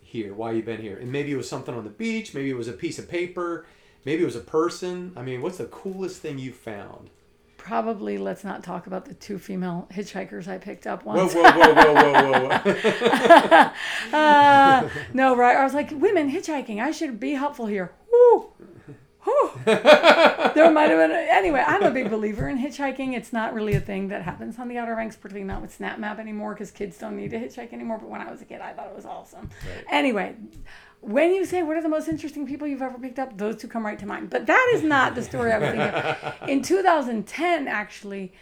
here 0.00 0.32
while 0.32 0.52
you've 0.52 0.64
been 0.64 0.80
here? 0.80 0.96
And 0.96 1.12
maybe 1.12 1.32
it 1.32 1.36
was 1.36 1.48
something 1.48 1.74
on 1.74 1.84
the 1.84 1.90
beach. 1.90 2.34
Maybe 2.34 2.50
it 2.50 2.56
was 2.56 2.68
a 2.68 2.72
piece 2.72 2.98
of 2.98 3.08
paper. 3.08 3.66
Maybe 4.04 4.22
it 4.22 4.26
was 4.26 4.36
a 4.36 4.40
person. 4.40 5.12
I 5.16 5.22
mean, 5.22 5.42
what's 5.42 5.58
the 5.58 5.66
coolest 5.66 6.20
thing 6.22 6.38
you 6.38 6.52
found? 6.52 7.10
Probably 7.60 8.16
let's 8.16 8.42
not 8.42 8.64
talk 8.64 8.86
about 8.86 9.04
the 9.04 9.12
two 9.12 9.38
female 9.38 9.86
hitchhikers 9.92 10.48
I 10.48 10.56
picked 10.56 10.86
up 10.86 11.04
once. 11.04 11.34
whoa, 11.34 11.42
whoa, 11.42 11.74
whoa, 11.74 11.94
whoa, 11.94 12.48
whoa, 12.48 12.48
whoa. 12.48 13.70
Uh, 14.18 14.88
no, 15.12 15.36
right? 15.36 15.56
I 15.58 15.62
was 15.62 15.74
like, 15.74 15.90
women 15.92 16.30
hitchhiking. 16.32 16.82
I 16.82 16.90
should 16.90 17.20
be 17.20 17.32
helpful 17.32 17.66
here. 17.66 17.92
Woo. 18.10 18.46
Whew. 19.24 19.50
there 19.66 20.70
might 20.70 20.88
have 20.88 20.98
been. 20.98 21.10
Anyway, 21.12 21.62
I'm 21.64 21.82
a 21.82 21.90
big 21.90 22.08
believer 22.10 22.48
in 22.48 22.58
hitchhiking. 22.58 23.14
It's 23.14 23.32
not 23.32 23.52
really 23.52 23.74
a 23.74 23.80
thing 23.80 24.08
that 24.08 24.22
happens 24.22 24.58
on 24.58 24.68
the 24.68 24.78
Outer 24.78 24.96
Banks, 24.96 25.16
particularly 25.16 25.46
not 25.46 25.60
with 25.60 25.78
SnapMap 25.78 26.18
anymore, 26.18 26.54
because 26.54 26.70
kids 26.70 26.96
don't 26.96 27.16
need 27.16 27.30
to 27.32 27.38
hitchhike 27.38 27.74
anymore. 27.74 27.98
But 27.98 28.08
when 28.08 28.22
I 28.22 28.30
was 28.30 28.40
a 28.40 28.46
kid, 28.46 28.62
I 28.62 28.72
thought 28.72 28.86
it 28.86 28.96
was 28.96 29.04
awesome. 29.04 29.50
Right. 29.66 29.84
Anyway, 29.90 30.36
when 31.00 31.32
you 31.34 31.44
say 31.44 31.62
what 31.62 31.76
are 31.76 31.82
the 31.82 31.88
most 31.88 32.08
interesting 32.08 32.46
people 32.46 32.66
you've 32.68 32.82
ever 32.82 32.98
picked 32.98 33.18
up, 33.18 33.36
those 33.38 33.56
two 33.56 33.68
come 33.68 33.84
right 33.84 33.98
to 33.98 34.06
mind. 34.06 34.30
But 34.30 34.46
that 34.46 34.72
is 34.74 34.82
not 34.82 35.14
the 35.14 35.22
story 35.22 35.52
I 35.52 35.58
was 35.58 35.70
thinking. 35.70 35.88
of. 36.42 36.48
In 36.48 36.62
2010, 36.62 37.68
actually, 37.68 38.32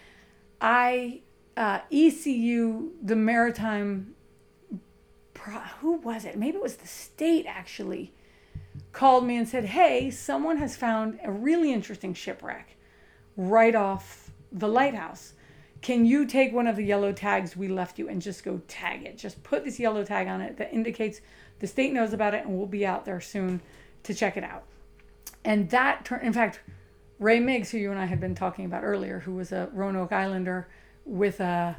I 0.61 1.21
uh, 1.57 1.81
ECU, 1.91 2.93
the 3.03 3.17
Maritime 3.17 4.15
who 5.81 5.93
was 5.93 6.25
it? 6.25 6.37
Maybe 6.37 6.57
it 6.57 6.63
was 6.63 6.77
the 6.77 6.87
state 6.87 7.47
actually 7.47 8.13
called 8.93 9.25
me 9.25 9.37
and 9.37 9.49
said, 9.49 9.65
"Hey, 9.65 10.11
someone 10.11 10.59
has 10.59 10.77
found 10.77 11.19
a 11.25 11.31
really 11.31 11.73
interesting 11.73 12.15
shipwreck 12.15 12.77
right 13.37 13.75
off 13.75 14.31
the 14.53 14.69
lighthouse. 14.69 15.35
Can 15.81 16.05
you 16.05 16.27
take 16.27 16.53
one 16.53 16.67
of 16.67 16.77
the 16.77 16.85
yellow 16.85 17.13
tags 17.13 17.57
we 17.57 17.69
left 17.69 17.99
you 17.99 18.09
and 18.09 18.21
just 18.21 18.45
go 18.45 18.61
tag 18.67 19.05
it? 19.05 19.17
Just 19.17 19.43
put 19.45 19.65
this 19.65 19.79
yellow 19.79 20.05
tag 20.05 20.27
on 20.27 20.41
it 20.41 20.57
that 20.57 20.73
indicates 20.73 21.21
the 21.61 21.67
state 21.67 21.93
knows 21.93 22.13
about 22.13 22.35
it 22.35 22.45
and 22.45 22.57
we'll 22.57 22.67
be 22.67 22.87
out 22.87 23.05
there 23.05 23.21
soon 23.21 23.61
to 24.05 24.15
check 24.15 24.37
it 24.37 24.45
out." 24.45 24.65
And 25.45 25.71
that 25.71 26.09
in 26.23 26.33
fact, 26.33 26.61
Ray 27.19 27.41
Midgett, 27.41 27.71
who 27.71 27.79
you 27.79 27.91
and 27.91 27.99
I 28.01 28.05
had 28.07 28.21
been 28.21 28.35
talking 28.35 28.65
about 28.65 28.85
earlier, 28.85 29.21
who 29.21 29.35
was 29.35 29.53
a 29.53 29.69
Roanoke 29.73 30.13
Islander 30.13 30.69
with 31.05 31.41
a, 31.41 31.77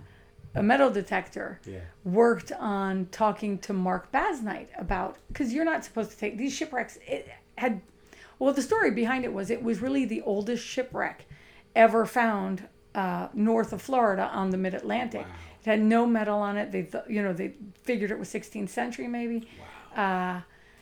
a 0.55 0.63
metal 0.63 0.89
detector, 0.89 1.59
Yeah. 1.65 1.79
worked 2.03 2.51
on 2.51 3.07
talking 3.11 3.57
to 3.59 3.73
Marc 3.73 4.11
Basnight 4.11 4.69
about 4.77 5.17
because 5.27 5.53
you're 5.53 5.65
not 5.65 5.85
supposed 5.85 6.11
to 6.11 6.17
take 6.17 6.37
these 6.37 6.53
shipwrecks. 6.53 6.97
It 7.07 7.29
had 7.57 7.81
well, 8.39 8.53
the 8.53 8.61
story 8.61 8.91
behind 8.91 9.25
it 9.25 9.33
was 9.33 9.49
it 9.49 9.61
was 9.63 9.81
really 9.81 10.05
the 10.05 10.21
oldest 10.21 10.65
shipwreck 10.65 11.25
ever 11.75 12.05
found 12.05 12.67
uh, 12.95 13.27
north 13.33 13.71
of 13.73 13.81
Florida 13.81 14.23
on 14.33 14.49
the 14.49 14.57
Mid 14.57 14.73
Atlantic. 14.73 15.25
It 15.61 15.65
had 15.69 15.81
no 15.81 16.05
metal 16.05 16.39
on 16.39 16.57
it. 16.57 16.71
They 16.71 16.83
th- 16.83 17.03
you 17.09 17.21
know 17.21 17.33
they 17.33 17.53
figured 17.83 18.11
it 18.11 18.17
was 18.19 18.29
16th 18.29 18.69
century 18.69 19.07
maybe. 19.07 19.47
Uh, 19.95 20.41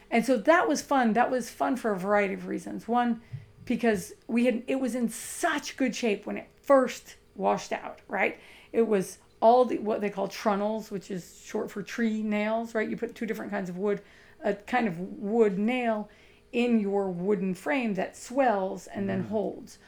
and 0.10 0.26
so 0.26 0.38
that 0.38 0.68
was 0.68 0.82
fun. 0.82 1.14
That 1.14 1.30
was 1.30 1.50
fun 1.50 1.76
for 1.78 1.92
a 1.92 1.98
variety 1.98 2.34
of 2.34 2.48
reasons. 2.48 2.88
One, 2.88 3.22
because 3.66 4.14
we 4.28 4.46
had 4.46 4.64
it 4.68 4.80
was 4.80 4.96
in 4.96 5.10
such 5.10 5.78
good 5.78 5.96
shape 5.96 6.26
when 6.26 6.38
it 6.38 6.48
first 6.62 7.16
washed 7.36 7.74
out, 7.74 8.00
right? 8.08 8.40
It 8.72 8.88
was 8.88 9.20
all 9.40 9.66
the 9.66 9.78
what 9.80 10.02
they 10.02 10.10
call 10.10 10.28
trunnels, 10.28 10.90
which 10.92 11.12
is 11.12 11.42
short 11.44 11.70
for 11.70 11.84
tree 11.84 12.24
nails, 12.24 12.74
right? 12.74 12.90
You 12.90 12.98
put 12.98 13.16
two 13.16 13.26
different 13.26 13.52
kinds 13.52 13.70
of 13.70 13.78
wood, 13.78 14.02
a 14.44 14.54
kind 14.54 14.88
of 14.88 15.00
wood 15.00 15.60
nail 15.60 16.10
in 16.54 16.80
your 16.80 17.10
wooden 17.10 17.54
frame 17.54 17.94
that 17.96 18.16
swells 18.16 18.88
and 18.88 19.10
then 19.10 19.24
holds. 19.24 19.80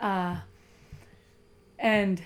Uh, 0.00 0.38
and 1.78 2.20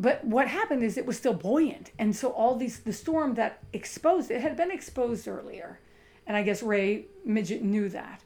but 0.00 0.24
what 0.24 0.48
happened 0.48 0.82
is 0.82 0.96
it 0.96 1.06
was 1.06 1.16
still 1.16 1.34
buoyant 1.34 1.90
and 1.98 2.14
so 2.14 2.30
all 2.30 2.54
these 2.56 2.80
the 2.80 2.92
storm 2.92 3.34
that 3.34 3.58
exposed 3.72 4.30
it 4.30 4.40
had 4.40 4.56
been 4.56 4.70
exposed 4.70 5.28
earlier 5.28 5.78
And 6.26 6.36
I 6.36 6.42
guess 6.42 6.62
Ray 6.62 7.06
Midgett 7.26 7.62
knew 7.62 7.88
that. 7.88 8.22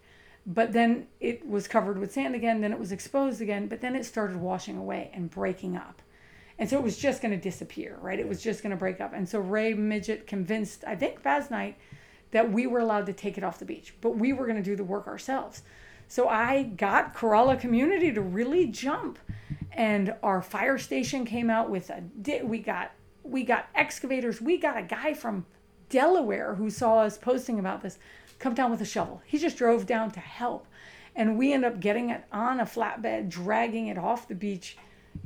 But 0.47 0.73
then 0.73 1.07
it 1.21 1.49
was 1.49 1.67
covered 1.67 1.99
with 1.99 2.13
sand 2.13 2.35
again, 2.35 2.61
then 2.61 2.73
it 2.73 2.79
was 2.79 2.93
exposed 2.93 3.41
again, 3.41 3.67
but 3.67 3.81
then 3.81 3.97
it 3.97 4.05
started 4.05 4.37
washing 4.37 4.77
away 4.77 5.11
and 5.15 5.31
breaking 5.31 5.75
up. 5.77 6.03
And 6.59 6.69
so 6.69 6.77
it 6.77 6.85
was 6.85 6.99
just 6.99 7.23
going 7.23 7.33
to 7.33 7.41
disappear, 7.41 7.99
right? 8.03 8.21
It 8.21 8.29
was 8.29 8.43
just 8.43 8.63
going 8.63 8.73
to 8.73 8.77
break 8.77 9.01
up. 9.01 9.15
And 9.15 9.27
so 9.27 9.41
Ray 9.41 9.73
Midgett 9.75 10.27
convinced, 10.27 10.85
I 10.87 10.97
think, 10.97 11.23
Basnight 11.23 11.77
that 12.33 12.53
we 12.53 12.67
were 12.67 12.81
allowed 12.81 13.07
to 13.07 13.13
take 13.15 13.39
it 13.39 13.45
off 13.45 13.59
the 13.59 13.65
beach, 13.65 13.95
but 14.03 14.19
we 14.19 14.33
were 14.35 14.45
going 14.45 14.59
to 14.59 14.63
do 14.63 14.77
the 14.77 14.85
work 14.85 15.07
ourselves. 15.07 15.63
So 16.09 16.29
I 16.29 16.65
got 16.65 17.15
Corolla 17.15 17.57
community 17.57 18.13
to 18.13 18.21
really 18.21 18.67
jump. 18.67 19.19
And 19.75 20.15
our 20.23 20.41
fire 20.41 20.79
station 20.79 21.25
came 21.25 21.51
out 21.51 21.69
with 21.69 21.91
a 21.91 22.03
we 22.45 22.59
got 22.61 22.93
we 23.25 23.43
got 23.43 23.69
excavators. 23.75 24.41
We 24.41 24.59
got 24.59 24.77
a 24.77 24.83
guy 24.83 25.15
from 25.15 25.47
Delaware 25.89 26.55
who 26.55 26.71
saw 26.71 27.01
us 27.01 27.19
posting 27.19 27.59
about 27.59 27.83
this 27.83 27.99
come 28.39 28.55
down 28.55 28.71
with 28.71 28.81
a 28.81 28.87
shovel. 28.87 29.23
He 29.25 29.39
just 29.39 29.57
drove 29.57 29.87
down 29.87 30.11
to 30.13 30.21
help. 30.21 30.67
And 31.17 31.39
we 31.39 31.53
end 31.53 31.65
up 31.65 31.81
getting 31.81 32.11
it 32.11 32.25
on 32.33 32.61
a 32.61 32.65
flatbed, 32.65 33.29
dragging 33.29 33.87
it 33.87 33.99
off 33.99 34.29
the 34.29 34.35
beach 34.35 34.77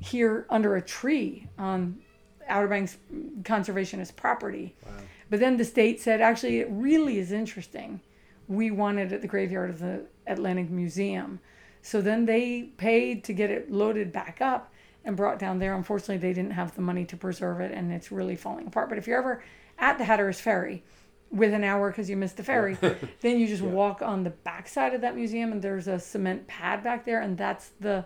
here 0.00 0.46
under 0.50 0.76
a 0.76 0.82
tree 0.82 1.48
on 1.58 1.98
Outer 2.46 2.68
Banks 2.68 2.98
Conservationist 3.42 4.14
property. 4.16 4.76
Wow. 4.84 4.92
But 5.30 5.40
then 5.40 5.56
the 5.56 5.64
state 5.64 6.00
said, 6.00 6.20
actually, 6.20 6.60
it 6.60 6.68
really 6.70 7.18
is 7.18 7.32
interesting. 7.32 8.00
We 8.48 8.70
want 8.70 8.98
it 8.98 9.12
at 9.12 9.22
the 9.22 9.28
graveyard 9.28 9.70
of 9.70 9.78
the 9.78 10.04
Atlantic 10.26 10.70
Museum. 10.70 11.40
So 11.82 12.00
then 12.00 12.26
they 12.26 12.62
paid 12.76 13.24
to 13.24 13.32
get 13.32 13.50
it 13.50 13.70
loaded 13.70 14.12
back 14.12 14.40
up 14.40 14.72
and 15.04 15.16
brought 15.16 15.38
down 15.38 15.58
there. 15.58 15.74
Unfortunately, 15.74 16.18
they 16.18 16.32
didn't 16.32 16.52
have 16.52 16.74
the 16.74 16.82
money 16.82 17.04
to 17.06 17.16
preserve 17.16 17.60
it, 17.60 17.72
and 17.72 17.92
it's 17.92 18.12
really 18.12 18.36
falling 18.36 18.66
apart. 18.66 18.88
But 18.88 18.98
if 18.98 19.06
you're 19.06 19.18
ever 19.18 19.42
at 19.78 19.98
the 19.98 20.04
Hatteras 20.04 20.40
Ferry, 20.40 20.82
with 21.30 21.52
an 21.52 21.64
hour 21.64 21.90
because 21.90 22.08
you 22.08 22.16
missed 22.16 22.36
the 22.36 22.42
ferry, 22.42 22.74
then 23.20 23.38
you 23.38 23.46
just 23.46 23.62
yeah. 23.62 23.68
walk 23.68 24.02
on 24.02 24.24
the 24.24 24.30
backside 24.30 24.94
of 24.94 25.00
that 25.02 25.14
museum, 25.14 25.52
and 25.52 25.62
there's 25.62 25.88
a 25.88 25.98
cement 25.98 26.46
pad 26.46 26.82
back 26.82 27.04
there, 27.04 27.20
and 27.20 27.36
that's 27.36 27.70
the 27.80 28.04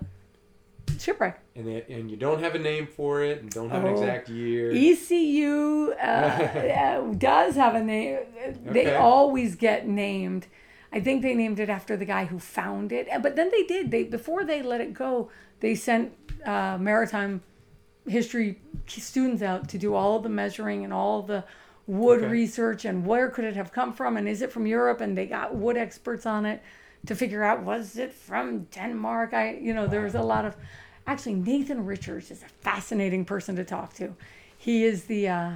shipwreck. 0.98 1.40
And 1.54 1.66
they, 1.66 1.84
and 1.88 2.10
you 2.10 2.16
don't 2.16 2.40
have 2.40 2.54
a 2.54 2.58
name 2.58 2.86
for 2.86 3.22
it, 3.22 3.40
and 3.40 3.50
don't 3.50 3.70
have 3.70 3.84
oh, 3.84 3.88
an 3.88 3.92
exact 3.94 4.28
year. 4.28 4.72
ECU 4.72 5.92
uh, 5.92 6.04
uh, 6.04 7.12
does 7.14 7.54
have 7.54 7.74
a 7.74 7.82
name. 7.82 8.18
They 8.64 8.86
okay. 8.86 8.96
always 8.96 9.54
get 9.54 9.86
named. 9.86 10.46
I 10.92 11.00
think 11.00 11.22
they 11.22 11.34
named 11.34 11.58
it 11.58 11.70
after 11.70 11.96
the 11.96 12.04
guy 12.04 12.26
who 12.26 12.38
found 12.38 12.92
it. 12.92 13.08
But 13.22 13.34
then 13.36 13.50
they 13.50 13.62
did. 13.62 13.90
They 13.90 14.04
before 14.04 14.44
they 14.44 14.62
let 14.62 14.80
it 14.80 14.92
go, 14.92 15.30
they 15.60 15.74
sent 15.74 16.12
uh, 16.44 16.76
maritime 16.78 17.40
history 18.06 18.60
students 18.86 19.42
out 19.42 19.68
to 19.68 19.78
do 19.78 19.94
all 19.94 20.18
the 20.18 20.28
measuring 20.28 20.84
and 20.84 20.92
all 20.92 21.22
the 21.22 21.44
wood 21.86 22.20
okay. 22.20 22.28
research 22.28 22.84
and 22.84 23.06
where 23.06 23.28
could 23.28 23.44
it 23.44 23.56
have 23.56 23.72
come 23.72 23.92
from 23.92 24.16
and 24.16 24.28
is 24.28 24.42
it 24.42 24.52
from 24.52 24.66
Europe 24.66 25.00
and 25.00 25.16
they 25.16 25.26
got 25.26 25.54
wood 25.54 25.76
experts 25.76 26.26
on 26.26 26.44
it 26.44 26.62
to 27.06 27.14
figure 27.14 27.42
out 27.42 27.62
was 27.62 27.96
it 27.96 28.12
from 28.12 28.64
Denmark. 28.64 29.34
I 29.34 29.54
you 29.54 29.72
know 29.72 29.86
there's 29.86 30.14
a 30.14 30.22
lot 30.22 30.44
of 30.44 30.56
actually 31.06 31.34
Nathan 31.34 31.84
Richards 31.84 32.30
is 32.30 32.42
a 32.42 32.48
fascinating 32.48 33.24
person 33.24 33.56
to 33.56 33.64
talk 33.64 33.94
to. 33.94 34.14
He 34.56 34.84
is 34.84 35.04
the 35.04 35.28
uh, 35.28 35.50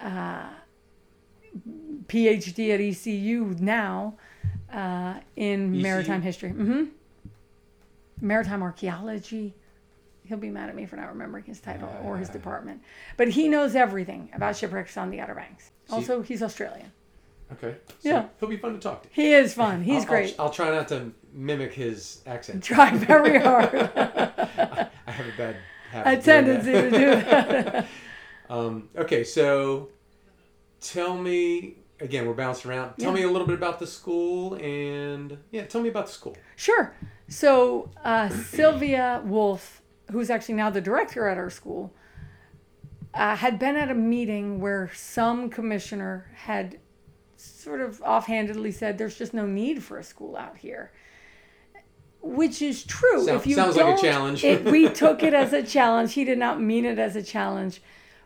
uh, 0.00 0.48
PhD 2.06 2.74
at 2.74 2.80
ECU 2.80 3.56
now 3.58 4.14
uh, 4.72 5.14
in 5.36 5.74
ECU? 5.74 5.82
maritime 5.82 6.22
history. 6.22 6.50
Mm-hmm. 6.50 6.84
Maritime 8.20 8.62
archaeology. 8.62 9.54
He'll 10.24 10.38
be 10.38 10.50
mad 10.50 10.68
at 10.68 10.76
me 10.76 10.84
for 10.84 10.96
not 10.96 11.08
remembering 11.08 11.44
his 11.44 11.60
title 11.60 11.90
or 12.02 12.18
his 12.18 12.28
department, 12.28 12.82
but 13.16 13.28
he 13.28 13.48
knows 13.48 13.74
everything 13.74 14.28
about 14.34 14.56
shipwrecks 14.56 14.98
on 14.98 15.10
the 15.10 15.20
Outer 15.20 15.34
Banks. 15.34 15.70
Also, 15.90 16.20
he's 16.20 16.42
Australian. 16.42 16.92
Okay. 17.52 17.76
So 18.00 18.08
yeah. 18.08 18.26
He'll 18.38 18.48
be 18.48 18.56
fun 18.56 18.74
to 18.74 18.78
talk 18.78 19.02
to. 19.02 19.08
He 19.12 19.32
is 19.32 19.54
fun. 19.54 19.82
He's 19.82 20.02
I'll, 20.02 20.08
great. 20.08 20.34
I'll, 20.38 20.46
I'll, 20.46 20.52
try 20.52 20.70
not 20.70 20.88
to 20.88 21.12
mimic 21.32 21.72
his 21.72 22.22
accent. 22.26 22.62
Try 22.62 22.94
very 22.94 23.38
hard. 23.42 23.74
I, 23.74 24.88
I 25.06 25.10
have 25.10 25.26
a 25.26 25.36
bad 25.36 25.56
habit. 25.90 26.18
A 26.18 26.22
tendency 26.22 26.72
to 26.72 26.90
do 26.90 26.98
that. 26.98 27.86
um, 28.50 28.88
okay, 28.96 29.24
so 29.24 29.88
tell 30.80 31.16
me 31.16 31.76
again. 32.00 32.26
We're 32.26 32.34
bouncing 32.34 32.70
around. 32.70 32.96
Tell 32.98 33.10
yeah. 33.10 33.20
me 33.20 33.22
a 33.24 33.30
little 33.30 33.46
bit 33.46 33.56
about 33.56 33.78
the 33.78 33.86
school 33.86 34.54
and 34.54 35.38
yeah, 35.50 35.64
tell 35.64 35.80
me 35.80 35.88
about 35.88 36.06
the 36.06 36.12
school. 36.12 36.36
Sure. 36.56 36.94
So 37.28 37.90
uh, 38.04 38.28
Sylvia 38.28 39.22
Wolf, 39.24 39.82
who's 40.10 40.30
actually 40.30 40.54
now 40.54 40.70
the 40.70 40.80
director 40.80 41.28
at 41.28 41.36
our 41.36 41.50
school, 41.50 41.92
uh, 43.14 43.36
had 43.36 43.58
been 43.58 43.76
at 43.76 43.90
a 43.90 43.94
meeting 43.94 44.60
where 44.60 44.90
some 44.94 45.50
commissioner 45.50 46.30
had 46.34 46.78
sort 47.36 47.80
of 47.80 48.02
offhandedly 48.02 48.72
said 48.72 48.98
there's 48.98 49.16
just 49.16 49.32
no 49.32 49.46
need 49.46 49.82
for 49.82 49.98
a 49.98 50.04
school 50.04 50.36
out 50.36 50.56
here 50.56 50.92
which 52.20 52.60
is 52.62 52.84
true. 52.84 53.24
So, 53.24 53.36
if 53.36 53.46
you 53.46 53.54
sounds 53.54 53.76
like 53.76 53.98
a 53.98 54.00
challenge. 54.00 54.44
it, 54.44 54.64
we 54.64 54.88
took 54.92 55.22
it 55.22 55.34
as 55.34 55.52
a 55.52 55.62
challenge. 55.62 56.14
He 56.14 56.24
did 56.24 56.38
not 56.38 56.60
mean 56.60 56.84
it 56.84 56.98
as 56.98 57.16
a 57.16 57.22
challenge, 57.22 57.80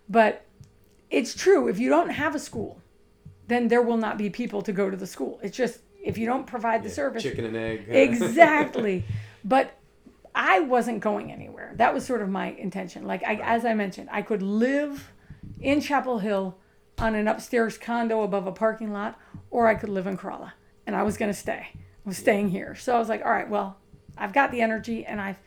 but 0.08 0.44
it's 1.10 1.34
true. 1.34 1.68
If 1.68 1.78
you 1.78 1.88
don't 1.88 2.10
have 2.10 2.34
a 2.34 2.38
school, 2.38 2.81
then 3.52 3.68
there 3.68 3.82
will 3.82 3.96
not 3.96 4.18
be 4.18 4.30
people 4.30 4.62
to 4.62 4.72
go 4.72 4.90
to 4.90 4.96
the 4.96 5.06
school. 5.06 5.38
It's 5.42 5.56
just 5.56 5.80
if 6.02 6.18
you 6.18 6.26
don't 6.26 6.46
provide 6.46 6.82
the 6.82 6.88
yeah, 6.88 6.94
service, 6.94 7.22
chicken 7.22 7.44
and 7.44 7.56
egg. 7.56 7.86
exactly. 7.88 9.04
But 9.44 9.78
I 10.34 10.60
wasn't 10.60 11.00
going 11.00 11.30
anywhere. 11.30 11.74
That 11.76 11.92
was 11.92 12.06
sort 12.06 12.22
of 12.22 12.28
my 12.28 12.52
intention. 12.52 13.06
Like 13.06 13.22
I, 13.24 13.36
as 13.36 13.64
I 13.64 13.74
mentioned, 13.74 14.08
I 14.10 14.22
could 14.22 14.42
live 14.42 15.12
in 15.60 15.80
Chapel 15.80 16.18
Hill 16.18 16.56
on 16.98 17.14
an 17.14 17.28
upstairs 17.28 17.78
condo 17.78 18.22
above 18.22 18.46
a 18.46 18.52
parking 18.52 18.92
lot, 18.92 19.18
or 19.50 19.66
I 19.66 19.74
could 19.74 19.88
live 19.88 20.06
in 20.06 20.16
Corolla. 20.16 20.54
And 20.86 20.96
I 20.96 21.02
was 21.02 21.16
going 21.16 21.30
to 21.30 21.38
stay. 21.38 21.68
I 21.74 22.08
was 22.08 22.16
staying 22.16 22.50
here. 22.50 22.74
So 22.74 22.94
I 22.94 22.98
was 22.98 23.08
like, 23.08 23.24
all 23.24 23.30
right, 23.30 23.48
well, 23.48 23.76
I've 24.16 24.32
got 24.32 24.50
the 24.50 24.60
energy 24.60 25.04
and 25.04 25.20
I've 25.20 25.38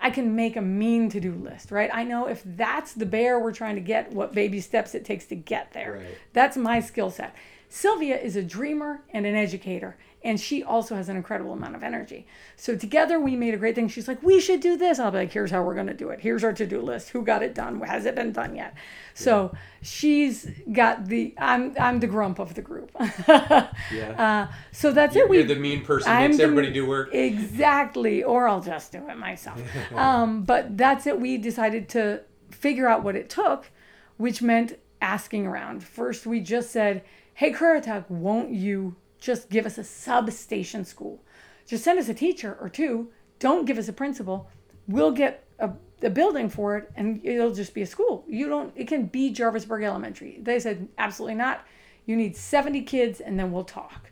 I 0.00 0.10
can 0.10 0.36
make 0.36 0.56
a 0.56 0.62
mean 0.62 1.08
to 1.10 1.20
do 1.20 1.32
list, 1.32 1.70
right? 1.70 1.90
I 1.92 2.04
know 2.04 2.28
if 2.28 2.42
that's 2.44 2.92
the 2.92 3.06
bear 3.06 3.38
we're 3.38 3.52
trying 3.52 3.74
to 3.74 3.80
get, 3.80 4.12
what 4.12 4.32
baby 4.32 4.60
steps 4.60 4.94
it 4.94 5.04
takes 5.04 5.26
to 5.26 5.34
get 5.34 5.72
there. 5.72 5.94
Right. 5.94 6.18
That's 6.32 6.56
my 6.56 6.80
skill 6.80 7.10
set. 7.10 7.34
Sylvia 7.68 8.18
is 8.18 8.36
a 8.36 8.42
dreamer 8.42 9.02
and 9.10 9.26
an 9.26 9.34
educator 9.34 9.96
and 10.24 10.40
she 10.40 10.62
also 10.62 10.96
has 10.96 11.08
an 11.08 11.16
incredible 11.16 11.52
amount 11.52 11.76
of 11.76 11.82
energy. 11.82 12.26
So 12.56 12.76
together 12.76 13.20
we 13.20 13.36
made 13.36 13.54
a 13.54 13.56
great 13.56 13.74
thing. 13.74 13.88
She's 13.88 14.08
like, 14.08 14.22
we 14.22 14.40
should 14.40 14.60
do 14.60 14.76
this. 14.76 14.98
I'll 14.98 15.12
be 15.12 15.18
like, 15.18 15.32
here's 15.32 15.50
how 15.50 15.62
we're 15.62 15.76
gonna 15.76 15.94
do 15.94 16.08
it. 16.10 16.20
Here's 16.20 16.42
our 16.42 16.52
to-do 16.52 16.80
list. 16.80 17.10
Who 17.10 17.22
got 17.22 17.42
it 17.42 17.54
done? 17.54 17.80
Has 17.80 18.04
it 18.04 18.14
been 18.16 18.32
done 18.32 18.56
yet? 18.56 18.74
So 19.14 19.54
she's 19.80 20.50
got 20.72 21.06
the 21.06 21.34
I'm 21.38 21.74
I'm 21.78 22.00
the 22.00 22.08
grump 22.08 22.40
of 22.40 22.54
the 22.54 22.62
group. 22.62 22.90
yeah. 23.28 24.48
Uh, 24.50 24.52
so 24.72 24.90
that's 24.90 25.14
you're, 25.14 25.24
it. 25.24 25.30
We, 25.30 25.38
you're 25.38 25.46
the 25.46 25.56
mean 25.56 25.84
person 25.84 26.10
I'm 26.10 26.30
makes 26.30 26.38
the, 26.38 26.44
everybody 26.44 26.72
do 26.72 26.86
work. 26.86 27.14
Exactly. 27.14 28.24
Or 28.24 28.48
I'll 28.48 28.60
just 28.60 28.90
do 28.92 29.08
it 29.08 29.16
myself. 29.16 29.60
um, 29.94 30.42
but 30.42 30.76
that's 30.76 31.06
it. 31.06 31.20
We 31.20 31.38
decided 31.38 31.88
to 31.90 32.22
figure 32.50 32.88
out 32.88 33.04
what 33.04 33.14
it 33.14 33.30
took, 33.30 33.70
which 34.16 34.42
meant 34.42 34.78
asking 35.00 35.46
around. 35.46 35.84
First, 35.84 36.26
we 36.26 36.40
just 36.40 36.70
said, 36.70 37.04
hey, 37.34 37.52
Currituck, 37.52 38.10
won't 38.10 38.50
you 38.50 38.96
just 39.18 39.50
give 39.50 39.66
us 39.66 39.78
a 39.78 39.84
substation 39.84 40.84
school. 40.84 41.22
Just 41.66 41.84
send 41.84 41.98
us 41.98 42.08
a 42.08 42.14
teacher 42.14 42.56
or 42.60 42.68
two. 42.68 43.08
Don't 43.38 43.66
give 43.66 43.78
us 43.78 43.88
a 43.88 43.92
principal. 43.92 44.48
We'll 44.86 45.12
get 45.12 45.44
a, 45.58 45.70
a 46.02 46.10
building 46.10 46.48
for 46.48 46.76
it 46.76 46.90
and 46.96 47.20
it'll 47.24 47.52
just 47.52 47.74
be 47.74 47.82
a 47.82 47.86
school. 47.86 48.24
You 48.28 48.48
don't, 48.48 48.72
it 48.76 48.88
can 48.88 49.06
be 49.06 49.32
Jarvisburg 49.32 49.84
Elementary. 49.84 50.38
They 50.40 50.60
said, 50.60 50.88
absolutely 50.96 51.34
not. 51.34 51.66
You 52.06 52.16
need 52.16 52.36
70 52.36 52.82
kids 52.82 53.20
and 53.20 53.38
then 53.38 53.52
we'll 53.52 53.64
talk. 53.64 54.10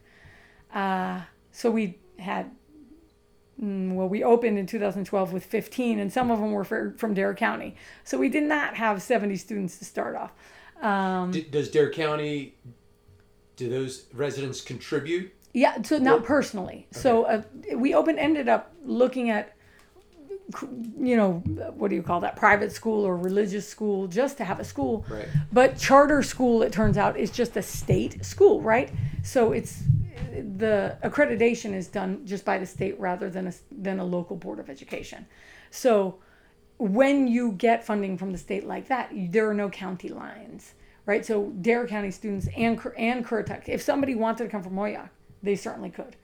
Uh, 0.75 1.23
so 1.51 1.71
we 1.71 1.99
had, 2.19 2.51
mm, 3.63 3.95
well, 3.95 4.09
we 4.09 4.23
opened 4.23 4.59
in 4.59 4.67
2012 4.67 5.33
with 5.33 5.47
15 5.47 5.99
and 5.99 6.13
some 6.13 6.31
of 6.31 6.41
them 6.41 6.53
were 6.53 6.65
for, 6.65 6.95
from 6.99 7.15
Dare 7.15 7.35
County. 7.35 7.77
So 8.05 8.19
we 8.19 8.29
did 8.29 8.43
not 8.43 8.77
have 8.77 9.01
70 9.01 9.37
students 9.37 9.79
to 9.79 9.85
start 9.85 10.15
off. 10.15 10.33
Um, 10.83 11.33
does 11.51 11.71
Dare 11.71 11.91
County 11.91 12.55
do 13.57 13.69
those 13.69 14.07
residents 14.13 14.61
contribute? 14.61 15.33
Yeah, 15.53 15.81
so 15.83 15.99
not 15.99 16.25
personally. 16.25 16.87
Okay. 16.93 17.01
So 17.01 17.25
uh, 17.25 17.43
we 17.75 17.95
open 17.95 18.19
ended 18.19 18.49
up 18.49 18.73
looking 18.85 19.31
at 19.31 19.57
you 21.01 21.17
know 21.17 21.43
what 21.75 21.89
do 21.89 21.97
you 21.97 22.03
call 22.03 22.21
that 22.21 22.37
private 22.37 22.71
school 22.71 23.05
or 23.05 23.17
religious 23.17 23.69
school 23.69 24.07
just 24.07 24.37
to 24.37 24.45
have 24.45 24.61
a 24.61 24.65
school 24.65 25.05
right. 25.09 25.27
but 25.53 25.77
charter 25.77 26.23
school 26.23 26.63
it 26.63 26.73
turns 26.73 26.97
out 26.97 27.17
is 27.17 27.33
just 27.33 27.57
a 27.57 27.63
state 27.63 28.25
school 28.25 28.61
right 28.61 28.93
so 29.25 29.51
it's 29.51 29.83
the 30.57 30.97
accreditation 31.03 31.75
is 31.75 31.89
done 31.89 32.25
just 32.25 32.45
by 32.45 32.59
the 32.59 32.67
state 32.67 32.99
rather 33.01 33.29
than 33.29 33.49
a, 33.49 33.53
than 33.73 33.99
a 33.99 34.05
local 34.05 34.37
board 34.37 34.61
of 34.61 34.71
education 34.71 35.27
so 35.73 36.17
when 36.79 37.27
you 37.27 37.51
get 37.53 37.85
funding 37.85 38.17
from 38.17 38.31
the 38.31 38.39
state 38.39 38.65
like 38.65 38.87
that 38.87 39.11
there 39.13 39.51
are 39.51 39.55
no 39.55 39.69
county 39.69 40.11
lines 40.11 40.75
right? 41.07 41.25
So 41.25 41.53
Dare 41.61 41.87
County 41.87 42.11
students 42.11 42.49
and 42.57 42.79
and 42.99 43.25
Currituck, 43.25 43.69
if 43.69 43.81
somebody 43.81 44.15
wanted 44.15 44.45
to 44.45 44.51
come 44.51 44.63
from 44.63 44.75
Moyock, 44.75 45.09
they 45.43 45.57
certainly 45.57 45.91
could. 45.91 46.17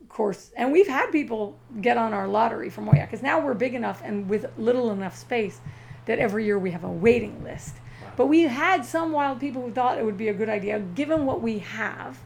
Of 0.00 0.08
course, 0.08 0.52
and 0.56 0.70
we've 0.70 0.86
had 0.86 1.10
people 1.10 1.58
get 1.80 1.96
on 1.96 2.14
our 2.14 2.28
lottery 2.28 2.70
from 2.70 2.86
Moyock 2.86 3.06
because 3.06 3.22
now 3.22 3.40
we're 3.40 3.54
big 3.54 3.74
enough 3.74 4.02
and 4.04 4.28
with 4.28 4.46
little 4.56 4.92
enough 4.92 5.16
space 5.16 5.60
that 6.04 6.18
every 6.18 6.44
year 6.44 6.58
we 6.58 6.70
have 6.70 6.84
a 6.84 6.90
waiting 6.90 7.42
list. 7.42 7.74
But 8.16 8.26
we 8.26 8.42
had 8.42 8.84
some 8.84 9.12
wild 9.12 9.40
people 9.40 9.62
who 9.62 9.72
thought 9.72 9.98
it 9.98 10.04
would 10.04 10.16
be 10.16 10.28
a 10.28 10.34
good 10.34 10.48
idea, 10.48 10.78
given 10.78 11.26
what 11.26 11.42
we 11.42 11.58
have, 11.58 12.18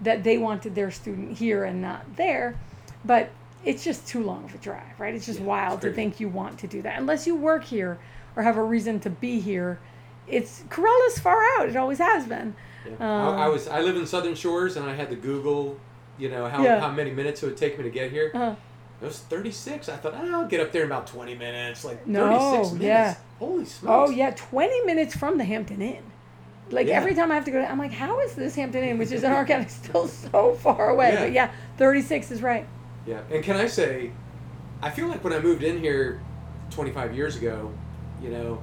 that 0.00 0.24
they 0.24 0.38
wanted 0.38 0.74
their 0.74 0.90
student 0.90 1.36
here 1.36 1.64
and 1.64 1.82
not 1.82 2.16
there. 2.16 2.58
But 3.04 3.30
it's 3.64 3.84
just 3.84 4.06
too 4.06 4.22
long 4.22 4.44
of 4.44 4.54
a 4.54 4.58
drive, 4.58 4.98
right? 4.98 5.14
It's 5.14 5.26
just 5.26 5.40
Yeah, 5.40 5.46
wild 5.46 5.84
it's 5.84 5.84
to 5.84 5.92
think 5.92 6.20
you 6.20 6.28
want 6.28 6.58
to 6.60 6.66
do 6.66 6.80
that. 6.82 6.98
Unless 6.98 7.26
you 7.26 7.34
work 7.34 7.64
here 7.64 7.98
or 8.36 8.42
have 8.42 8.56
a 8.56 8.62
reason 8.62 9.00
to 9.00 9.10
be 9.10 9.40
here, 9.40 9.78
it's 10.30 10.64
Corolla's 10.70 11.18
far 11.18 11.38
out. 11.58 11.68
It 11.68 11.76
always 11.76 11.98
has 11.98 12.26
been. 12.26 12.54
Yeah. 12.86 12.92
Um, 12.94 13.38
I, 13.38 13.44
I 13.44 13.48
was 13.48 13.68
I 13.68 13.80
live 13.80 13.96
in 13.96 14.06
Southern 14.06 14.34
Shores 14.34 14.76
and 14.76 14.88
I 14.88 14.94
had 14.94 15.10
to 15.10 15.16
Google, 15.16 15.78
you 16.18 16.28
know, 16.30 16.48
how, 16.48 16.62
Yeah. 16.62 16.80
how 16.80 16.90
many 16.90 17.10
minutes 17.10 17.42
it 17.42 17.46
would 17.46 17.56
take 17.56 17.76
me 17.78 17.84
to 17.84 17.90
get 17.90 18.10
here. 18.10 18.30
Uh, 18.34 18.54
It 19.02 19.06
was 19.06 19.18
36. 19.20 19.88
I 19.88 19.96
thought, 19.96 20.14
oh, 20.16 20.32
I'll 20.42 20.46
get 20.46 20.60
up 20.60 20.72
there 20.72 20.82
in 20.82 20.88
about 20.88 21.06
20 21.06 21.34
minutes. 21.34 21.84
Like 21.84 22.06
No, 22.06 22.26
36 22.28 22.72
minutes. 22.72 22.84
yeah. 22.84 23.14
Holy 23.38 23.64
smokes. 23.64 24.10
oh 24.10 24.10
yeah, 24.10 24.30
twenty 24.32 24.84
minutes 24.84 25.16
from 25.16 25.38
the 25.38 25.44
Hampton 25.44 25.80
Inn. 25.80 26.02
Like 26.70 26.86
Yeah. 26.86 26.98
every 26.98 27.14
time 27.14 27.32
I 27.32 27.34
have 27.36 27.44
to 27.46 27.50
go, 27.50 27.58
there, 27.60 27.70
I'm 27.70 27.78
like, 27.78 27.92
how 27.92 28.20
is 28.20 28.34
this 28.34 28.54
Hampton 28.54 28.84
Inn, 28.84 28.98
which 28.98 29.12
is 29.12 29.24
in 29.24 29.32
our 29.32 29.44
county, 29.46 29.68
still 29.68 30.06
so 30.08 30.54
far 30.54 30.90
away? 30.90 31.12
Yeah. 31.14 31.20
But 31.24 31.32
yeah, 31.32 31.50
36 31.78 32.30
is 32.30 32.42
right. 32.42 32.66
Yeah. 33.06 33.20
And 33.32 33.42
can 33.42 33.56
I 33.56 33.66
say, 33.66 34.10
I 34.82 34.90
feel 34.90 35.08
like 35.08 35.24
when 35.24 35.32
I 35.32 35.40
moved 35.40 35.62
in 35.62 35.78
here 35.78 36.20
25 36.70 37.14
years 37.16 37.36
ago, 37.36 37.72
you 38.22 38.28
know, 38.30 38.62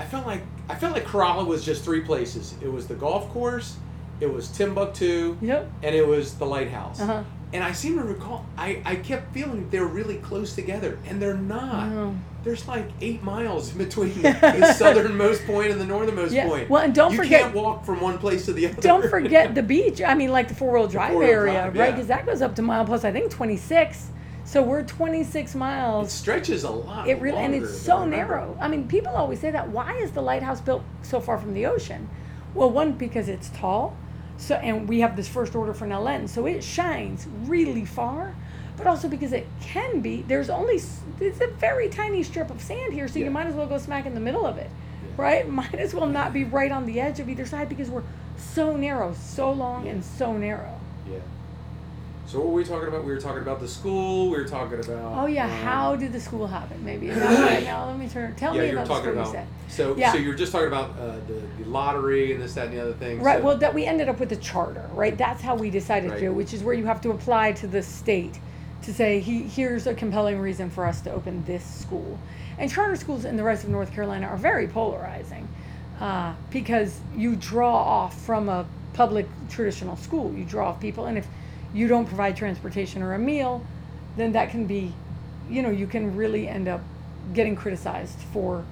I 0.00 0.04
felt 0.04 0.26
like 0.26 0.42
I 0.68 0.74
felt 0.74 0.92
like 0.94 1.04
Corolla 1.06 1.44
was 1.44 1.64
just 1.64 1.84
three 1.84 2.00
places. 2.02 2.54
It 2.62 2.70
was 2.72 2.86
the 2.86 2.94
golf 2.94 3.28
course, 3.30 3.76
it 4.20 4.32
was 4.32 4.48
TimBuck 4.48 5.00
II, 5.00 5.36
Yep. 5.40 5.70
and 5.82 5.94
it 5.94 6.06
was 6.06 6.34
the 6.34 6.44
lighthouse. 6.46 7.00
Uh-huh. 7.00 7.22
And 7.52 7.64
I 7.64 7.72
seem 7.72 7.96
to 7.96 8.04
recall, 8.04 8.44
I, 8.58 8.82
I 8.84 8.96
kept 8.96 9.32
feeling 9.32 9.70
they're 9.70 9.86
really 9.86 10.16
close 10.18 10.54
together, 10.54 10.98
and 11.06 11.20
they're 11.22 11.32
not. 11.38 11.90
Oh. 11.92 12.14
There's 12.44 12.68
like 12.68 12.84
eight 13.00 13.22
miles 13.22 13.70
between 13.70 14.20
the 14.22 14.74
southernmost 14.78 15.46
point 15.46 15.70
and 15.72 15.80
the 15.80 15.86
northernmost 15.86 16.34
Yeah. 16.34 16.46
point. 16.46 16.68
Well, 16.68 16.82
and 16.82 16.94
don't 16.94 17.12
you 17.12 17.18
forget- 17.18 17.40
can't 17.42 17.54
walk 17.54 17.86
from 17.86 18.00
one 18.02 18.18
place 18.18 18.44
to 18.46 18.52
the 18.52 18.66
other. 18.66 18.80
Don't 18.82 19.08
forget 19.08 19.54
the 19.54 19.62
beach. 19.62 20.02
I 20.02 20.14
mean, 20.14 20.30
like 20.30 20.48
the 20.48 20.54
four 20.54 20.72
wheel 20.78 20.88
drive 20.88 21.12
four-wheel 21.12 21.28
area, 21.30 21.52
drive, 21.70 21.76
right? 21.76 21.90
Because 21.94 22.08
that 22.08 22.26
goes 22.26 22.42
up 22.42 22.54
to 22.56 22.62
mile 22.62 22.84
plus, 22.84 23.04
I 23.04 23.12
think, 23.12 23.30
26. 23.30 24.10
So 24.48 24.62
we're 24.62 24.82
26 24.82 25.54
miles. 25.56 26.08
It 26.08 26.10
stretches 26.10 26.64
a 26.64 26.70
lot. 26.70 27.06
It 27.06 27.20
really 27.20 27.36
and 27.36 27.54
it's 27.54 27.78
so 27.82 28.06
narrow. 28.06 28.56
I 28.58 28.68
mean, 28.68 28.88
people 28.88 29.12
always 29.14 29.40
say 29.40 29.50
that. 29.50 29.68
Why 29.68 29.92
is 29.98 30.12
the 30.12 30.22
lighthouse 30.22 30.62
built 30.62 30.82
so 31.02 31.20
far 31.20 31.36
from 31.36 31.52
the 31.52 31.66
ocean? 31.66 32.08
Well, 32.54 32.70
one 32.70 32.92
because 32.92 33.28
it's 33.28 33.50
tall, 33.50 33.94
so 34.38 34.54
and 34.54 34.88
we 34.88 35.00
have 35.00 35.16
this 35.16 35.28
first 35.28 35.54
order 35.54 35.74
Fresnel 35.74 36.02
lens, 36.02 36.32
so 36.32 36.46
it 36.46 36.64
shines 36.64 37.26
really 37.42 37.84
far. 37.84 38.34
But 38.78 38.86
also 38.86 39.06
because 39.06 39.34
it 39.34 39.46
can 39.60 40.00
be. 40.00 40.22
There's 40.22 40.48
only 40.48 40.76
it's 41.20 41.40
a 41.42 41.48
very 41.58 41.90
tiny 41.90 42.22
strip 42.22 42.48
of 42.50 42.62
sand 42.62 42.94
here, 42.94 43.06
so 43.06 43.18
Yeah. 43.18 43.26
you 43.26 43.30
might 43.30 43.48
as 43.48 43.54
well 43.54 43.66
go 43.66 43.76
smack 43.76 44.06
in 44.06 44.14
the 44.14 44.20
middle 44.20 44.46
of 44.46 44.56
it, 44.56 44.70
Yeah. 45.18 45.22
right? 45.22 45.46
Might 45.60 45.74
as 45.74 45.92
well 45.92 46.06
not 46.06 46.32
be 46.32 46.44
right 46.44 46.72
on 46.72 46.86
the 46.86 47.00
edge 47.02 47.20
of 47.20 47.28
either 47.28 47.44
side 47.44 47.68
because 47.68 47.90
we're 47.90 48.02
so 48.38 48.76
narrow, 48.76 49.12
so 49.12 49.52
long 49.52 49.86
and 49.88 50.02
so 50.02 50.38
narrow. 50.38 50.80
Yeah. 51.06 51.18
So 52.28 52.36
what 52.40 52.48
were 52.48 52.52
we 52.52 52.64
talking 52.64 52.88
about? 52.88 53.06
We 53.06 53.12
were 53.12 53.20
talking 53.20 53.40
about 53.40 53.58
the 53.58 53.66
school. 53.66 54.28
We 54.30 54.36
were 54.36 54.44
talking 54.46 54.78
about. 54.78 55.18
Oh 55.18 55.24
yeah, 55.24 55.46
um, 55.46 55.50
how 55.50 55.96
did 55.96 56.12
the 56.12 56.20
school 56.20 56.46
happen? 56.46 56.84
Maybe 56.84 57.06
now, 57.06 57.58
now 57.60 57.86
let 57.86 57.98
me 57.98 58.06
turn. 58.06 58.34
Tell 58.34 58.54
Yeah, 58.54 58.62
me 58.64 58.68
about 58.72 58.86
the 58.86 58.96
school. 58.98 59.12
about. 59.12 59.26
you 59.28 59.32
said. 59.32 59.46
So 59.68 59.96
Yeah. 59.96 60.12
so 60.12 60.18
you 60.18 60.28
were 60.28 60.34
just 60.34 60.52
talking 60.52 60.68
about 60.68 60.90
uh, 60.98 61.12
the, 61.26 61.40
the 61.58 61.70
lottery 61.70 62.32
and 62.34 62.42
this 62.42 62.52
that 62.52 62.66
and 62.66 62.76
the 62.76 62.82
other 62.82 62.92
thing. 62.92 63.22
Right. 63.22 63.38
so- 63.38 63.44
Well, 63.46 63.56
that 63.56 63.72
we 63.72 63.86
ended 63.86 64.10
up 64.10 64.20
with 64.20 64.28
the 64.28 64.36
charter, 64.36 64.90
right? 64.92 65.16
That's 65.16 65.40
how 65.40 65.54
we 65.56 65.70
decided 65.70 66.10
Right. 66.10 66.20
to, 66.20 66.28
which 66.28 66.52
is 66.52 66.62
where 66.62 66.74
you 66.74 66.84
have 66.84 67.00
to 67.00 67.12
apply 67.12 67.52
to 67.52 67.66
the 67.66 67.82
state 67.82 68.38
to 68.82 68.92
say, 68.92 69.20
he, 69.20 69.44
here's 69.44 69.86
a 69.86 69.94
compelling 69.94 70.38
reason 70.38 70.68
for 70.68 70.84
us 70.86 71.00
to 71.02 71.10
open 71.10 71.42
this 71.46 71.64
school. 71.64 72.18
And 72.58 72.70
charter 72.70 72.96
schools 72.96 73.24
in 73.24 73.36
the 73.36 73.42
rest 73.42 73.64
of 73.64 73.70
North 73.70 73.90
Carolina 73.94 74.26
are 74.26 74.36
very 74.36 74.68
polarizing 74.68 75.48
uh, 75.98 76.34
because 76.50 77.00
you 77.16 77.36
draw 77.36 77.74
off 77.74 78.20
from 78.20 78.50
a 78.50 78.66
public 78.92 79.26
traditional 79.48 79.96
school. 79.96 80.30
You 80.34 80.44
draw 80.44 80.68
off 80.68 80.80
people, 80.80 81.06
and 81.06 81.16
if 81.16 81.26
you 81.74 81.88
don't 81.88 82.06
provide 82.06 82.36
transportation 82.36 83.02
or 83.02 83.14
a 83.14 83.18
meal, 83.18 83.64
then 84.16 84.32
that 84.32 84.50
can 84.50 84.66
be, 84.66 84.92
you 85.50 85.62
know, 85.62 85.70
you 85.70 85.86
can 85.86 86.16
really 86.16 86.48
end 86.48 86.68
up 86.68 86.80
getting 87.34 87.54
criticized 87.56 88.18
for 88.32 88.64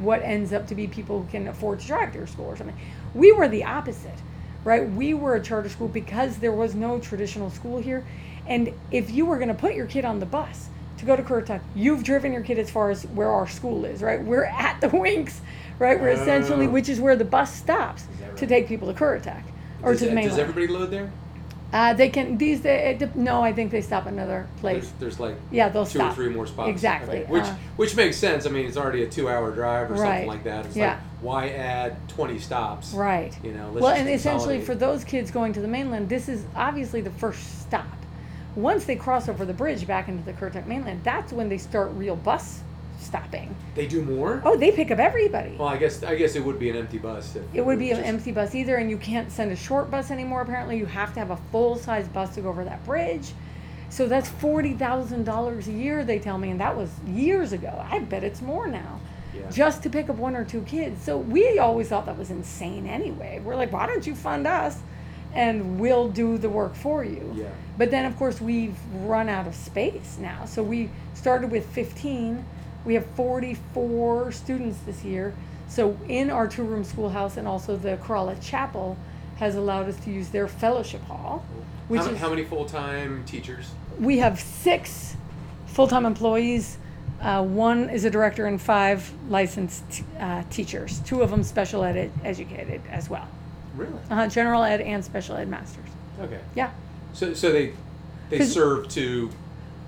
what 0.00 0.22
ends 0.22 0.52
up 0.52 0.66
to 0.68 0.74
be 0.74 0.86
people 0.86 1.22
who 1.22 1.28
can 1.30 1.48
afford 1.48 1.80
to 1.80 1.86
drive 1.86 2.12
to 2.12 2.18
your 2.18 2.26
school 2.26 2.46
or 2.46 2.56
something. 2.56 2.76
We 3.14 3.32
were 3.32 3.48
the 3.48 3.64
opposite, 3.64 4.18
right? 4.64 4.88
We 4.88 5.14
were 5.14 5.36
a 5.36 5.42
charter 5.42 5.68
school 5.68 5.88
because 5.88 6.38
there 6.38 6.52
was 6.52 6.74
no 6.74 6.98
traditional 6.98 7.50
school 7.50 7.80
here. 7.80 8.04
And 8.46 8.72
if 8.90 9.10
you 9.10 9.26
were 9.26 9.36
going 9.36 9.48
to 9.48 9.54
put 9.54 9.74
your 9.74 9.86
kid 9.86 10.04
on 10.04 10.20
the 10.20 10.26
bus 10.26 10.68
to 10.98 11.04
go 11.04 11.16
to 11.16 11.22
Currituck, 11.22 11.60
you've 11.74 12.04
driven 12.04 12.32
your 12.32 12.42
kid 12.42 12.58
as 12.58 12.70
far 12.70 12.90
as 12.90 13.04
where 13.06 13.30
our 13.30 13.48
school 13.48 13.84
is, 13.84 14.02
right? 14.02 14.22
We're 14.22 14.44
at 14.44 14.80
the 14.80 14.88
Winks, 14.88 15.40
right? 15.78 15.98
We're 16.00 16.10
essentially, 16.10 16.66
Oh. 16.66 16.70
which 16.70 16.88
is 16.88 17.00
where 17.00 17.16
the 17.16 17.24
bus 17.24 17.54
stops 17.54 18.04
that 18.20 18.36
to 18.36 18.46
take 18.46 18.68
people 18.68 18.92
to 18.92 18.98
Currituck 18.98 19.42
or 19.82 19.92
does, 19.92 20.02
to 20.02 20.10
the 20.10 20.22
does 20.22 20.38
everybody 20.38 20.66
load 20.68 20.90
there? 20.90 21.10
Uh, 21.72 21.92
they 21.94 22.08
can, 22.08 22.38
these, 22.38 22.60
they, 22.62 22.96
it, 23.00 23.16
no, 23.16 23.42
I 23.42 23.52
think 23.52 23.70
they 23.70 23.80
stop 23.80 24.06
another 24.06 24.46
place. 24.58 24.84
There's, 24.84 25.18
there's 25.18 25.20
like 25.20 25.34
Yeah, 25.50 25.68
they'll 25.68 25.84
two 25.84 25.98
stop. 25.98 26.12
or 26.12 26.14
three 26.14 26.28
more 26.28 26.46
spots. 26.46 26.70
Exactly, 26.70 27.18
Okay. 27.22 27.30
Which 27.30 27.42
uh, 27.44 27.54
which 27.76 27.96
makes 27.96 28.16
sense. 28.16 28.46
I 28.46 28.50
mean, 28.50 28.66
it's 28.66 28.76
already 28.76 29.02
a 29.02 29.08
two-hour 29.08 29.50
drive 29.52 29.90
or 29.90 29.94
Right. 29.94 30.00
something 30.02 30.28
like 30.28 30.44
that. 30.44 30.66
It's 30.66 30.76
Yeah. 30.76 30.90
like 30.90 30.98
why 31.20 31.48
add 31.50 31.96
20 32.08 32.38
stops? 32.38 32.92
Right. 32.92 33.36
You 33.42 33.52
know. 33.52 33.70
Let's 33.72 33.82
well, 33.82 33.92
just 33.92 34.00
and 34.00 34.08
essentially 34.08 34.56
consolidate. 34.58 34.66
for 34.66 34.74
those 34.74 35.04
kids 35.04 35.30
going 35.30 35.52
to 35.54 35.60
the 35.60 35.68
mainland, 35.68 36.08
this 36.08 36.28
is 36.28 36.44
obviously 36.54 37.00
the 37.00 37.10
first 37.10 37.62
stop. 37.62 37.86
Once 38.54 38.84
they 38.84 38.96
cross 38.96 39.28
over 39.28 39.44
the 39.44 39.52
bridge 39.52 39.86
back 39.86 40.08
into 40.08 40.22
the 40.24 40.32
Currituck 40.32 40.66
mainland, 40.66 41.00
that's 41.04 41.32
when 41.32 41.48
they 41.48 41.58
start 41.58 41.90
real 41.92 42.16
bus 42.16 42.60
stopping. 43.06 43.54
they 43.74 43.86
do 43.86 44.02
more. 44.02 44.42
Oh, 44.44 44.56
they 44.56 44.70
pick 44.72 44.90
up 44.90 44.98
everybody. 44.98 45.56
Well, 45.58 45.68
I 45.68 45.76
guess 45.76 46.02
I 46.02 46.14
guess 46.16 46.34
it 46.36 46.44
would 46.44 46.58
be 46.58 46.68
an 46.70 46.76
empty 46.76 46.98
bus. 46.98 47.36
If 47.36 47.42
It 47.54 47.64
would 47.64 47.78
be 47.78 47.90
an 47.92 48.02
empty 48.02 48.32
bus 48.32 48.54
either, 48.54 48.76
and 48.76 48.90
you 48.90 48.98
can't 48.98 49.30
send 49.30 49.52
a 49.52 49.56
short 49.56 49.90
bus 49.90 50.10
anymore. 50.10 50.42
Apparently, 50.42 50.76
you 50.76 50.86
have 50.86 51.12
to 51.14 51.20
have 51.20 51.30
a 51.30 51.36
full 51.52 51.76
size 51.76 52.08
bus 52.08 52.34
to 52.34 52.40
go 52.42 52.48
over 52.48 52.64
that 52.64 52.84
bridge. 52.84 53.32
So 53.88 54.06
that's 54.08 54.28
forty 54.28 54.74
thousand 54.74 55.24
dollars 55.24 55.68
a 55.68 55.72
year. 55.72 56.04
They 56.04 56.18
tell 56.18 56.38
me, 56.38 56.50
and 56.50 56.60
that 56.60 56.76
was 56.76 56.90
years 57.06 57.52
ago. 57.52 57.84
I 57.90 58.00
bet 58.00 58.24
it's 58.24 58.42
more 58.42 58.66
now. 58.66 59.00
Yeah. 59.34 59.50
Just 59.50 59.82
to 59.84 59.90
pick 59.90 60.08
up 60.08 60.16
one 60.16 60.34
or 60.34 60.44
two 60.44 60.62
kids. 60.62 61.02
So 61.04 61.18
we 61.18 61.58
always 61.58 61.88
thought 61.88 62.06
that 62.06 62.18
was 62.18 62.30
insane. 62.30 62.86
Anyway, 62.86 63.40
we're 63.44 63.54
like, 63.56 63.72
why 63.72 63.86
don't 63.86 64.06
you 64.06 64.14
fund 64.14 64.46
us, 64.46 64.78
and 65.34 65.78
we'll 65.78 66.08
do 66.08 66.38
the 66.38 66.48
work 66.48 66.74
for 66.74 67.04
you. 67.04 67.32
Yeah. 67.36 67.50
But 67.78 67.90
then, 67.90 68.06
of 68.06 68.16
course, 68.16 68.40
we've 68.40 68.76
run 68.94 69.28
out 69.28 69.46
of 69.46 69.54
space 69.54 70.16
now. 70.18 70.46
So 70.46 70.62
we 70.62 70.88
started 71.12 71.50
with 71.50 71.66
15. 71.66 72.44
We 72.86 72.94
have 72.94 73.04
44 73.16 74.32
students 74.32 74.78
this 74.86 75.04
year. 75.04 75.34
So 75.68 75.98
in 76.08 76.30
our 76.30 76.46
two 76.46 76.62
room 76.62 76.84
schoolhouse 76.84 77.36
and 77.36 77.46
also 77.46 77.76
the 77.76 77.96
Corolla 77.98 78.36
Chapel 78.36 78.96
has 79.36 79.56
allowed 79.56 79.88
us 79.88 79.96
to 80.04 80.10
use 80.10 80.28
their 80.28 80.46
fellowship 80.48 81.02
hall, 81.02 81.44
which 81.88 82.00
how, 82.00 82.08
is 82.10 82.18
how 82.18 82.30
many 82.30 82.44
full-time 82.44 83.24
teachers? 83.26 83.70
we 83.98 84.18
have 84.18 84.38
six 84.40 85.16
full-time 85.66 86.06
employees. 86.06 86.78
Uh, 87.20 87.42
one 87.42 87.90
is 87.90 88.04
a 88.04 88.10
director 88.10 88.46
and 88.46 88.60
five 88.62 89.10
licensed 89.28 90.02
uh, 90.20 90.42
teachers. 90.50 91.00
Two 91.00 91.22
of 91.22 91.30
them 91.30 91.42
special 91.42 91.82
ed 91.82 91.96
ed- 91.96 92.12
educated 92.24 92.80
as 92.90 93.10
well, 93.10 93.26
Really? 93.74 93.92
uh, 94.10 94.28
general 94.28 94.62
ed 94.62 94.80
and 94.80 95.04
special 95.04 95.36
ed 95.36 95.48
masters. 95.48 95.88
Okay. 96.20 96.40
Yeah, 96.54 96.70
So 97.14 97.34
so 97.34 97.50
they 97.52 97.72
they 98.30 98.44
serve 98.44 98.88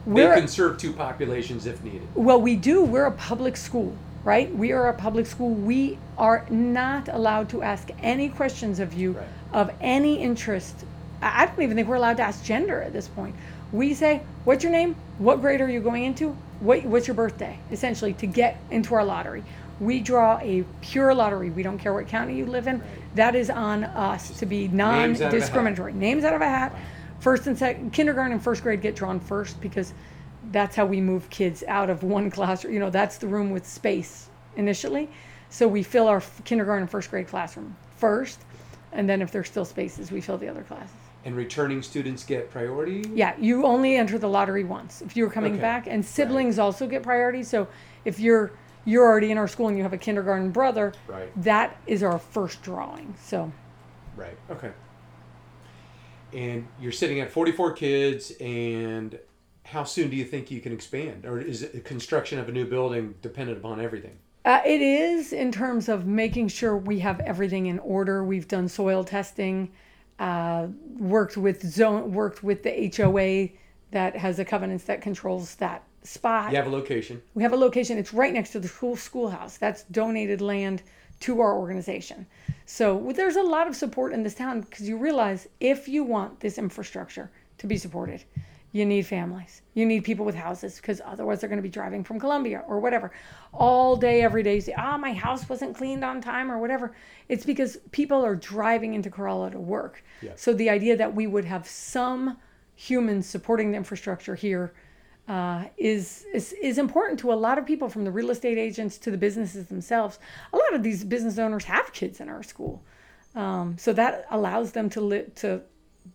two. 0.05 0.15
They 0.15 0.41
can 0.41 0.49
serve 0.49 0.79
two 0.79 0.93
populations 0.93 1.67
if 1.67 1.83
needed. 1.83 2.03
Well, 2.15 2.41
we 2.41 2.57
do. 2.57 2.83
We're 2.83 3.07
a 3.07 3.13
public 3.13 3.57
school, 3.57 3.95
right? 4.25 4.55
We 4.55 4.73
are 4.73 4.89
a 4.89 4.95
public 4.95 5.27
school. 5.27 5.51
We 5.51 5.99
are 6.17 6.45
not 6.51 7.09
allowed 7.09 7.49
to 7.51 7.63
ask 7.63 7.91
any 8.03 8.29
questions 8.29 8.81
of 8.81 8.93
you 8.95 9.13
Right. 9.13 9.27
of 9.53 9.71
any 9.81 10.21
interest. 10.23 10.85
I 11.23 11.47
don't 11.47 11.61
even 11.63 11.77
think 11.77 11.89
we're 11.89 11.97
allowed 11.97 12.19
to 12.19 12.23
ask 12.23 12.45
gender 12.45 12.81
at 12.81 12.93
this 12.93 13.09
point. 13.09 13.35
We 13.73 13.93
say, 13.95 14.23
"What's 14.45 14.63
your 14.63 14.73
name? 14.73 14.95
What 15.19 15.41
grade 15.41 15.61
are 15.61 15.69
you 15.69 15.81
going 15.81 16.05
into? 16.05 16.35
What, 16.61 16.85
what's 16.85 17.07
your 17.07 17.15
birthday?" 17.15 17.59
Essentially, 17.71 18.13
to 18.15 18.27
get 18.27 18.57
into 18.71 18.95
our 18.95 19.05
lottery. 19.05 19.43
We 19.81 20.01
draw 20.01 20.39
a 20.41 20.65
pure 20.81 21.15
lottery. 21.15 21.51
We 21.51 21.63
don't 21.63 21.79
care 21.79 21.93
what 21.95 22.09
county 22.09 22.35
you 22.37 22.47
live 22.47 22.67
in. 22.67 22.83
That 23.15 23.35
is 23.37 23.49
on 23.51 23.85
us 23.85 24.31
to 24.39 24.47
be 24.47 24.67
names 24.69 24.77
out 24.77 24.87
of 24.89 25.01
a 25.01 25.25
hat. 25.25 25.31
non-discriminatory. 25.33 25.93
Names 25.93 26.25
out 26.25 26.35
of 26.35 26.41
a 26.41 26.49
hat. 26.49 26.75
First 27.21 27.47
and 27.47 27.59
second, 27.59 27.93
kindergarten 27.93 28.33
and 28.33 28.43
first 28.43 28.63
grade 28.63 28.81
get 28.81 28.95
drawn 28.95 29.19
first 29.19 29.61
because 29.61 29.93
that's 30.53 30.77
how 30.77 30.87
we 30.87 31.01
move 31.01 31.29
kids 31.31 31.65
out 31.67 31.91
of 31.91 32.03
one 32.03 32.31
classroom. 32.37 32.73
You 32.75 32.81
know, 32.81 32.91
that's 32.91 33.19
the 33.19 33.27
room 33.27 33.51
with 33.51 33.67
space 33.67 34.29
initially. 34.57 35.11
So 35.51 35.67
we 35.67 35.83
fill 35.83 36.09
our 36.09 36.23
kindergarten 36.45 36.83
and 36.83 36.91
first 36.91 37.11
grade 37.11 37.27
classroom 37.27 37.75
first, 37.97 38.41
and 38.93 39.09
then 39.09 39.23
if 39.23 39.33
there's 39.33 39.49
still 39.49 39.65
spaces, 39.65 40.13
we 40.13 40.21
fill 40.21 40.39
the 40.39 40.49
other 40.49 40.63
classes. 40.63 40.95
And 41.25 41.35
returning 41.35 41.83
students 41.83 42.23
get 42.23 42.51
priority. 42.51 43.03
Yeah, 43.15 43.35
you 43.39 43.65
only 43.65 43.97
enter 43.97 44.19
the 44.19 44.29
lottery 44.29 44.65
once 44.65 45.03
if 45.03 45.17
you're 45.17 45.31
coming 45.31 45.55
Okay. 45.55 45.63
back, 45.63 45.87
and 45.87 46.05
siblings 46.05 46.59
also 46.59 46.87
get 46.87 47.03
priority. 47.03 47.43
So 47.43 47.67
if 48.05 48.21
you're 48.21 48.53
you're 48.85 49.05
already 49.05 49.31
in 49.31 49.37
our 49.37 49.49
school 49.49 49.69
and 49.69 49.77
you 49.77 49.83
have 49.83 49.93
a 49.93 49.99
kindergarten 49.99 50.51
brother, 50.51 50.95
Right. 51.07 51.31
that 51.43 51.77
is 51.87 52.03
our 52.03 52.19
first 52.19 52.63
drawing. 52.63 53.15
So 53.23 53.51
Right. 54.17 54.37
Okay. 54.51 54.71
And 56.33 56.67
you're 56.81 56.93
sitting 56.93 57.21
at 57.21 57.31
44 57.31 57.73
kids, 57.73 58.33
and 58.41 59.19
how 59.65 59.85
soon 59.85 60.11
do 60.11 60.17
you 60.17 60.25
think 60.25 60.51
you 60.51 60.61
can 60.61 60.73
expand, 60.73 61.25
or 61.25 61.41
is 61.41 61.63
it 61.63 61.73
the 61.73 61.81
construction 61.81 62.39
of 62.39 62.49
a 62.49 62.53
new 62.53 62.67
building 62.67 63.15
dependent 63.23 63.59
upon 63.59 63.81
everything? 63.81 64.19
Uh, 64.45 64.61
it 64.65 64.81
is 64.81 65.33
in 65.33 65.53
terms 65.53 65.89
of 65.89 66.07
making 66.07 66.49
sure 66.49 66.77
we 66.77 66.99
have 67.01 67.21
everything 67.21 67.67
in 67.67 67.79
order. 67.81 68.25
We've 68.25 68.49
done 68.49 68.69
soil 68.69 69.05
testing. 69.05 69.71
uh, 70.19 70.67
worked 70.99 71.37
with 71.37 71.63
zone, 71.63 72.13
worked 72.13 72.43
with 72.43 72.63
the 72.63 72.93
HOA 72.97 73.51
that 73.91 74.17
has 74.17 74.39
a 74.39 74.45
covenants 74.45 74.85
that 74.85 75.01
controls 75.01 75.55
that 75.57 75.83
spot. 76.03 76.51
You 76.51 76.57
have 76.57 76.67
a 76.67 76.71
location. 76.71 77.23
We 77.35 77.43
have 77.43 77.53
a 77.53 77.57
location. 77.57 77.99
It's 77.99 78.13
right 78.13 78.33
next 78.33 78.51
to 78.51 78.61
the 78.61 78.69
school 78.69 78.97
schoolhouse. 78.97 79.59
That's 79.59 79.85
donated 79.85 80.41
land 80.41 80.83
to 81.21 81.41
our 81.41 81.57
organization. 81.57 82.27
So 82.67 83.13
there's 83.15 83.37
a 83.37 83.43
lot 83.43 83.67
of 83.67 83.75
support 83.75 84.13
in 84.13 84.23
this 84.23 84.35
town 84.35 84.61
because 84.61 84.89
you 84.89 84.97
realize 84.97 85.49
if 85.61 85.89
you 85.89 86.05
want 86.05 86.41
this 86.41 86.59
infrastructure 86.59 87.31
to 87.59 87.67
be 87.67 87.77
supported, 87.77 88.25
you 88.73 88.85
need 88.85 89.07
families. 89.07 89.63
You 89.75 89.87
need 89.87 90.05
people 90.05 90.27
with 90.27 90.35
houses 90.35 90.77
because 90.77 91.01
otherwise 91.05 91.41
they're 91.41 91.49
going 91.49 91.59
to 91.59 91.63
be 91.63 91.71
driving 91.71 92.05
from 92.05 92.21
Columbia 92.21 92.63
or 92.69 92.79
whatever 92.79 93.11
all 93.53 93.97
day, 93.97 94.21
every 94.21 94.43
day. 94.43 94.57
You 94.57 94.61
say, 94.61 94.75
ah, 94.77 94.99
my 94.99 95.15
house 95.15 95.49
wasn't 95.49 95.75
cleaned 95.75 96.05
on 96.05 96.21
time 96.21 96.51
or 96.51 96.59
whatever. 96.59 96.95
It's 97.29 97.47
because 97.47 97.79
people 97.91 98.25
are 98.25 98.37
driving 98.37 98.95
into 98.95 99.09
Corolla 99.09 99.51
to 99.51 99.59
work. 99.59 100.05
Yeah. 100.21 100.33
So 100.37 100.53
the 100.53 100.69
idea 100.69 100.97
that 100.97 101.15
we 101.15 101.27
would 101.27 101.47
have 101.47 101.67
some 101.67 102.37
humans 102.77 103.27
supporting 103.27 103.71
the 103.71 103.77
infrastructure 103.77 104.35
here 104.35 104.75
uh, 105.29 105.65
is, 105.77 106.27
is 106.33 106.55
is 106.55 106.79
important 106.79 107.21
to 107.21 107.33
a 107.33 107.35
lot 107.35 107.59
of 107.59 107.67
people, 107.67 107.89
from 107.89 108.05
the 108.05 108.11
real 108.11 108.31
estate 108.31 108.57
agents 108.59 108.97
to 108.99 109.11
the 109.11 109.19
businesses 109.19 109.67
themselves. 109.67 110.19
A 110.53 110.57
lot 110.57 110.75
of 110.75 110.83
these 110.83 111.05
business 111.05 111.39
owners 111.39 111.65
have 111.65 111.93
kids 111.93 112.21
in 112.21 112.29
our 112.29 112.43
school, 112.43 112.83
um, 113.35 113.77
so 113.79 113.93
that 113.93 114.27
allows 114.31 114.73
them 114.73 114.89
to 114.91 115.01
li- 115.01 115.27
to 115.37 115.61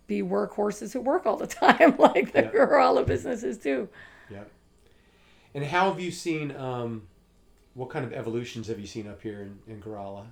be 0.08 0.22
workhorses 0.24 0.94
who 0.94 1.02
work 1.02 1.26
all 1.26 1.38
the 1.38 1.48
time, 1.64 1.96
like 1.98 2.34
the 2.34 2.52
Yeah. 2.54 3.04
Businesses 3.06 3.58
do. 3.58 3.88
Yep. 4.32 4.50
And 5.54 5.64
how 5.66 5.90
have 5.92 6.00
you 6.00 6.12
seen? 6.12 6.56
Um, 6.56 7.04
what 7.76 7.90
kind 7.90 8.06
of 8.06 8.14
evolutions 8.14 8.68
have 8.68 8.80
you 8.80 8.88
seen 8.88 9.08
up 9.08 9.22
here 9.22 9.42
in, 9.42 9.60
in? 9.68 9.84
Um, 9.86 10.28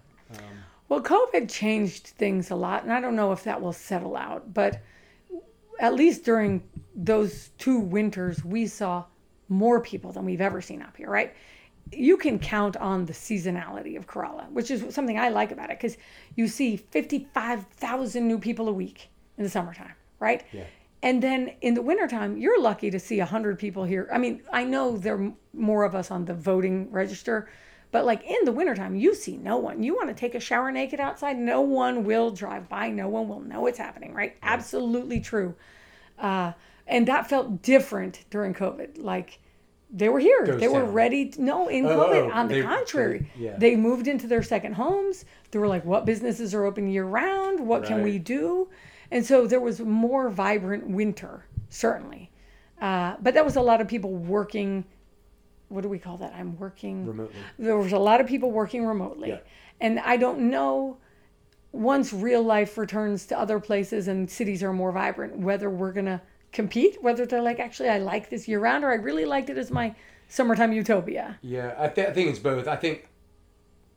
Well, 0.89 1.01
COVID 1.01 1.49
changed 1.49 2.07
things 2.07 2.51
a 2.51 2.55
lot, 2.55 2.83
and 2.83 2.91
I 2.91 3.01
don't 3.01 3.15
know 3.15 3.31
if 3.31 3.43
that 3.43 3.61
will 3.61 3.73
settle 3.73 4.15
out, 4.15 4.53
but 4.53 4.81
at 5.79 5.93
least 5.93 6.23
during 6.23 6.63
those 6.95 7.49
two 7.57 7.79
winters, 7.79 8.43
we 8.43 8.67
saw 8.67 9.05
more 9.49 9.81
people 9.81 10.11
than 10.11 10.25
we've 10.25 10.41
ever 10.41 10.61
seen 10.61 10.81
up 10.81 10.95
here, 10.97 11.09
right? 11.09 11.33
You 11.91 12.17
can 12.17 12.39
count 12.39 12.77
on 12.77 13.05
the 13.05 13.13
seasonality 13.13 13.97
of 13.97 14.07
Corolla, 14.07 14.47
which 14.51 14.71
is 14.71 14.93
something 14.93 15.19
I 15.19 15.29
like 15.29 15.51
about 15.51 15.69
it 15.69 15.77
because 15.79 15.97
you 16.35 16.47
see 16.47 16.77
55,000 16.77 18.27
new 18.27 18.39
people 18.39 18.69
a 18.69 18.73
week 18.73 19.09
in 19.37 19.43
the 19.43 19.49
summertime, 19.49 19.93
right? 20.19 20.43
Yeah. 20.51 20.63
And 21.03 21.21
then 21.21 21.53
in 21.61 21.73
the 21.73 21.81
wintertime, 21.81 22.37
you're 22.37 22.61
lucky 22.61 22.91
to 22.91 22.99
see 22.99 23.17
100 23.17 23.57
people 23.57 23.83
here. 23.83 24.07
I 24.13 24.19
mean, 24.19 24.43
I 24.53 24.63
know 24.63 24.97
there 24.97 25.15
are 25.15 25.33
more 25.53 25.83
of 25.83 25.95
us 25.95 26.11
on 26.11 26.25
the 26.25 26.33
voting 26.33 26.91
register, 26.91 27.49
but 27.91 28.05
like 28.05 28.23
in 28.23 28.45
the 28.45 28.51
wintertime, 28.51 28.95
you 28.95 29.13
see 29.15 29.37
no 29.37 29.57
one. 29.57 29.83
You 29.83 29.95
want 29.95 30.07
to 30.09 30.13
take 30.15 30.33
a 30.35 30.39
shower 30.39 30.71
naked 30.71 30.99
outside, 30.99 31.37
no 31.37 31.61
one 31.61 32.03
will 32.03 32.31
drive 32.31 32.69
by. 32.69 32.89
No 32.89 33.07
one 33.09 33.27
will 33.27 33.41
know 33.41 33.67
it's 33.67 33.77
happening, 33.77 34.13
right? 34.13 34.35
Absolutely 34.41 35.19
true. 35.19 35.55
Uh, 36.17 36.53
and 36.87 37.07
that 37.07 37.27
felt 37.27 37.61
different 37.61 38.25
during 38.29 38.53
COVID. 38.53 38.97
Like 38.97 39.39
they 39.93 40.07
were 40.09 40.19
here, 40.19 40.45
Ghost 40.45 40.59
they 40.59 40.67
were 40.69 40.85
ready. 40.85 41.29
To, 41.29 41.41
no, 41.41 41.67
in 41.67 41.85
Oh, 41.85 41.89
COVID, 41.89 42.29
oh, 42.29 42.31
on 42.31 42.47
the 42.47 42.55
they- 42.55 42.61
contrary, 42.61 43.29
they- 43.37 43.43
yeah. 43.45 43.57
they 43.57 43.75
moved 43.75 44.07
into 44.07 44.25
their 44.27 44.43
second 44.43 44.73
homes. 44.73 45.25
They 45.51 45.59
were 45.59 45.67
like, 45.67 45.83
what 45.83 46.05
businesses 46.05 46.53
are 46.55 46.63
open 46.63 46.87
year 46.89 47.03
round? 47.05 47.59
What 47.67 47.83
can 47.83 48.03
we 48.03 48.17
do? 48.19 48.69
And 49.11 49.25
so 49.25 49.45
there 49.47 49.59
was 49.59 49.81
more 49.81 50.29
vibrant 50.29 50.87
winter, 50.87 51.45
certainly. 51.67 52.31
Uh, 52.81 53.15
but 53.21 53.33
that 53.33 53.43
was 53.43 53.57
a 53.57 53.61
lot 53.61 53.81
of 53.81 53.89
people 53.89 54.11
working. 54.15 54.85
What 55.71 55.81
do 55.83 55.89
we 55.89 55.99
call 55.99 56.17
that? 56.17 56.33
I'm 56.35 56.57
working 56.59 57.05
remotely. 57.05 57.35
there 57.57 57.77
was 57.77 57.93
a 57.93 57.97
lot 57.99 58.19
of 58.21 58.27
people 58.27 58.51
working 58.51 58.85
remotely 58.85 59.29
Yeah. 59.29 59.39
and 59.79 59.99
i 59.99 60.17
don't 60.17 60.39
know 60.49 60.97
once 61.71 62.11
real 62.11 62.43
life 62.43 62.77
returns 62.77 63.25
to 63.27 63.39
other 63.39 63.59
places 63.59 64.07
and 64.09 64.29
cities 64.29 64.61
are 64.61 64.73
more 64.73 64.91
vibrant 64.91 65.37
whether 65.37 65.69
we're 65.69 65.93
going 65.93 66.05
to 66.05 66.21
compete 66.51 67.01
whether 67.01 67.25
they're 67.25 67.41
like 67.41 67.59
actually 67.59 67.87
i 67.89 67.97
like 67.97 68.29
this 68.29 68.47
year 68.47 68.59
round 68.59 68.83
or 68.83 68.91
i 68.91 68.95
really 68.95 69.23
liked 69.25 69.49
it 69.49 69.57
as 69.57 69.71
my 69.71 69.95
summertime 70.27 70.73
utopia 70.73 71.37
Yeah, 71.41 71.73
I, 71.77 71.87
th- 71.87 72.07
I 72.09 72.11
think 72.11 72.29
it's 72.29 72.39
both. 72.39 72.67
I 72.67 72.75
think, 72.77 73.07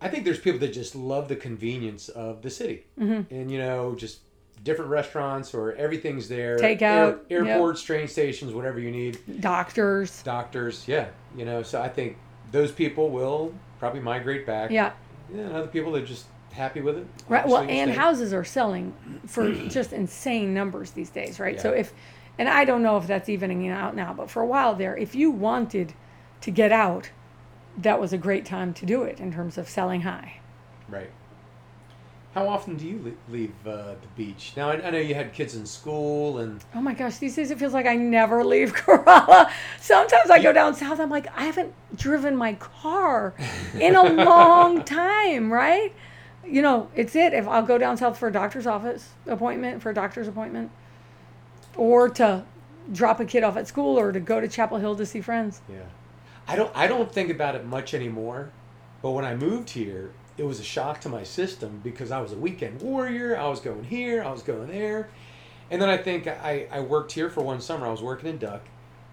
I 0.00 0.08
think 0.08 0.24
there's 0.24 0.40
people 0.40 0.58
that 0.60 0.72
just 0.72 0.94
love 0.96 1.28
the 1.28 1.36
convenience 1.36 2.08
of 2.08 2.42
the 2.42 2.50
city, 2.50 2.86
Mm-hmm. 2.98 3.32
and 3.34 3.50
you 3.52 3.58
know, 3.58 3.94
just 3.94 4.18
different 4.64 4.90
restaurants 4.90 5.54
or 5.54 5.72
everything's 5.74 6.28
there. 6.28 6.56
Takeout, 6.58 6.80
Air- 6.82 7.44
yep. 7.44 7.46
airports, 7.46 7.82
train 7.82 8.08
stations, 8.08 8.52
whatever 8.52 8.80
you 8.80 8.90
need. 8.90 9.18
doctors 9.40 10.22
Doctors, 10.22 10.88
yeah, 10.88 11.08
you 11.36 11.44
know. 11.44 11.62
So 11.62 11.80
I 11.80 11.88
think 11.88 12.16
those 12.50 12.72
people 12.72 13.10
will 13.10 13.52
probably 13.78 14.00
migrate 14.00 14.46
back. 14.46 14.70
yeah 14.70 14.92
Yeah, 15.32 15.42
and 15.42 15.52
other 15.54 15.66
people 15.68 15.94
are 15.96 16.04
just 16.04 16.26
happy 16.52 16.80
with 16.80 16.96
it. 16.96 17.06
right 17.28 17.46
well 17.46 17.62
and 17.68 17.90
stay. 17.90 17.98
houses 17.98 18.32
are 18.32 18.44
selling 18.44 18.94
for 19.26 19.52
just 19.68 19.92
insane 19.92 20.54
numbers 20.54 20.92
these 20.92 21.10
days 21.10 21.40
right 21.40 21.60
so 21.60 21.72
if 21.72 21.92
and 22.38 22.48
i 22.48 22.64
don't 22.64 22.80
know 22.80 22.96
if 22.96 23.08
that's 23.08 23.28
evening 23.28 23.68
out 23.68 23.96
now 23.96 24.14
but 24.14 24.30
for 24.30 24.40
a 24.40 24.46
while 24.46 24.72
there 24.76 24.96
if 24.96 25.16
you 25.16 25.32
wanted 25.32 25.92
to 26.40 26.52
get 26.52 26.70
out 26.70 27.10
that 27.78 28.00
was 28.00 28.12
a 28.12 28.18
great 28.18 28.46
time 28.46 28.72
to 28.72 28.86
do 28.86 29.02
it 29.02 29.18
in 29.18 29.32
terms 29.32 29.58
of 29.58 29.68
selling 29.68 30.02
high 30.02 30.34
Right. 30.88 31.10
How 32.34 32.48
often 32.48 32.76
do 32.76 32.84
you 32.84 33.16
leave 33.28 33.54
uh, 33.64 33.94
the 33.94 34.08
beach? 34.16 34.54
Now 34.56 34.70
I, 34.70 34.84
I 34.84 34.90
know 34.90 34.98
you 34.98 35.14
had 35.14 35.32
kids 35.32 35.54
in 35.54 35.64
school, 35.64 36.38
and 36.38 36.60
Oh 36.74 36.80
my 36.80 36.92
gosh, 36.92 37.18
these 37.18 37.36
days 37.36 37.52
it 37.52 37.58
feels 37.60 37.72
like 37.72 37.86
I 37.86 37.94
never 37.94 38.44
leave 38.44 38.74
Corolla. 38.74 39.52
Sometimes 39.80 40.30
I 40.30 40.42
go 40.42 40.52
down 40.52 40.74
south, 40.74 40.98
I'm 40.98 41.10
like, 41.10 41.28
I 41.38 41.44
haven't 41.44 41.72
driven 41.96 42.36
my 42.36 42.54
car 42.54 43.34
in 43.78 43.94
a 43.94 44.02
long 44.02 44.82
time, 44.84 45.52
right? 45.52 45.94
You 46.44 46.60
know, 46.60 46.90
it's 46.96 47.14
it. 47.14 47.32
If 47.32 47.46
I'll 47.46 47.62
go 47.64 47.78
down 47.78 47.96
south 47.96 48.18
for 48.18 48.28
a 48.28 48.32
doctor's 48.32 48.66
office 48.66 49.10
appointment, 49.26 49.80
for 49.80 49.90
a 49.90 49.94
doctor's 49.94 50.26
appointment, 50.26 50.72
or 51.76 52.08
to 52.10 52.44
drop 52.92 53.20
a 53.20 53.24
kid 53.24 53.44
off 53.44 53.56
at 53.56 53.68
school 53.68 53.96
or 53.98 54.10
to 54.12 54.20
go 54.20 54.40
to 54.40 54.48
Chapel 54.48 54.78
Hill 54.78 54.96
to 54.96 55.06
see 55.06 55.20
friends. 55.20 55.62
yeah, 55.70 55.78
I 56.48 56.56
don't 56.56 56.70
I 56.74 56.86
don't 56.88 57.10
think 57.10 57.30
about 57.30 57.54
it 57.54 57.64
much 57.64 57.94
anymore. 57.94 58.50
But 59.02 59.12
when 59.12 59.24
I 59.24 59.36
moved 59.36 59.70
here, 59.70 60.10
it 60.36 60.44
was 60.44 60.60
a 60.60 60.64
shock 60.64 61.00
to 61.02 61.08
my 61.08 61.22
system 61.22 61.80
because 61.84 62.10
I 62.10 62.20
was 62.20 62.32
a 62.32 62.36
weekend 62.36 62.82
warrior. 62.82 63.36
I 63.36 63.48
was 63.48 63.60
going 63.60 63.84
here, 63.84 64.22
I 64.24 64.30
was 64.32 64.42
going 64.42 64.68
there, 64.68 65.08
and 65.70 65.80
then 65.80 65.88
I 65.88 65.96
think 65.96 66.26
I 66.26 66.66
I 66.70 66.80
worked 66.80 67.12
here 67.12 67.30
for 67.30 67.42
one 67.42 67.60
summer. 67.60 67.86
I 67.86 67.90
was 67.90 68.02
working 68.02 68.28
in 68.28 68.38
Duck, 68.38 68.62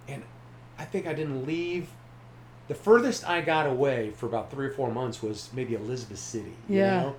and 0.08 0.24
I 0.80 0.86
think 0.86 1.06
I 1.08 1.14
didn't 1.14 1.46
leave. 1.46 1.90
The 2.68 2.76
furthest 2.76 3.28
I 3.28 3.42
got 3.42 3.68
away 3.68 4.12
for 4.12 4.26
about 4.28 4.50
three 4.50 4.66
or 4.68 4.72
four 4.72 4.92
months 4.92 5.22
was 5.22 5.50
maybe 5.54 5.74
Elizabeth 5.76 6.20
City. 6.20 6.54
you 6.70 6.78
Yeah. 6.80 7.02
know? 7.02 7.16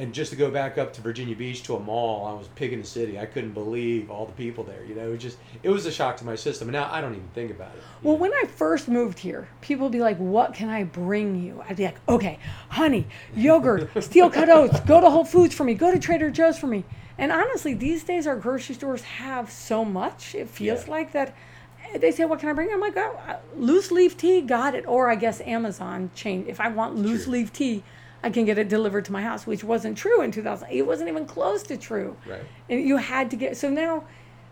And 0.00 0.14
just 0.14 0.30
to 0.30 0.36
go 0.36 0.50
back 0.50 0.78
up 0.78 0.94
to 0.94 1.02
Virginia 1.02 1.36
Beach 1.36 1.62
to 1.64 1.76
a 1.76 1.78
mall, 1.78 2.24
I 2.24 2.32
was 2.32 2.48
picking 2.54 2.78
in 2.78 2.80
the 2.80 2.86
city. 2.86 3.18
I 3.18 3.26
couldn't 3.26 3.52
believe 3.52 4.10
all 4.10 4.24
the 4.24 4.32
people 4.32 4.64
there. 4.64 4.82
You 4.82 4.94
know, 4.94 5.06
it 5.06 5.10
was 5.10 5.20
just 5.20 5.36
it 5.62 5.68
was 5.68 5.84
a 5.84 5.92
shock 5.92 6.16
to 6.16 6.24
my 6.24 6.36
system. 6.36 6.68
And 6.68 6.72
now 6.72 6.88
I 6.90 7.02
don't 7.02 7.12
even 7.12 7.28
think 7.34 7.50
about 7.50 7.74
it. 7.74 7.82
Well, 8.02 8.14
know? 8.14 8.20
when 8.22 8.32
I 8.32 8.44
first 8.46 8.88
moved 8.88 9.18
here, 9.18 9.46
people 9.60 9.84
would 9.84 9.92
be 9.92 10.00
like, 10.00 10.16
What 10.16 10.54
can 10.54 10.70
I 10.70 10.84
bring 10.84 11.44
you? 11.44 11.62
I'd 11.68 11.76
be 11.76 11.84
like, 11.84 11.98
Okay, 12.08 12.38
honey, 12.70 13.08
yogurt, 13.36 13.90
steel 14.02 14.30
cut 14.30 14.48
oats, 14.48 14.80
go 14.80 15.02
to 15.02 15.10
Whole 15.10 15.26
Foods 15.26 15.54
for 15.54 15.64
me, 15.64 15.74
go 15.74 15.92
to 15.92 15.98
Trader 15.98 16.30
Joe's 16.30 16.56
for 16.56 16.66
me. 16.66 16.82
And 17.18 17.30
honestly, 17.30 17.74
these 17.74 18.02
days 18.02 18.26
our 18.26 18.36
grocery 18.36 18.76
stores 18.76 19.02
have 19.02 19.50
so 19.52 19.84
much, 19.84 20.34
it 20.34 20.48
feels 20.48 20.86
Yeah. 20.86 20.90
like 20.92 21.12
that. 21.12 21.36
They 21.94 22.10
say, 22.10 22.24
What 22.24 22.38
can 22.40 22.48
I 22.48 22.54
bring? 22.54 22.72
I'm 22.72 22.80
like, 22.80 22.96
oh, 22.96 23.20
uh, 23.28 23.36
Loose 23.54 23.90
leaf 23.90 24.16
tea, 24.16 24.40
got 24.40 24.74
it. 24.74 24.86
Or 24.86 25.10
I 25.10 25.14
guess 25.14 25.42
Amazon 25.42 26.10
chain. 26.14 26.46
If 26.48 26.58
I 26.58 26.68
want 26.68 26.96
loose 26.96 27.26
leaf 27.26 27.52
tea, 27.52 27.82
I 28.22 28.30
can 28.30 28.44
get 28.44 28.58
it 28.58 28.68
delivered 28.68 29.04
to 29.06 29.12
my 29.12 29.22
house, 29.22 29.46
which 29.46 29.64
wasn't 29.64 29.96
true 29.96 30.20
in 30.22 30.30
2000. 30.30 30.68
It 30.70 30.86
wasn't 30.86 31.08
even 31.08 31.24
close 31.26 31.62
to 31.64 31.76
true. 31.76 32.16
Right. 32.26 32.42
and 32.68 32.80
you 32.86 32.96
had 32.98 33.30
to 33.30 33.36
get 33.36 33.56
so 33.56 33.70
now 33.70 34.04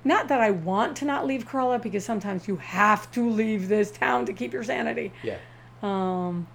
not 0.05 0.29
that 0.29 0.41
i 0.41 0.51
want 0.51 0.97
to 0.99 1.05
not 1.05 1.27
leave 1.27 1.45
corolla 1.45 1.79
because 1.79 2.05
sometimes 2.05 2.47
you 2.47 2.57
have 2.57 3.11
to 3.11 3.29
leave 3.29 3.69
this 3.69 3.91
town 3.91 4.25
to 4.27 4.33
keep 4.33 4.53
your 4.53 4.63
sanity. 4.65 5.13
Yeah. 5.23 5.39
um, 5.83 6.47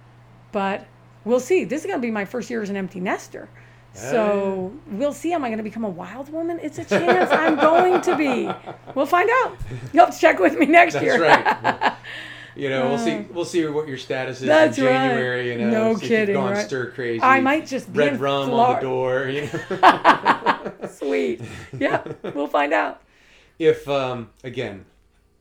but 0.50 0.86
we'll 1.24 1.40
see. 1.40 1.64
This 1.64 1.80
is 1.82 1.86
going 1.86 2.00
to 2.00 2.06
be 2.06 2.10
my 2.10 2.24
first 2.24 2.48
year 2.50 2.62
as 2.62 2.70
an 2.70 2.76
empty 2.76 3.00
nester. 3.00 3.48
So 3.92 4.72
we'll 4.88 5.12
see. 5.12 5.32
Am 5.32 5.44
i 5.44 5.48
going 5.48 5.58
to 5.58 5.62
become 5.62 5.84
a 5.84 5.88
wild 5.88 6.28
woman? 6.32 6.58
It's 6.60 6.78
a 6.78 6.84
chance 6.84 7.30
i'm 7.30 7.54
going 7.56 8.00
to 8.02 8.16
be. 8.16 8.50
We'll 8.94 9.06
find 9.06 9.28
out. 9.42 9.56
You'll 9.92 10.06
have 10.06 10.14
to 10.14 10.20
check 10.20 10.38
with 10.38 10.56
me 10.56 10.66
next 10.66 10.94
That's 10.94 11.04
year. 11.04 11.18
That's 11.18 11.82
right. 11.82 11.92
you 12.56 12.68
know, 12.68 12.88
we'll 12.88 12.98
see. 12.98 13.18
We'll 13.30 13.44
see 13.44 13.66
what 13.66 13.88
your 13.88 13.98
status 13.98 14.40
is 14.40 14.46
That's 14.46 14.78
in 14.78 14.84
right. 14.84 14.92
January. 14.92 15.52
You 15.52 15.58
know, 15.58 15.70
No 15.70 15.94
see 15.96 16.04
if 16.04 16.08
kidding, 16.08 16.34
Gone 16.34 16.52
right? 16.52 16.66
stir 16.66 16.90
crazy. 16.90 17.22
i 17.22 17.40
might 17.40 17.66
just 17.66 17.92
be 17.92 17.98
red 17.98 18.20
rum 18.20 18.50
on 18.50 18.74
the 18.76 18.80
door. 18.88 19.28
You 19.28 19.42
know. 19.42 20.72
sweet 20.90 21.40
yeah 21.78 22.02
we'll 22.34 22.46
find 22.46 22.72
out 22.72 23.02
if 23.58 23.88
um, 23.88 24.30
again, 24.42 24.84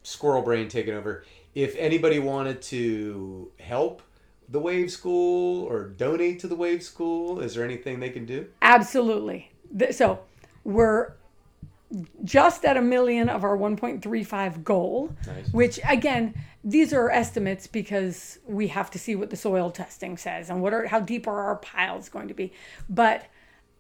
squirrel 0.04 0.42
brain 0.44 0.68
taking 0.70 0.94
over. 0.94 1.24
If 1.56 1.76
anybody 1.78 2.20
wanted 2.20 2.62
to 2.64 3.52
help 3.60 4.02
the 4.50 4.60
Wave 4.60 4.92
School 4.92 5.64
or 5.66 5.86
donate 5.88 6.40
to 6.42 6.48
the 6.48 6.56
Wave 6.56 6.84
School, 6.84 7.40
is 7.40 7.56
there 7.56 7.64
anything 7.64 8.00
they 8.00 8.10
can 8.10 8.26
do? 8.26 8.48
Absolutely. 8.62 9.52
So 9.92 10.20
we're 10.64 11.14
just 12.24 12.66
at 12.66 12.78
a 12.78 12.82
million 12.82 13.30
of 13.30 13.44
our 13.44 13.58
1.35 13.58 14.64
goal, 14.64 15.16
Nice. 15.28 15.52
which 15.54 15.80
again, 15.88 16.34
these 16.64 16.94
are 16.94 17.10
estimates 17.10 17.68
because 17.68 18.40
we 18.48 18.68
have 18.70 18.90
to 18.92 19.00
see 19.00 19.16
what 19.16 19.30
the 19.30 19.36
soil 19.36 19.70
testing 19.72 20.18
says 20.18 20.50
and 20.50 20.62
what 20.62 20.74
are 20.74 20.88
how 20.88 21.00
deep 21.00 21.28
are 21.28 21.40
our 21.44 21.58
piles 21.58 22.10
going 22.10 22.28
to 22.30 22.34
be. 22.34 22.52
But 22.90 23.26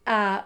uh, 0.05 0.41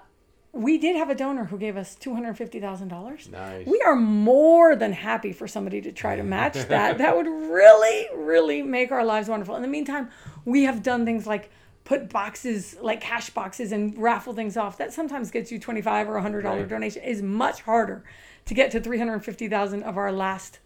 we 0.54 0.78
did 0.78 0.96
have 0.96 1.10
a 1.10 1.16
donor 1.16 1.46
who 1.46 1.58
gave 1.58 1.76
us 1.78 1.96
two 1.96 2.14
hundred 2.14 2.38
fifty 2.38 2.60
thousand 2.60 2.88
dollars. 2.88 3.28
Nice. 3.30 3.66
We 3.68 3.82
are 3.82 3.96
more 3.96 4.76
than 4.76 4.94
happy 4.94 5.34
for 5.34 5.48
somebody 5.48 5.82
to 5.82 5.92
try 5.92 6.16
to 6.16 6.24
match 6.38 6.54
that. 6.54 7.00
that 7.00 7.16
would 7.18 7.28
really, 7.28 8.08
really 8.16 8.62
make 8.62 8.92
our 8.92 9.04
lives 9.04 9.28
wonderful. 9.30 9.56
In 9.56 9.62
the 9.62 9.68
meantime, 9.68 10.10
we 10.46 10.64
have 10.64 10.84
done 10.84 11.06
things 11.06 11.28
like 11.28 11.50
put 11.88 12.10
boxes 12.10 12.76
like 12.82 13.00
cash 13.00 13.30
boxes 13.30 13.72
and 13.72 13.98
raffle 13.98 14.34
things 14.34 14.58
off. 14.58 14.78
That 14.78 14.92
sometimes 14.94 15.32
gets 15.32 15.52
you 15.54 15.58
twenty 15.58 15.82
five 15.82 16.10
or 16.10 16.18
a 16.18 16.22
hundred 16.22 16.42
dollar 16.42 16.60
Right. 16.60 16.70
donation. 16.70 17.02
Is 17.02 17.22
much 17.22 17.62
harder 17.62 18.04
to 18.46 18.54
get 18.54 18.72
to 18.72 18.82
three 18.82 18.98
hundred 19.00 19.24
fifty 19.24 19.48
thousand 19.48 19.84
of 19.84 19.98
our 19.98 20.12
last 20.12 20.60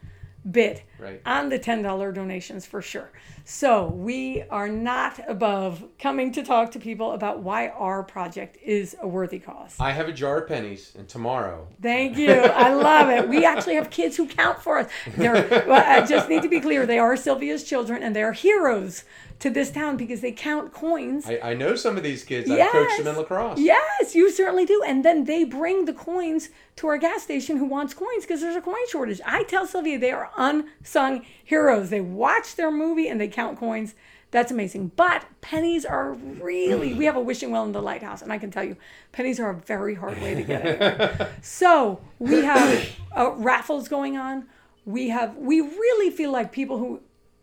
bit 0.50 0.82
Right. 0.98 1.22
on 1.24 1.50
the 1.50 1.60
$10 1.60 2.12
donations 2.16 2.66
for 2.66 2.82
sure. 2.82 3.12
So 3.46 3.86
we 3.90 4.42
are 4.50 4.68
not 4.68 5.20
above 5.28 5.84
coming 6.00 6.32
to 6.32 6.42
talk 6.42 6.72
to 6.72 6.80
people 6.80 7.12
about 7.12 7.44
why 7.44 7.68
our 7.68 8.02
project 8.02 8.58
is 8.64 8.96
a 9.02 9.08
worthy 9.08 9.38
cause. 9.38 9.76
I 9.80 9.92
have 9.92 10.08
a 10.08 10.12
jar 10.12 10.40
of 10.42 10.48
pennies, 10.48 10.94
and 10.98 11.08
tomorrow 11.08 11.68
Thank 11.80 12.18
you. 12.18 12.32
I 12.34 12.74
love 12.74 13.10
it. 13.10 13.30
We 13.30 13.46
actually 13.46 13.76
have 13.76 13.92
kids 13.92 14.18
who 14.18 14.28
count 14.28 14.60
for 14.64 14.80
us. 14.80 14.90
They're, 15.16 15.48
well, 15.68 15.84
I 15.86 16.04
just 16.08 16.28
need 16.28 16.42
to 16.42 16.50
be 16.50 16.60
clear. 16.60 16.88
They 16.88 16.98
are 16.98 17.16
Sylvia's 17.16 17.64
children 17.64 18.02
and 18.02 18.16
they're 18.16 18.34
heroes 18.34 19.04
to 19.42 19.50
this 19.50 19.72
town 19.72 19.98
because 19.98 20.22
they 20.22 20.32
count 20.32 20.72
coins. 20.72 21.28
I, 21.28 21.40
I 21.44 21.54
know 21.56 21.76
some 21.76 21.98
of 21.98 22.04
these 22.04 22.24
kids. 22.24 22.50
I've 22.50 22.72
coached 22.72 22.98
them 22.98 23.08
in 23.08 23.16
lacrosse. 23.18 23.60
Yes, 23.60 24.16
you 24.16 24.32
certainly 24.32 24.66
do. 24.66 24.82
And 24.86 25.04
then 25.04 25.26
they 25.26 25.44
bring 25.44 25.86
the 25.86 25.94
coins 25.94 26.50
to 26.78 26.88
our 26.88 26.98
gas 26.98 27.24
station 27.24 27.58
who 27.58 27.66
wants 27.66 27.94
coins 27.94 28.24
because 28.24 28.42
there's 28.42 28.56
a 28.56 28.62
coin 28.62 28.88
shortage. 28.90 29.20
I 29.26 29.44
tell 29.44 29.66
Sylvia 29.66 29.98
they 30.00 30.12
are 30.12 30.30
unsung 30.38 31.26
heroes. 31.44 31.90
They 31.90 32.02
watch 32.02 32.56
their 32.56 32.72
movie 32.72 33.08
and 33.08 33.20
they 33.20 33.28
count 33.28 33.60
coins. 33.60 33.96
That's 34.30 34.52
amazing. 34.52 34.92
But 34.96 35.26
pennies 35.42 35.86
are 35.86 36.14
really, 36.14 36.94
we 36.94 37.06
have 37.06 37.18
a 37.18 37.22
wishing 37.22 37.52
well 37.52 37.66
in 37.66 37.72
the 37.72 37.82
lighthouse. 37.82 38.22
And 38.22 38.32
I 38.32 38.38
can 38.38 38.52
tell 38.52 38.64
you, 38.64 38.78
pennies 39.12 39.40
are 39.40 39.50
a 39.50 39.56
very 39.56 39.96
hard 39.96 40.22
way 40.22 40.36
to 40.36 40.44
get 40.44 40.66
anywhere. 40.66 41.36
so 41.42 42.00
we 42.20 42.44
have 42.44 42.90
uh, 43.18 43.32
raffles 43.32 43.90
going 43.90 44.18
on. 44.18 44.46
We 44.86 45.10
have, 45.10 45.36
we 45.36 45.62
really 45.62 46.12
feel 46.12 46.32
like 46.32 46.52
people 46.52 46.78
who 46.78 47.02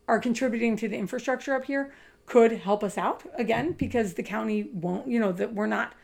are 0.09 0.19
contributing 0.19 0.77
to 0.79 0.89
the 0.89 0.97
infrastructure 0.97 1.55
up 1.55 1.67
here 1.67 1.93
could 2.27 2.53
help 2.53 2.83
us 2.83 2.99
out 2.99 3.23
again 3.37 3.73
because 3.73 4.15
the 4.15 4.23
county 4.23 4.69
won't, 4.73 5.07
you 5.07 5.21
know, 5.21 5.33
that 5.33 5.55
we're 5.55 5.67
not 5.67 5.95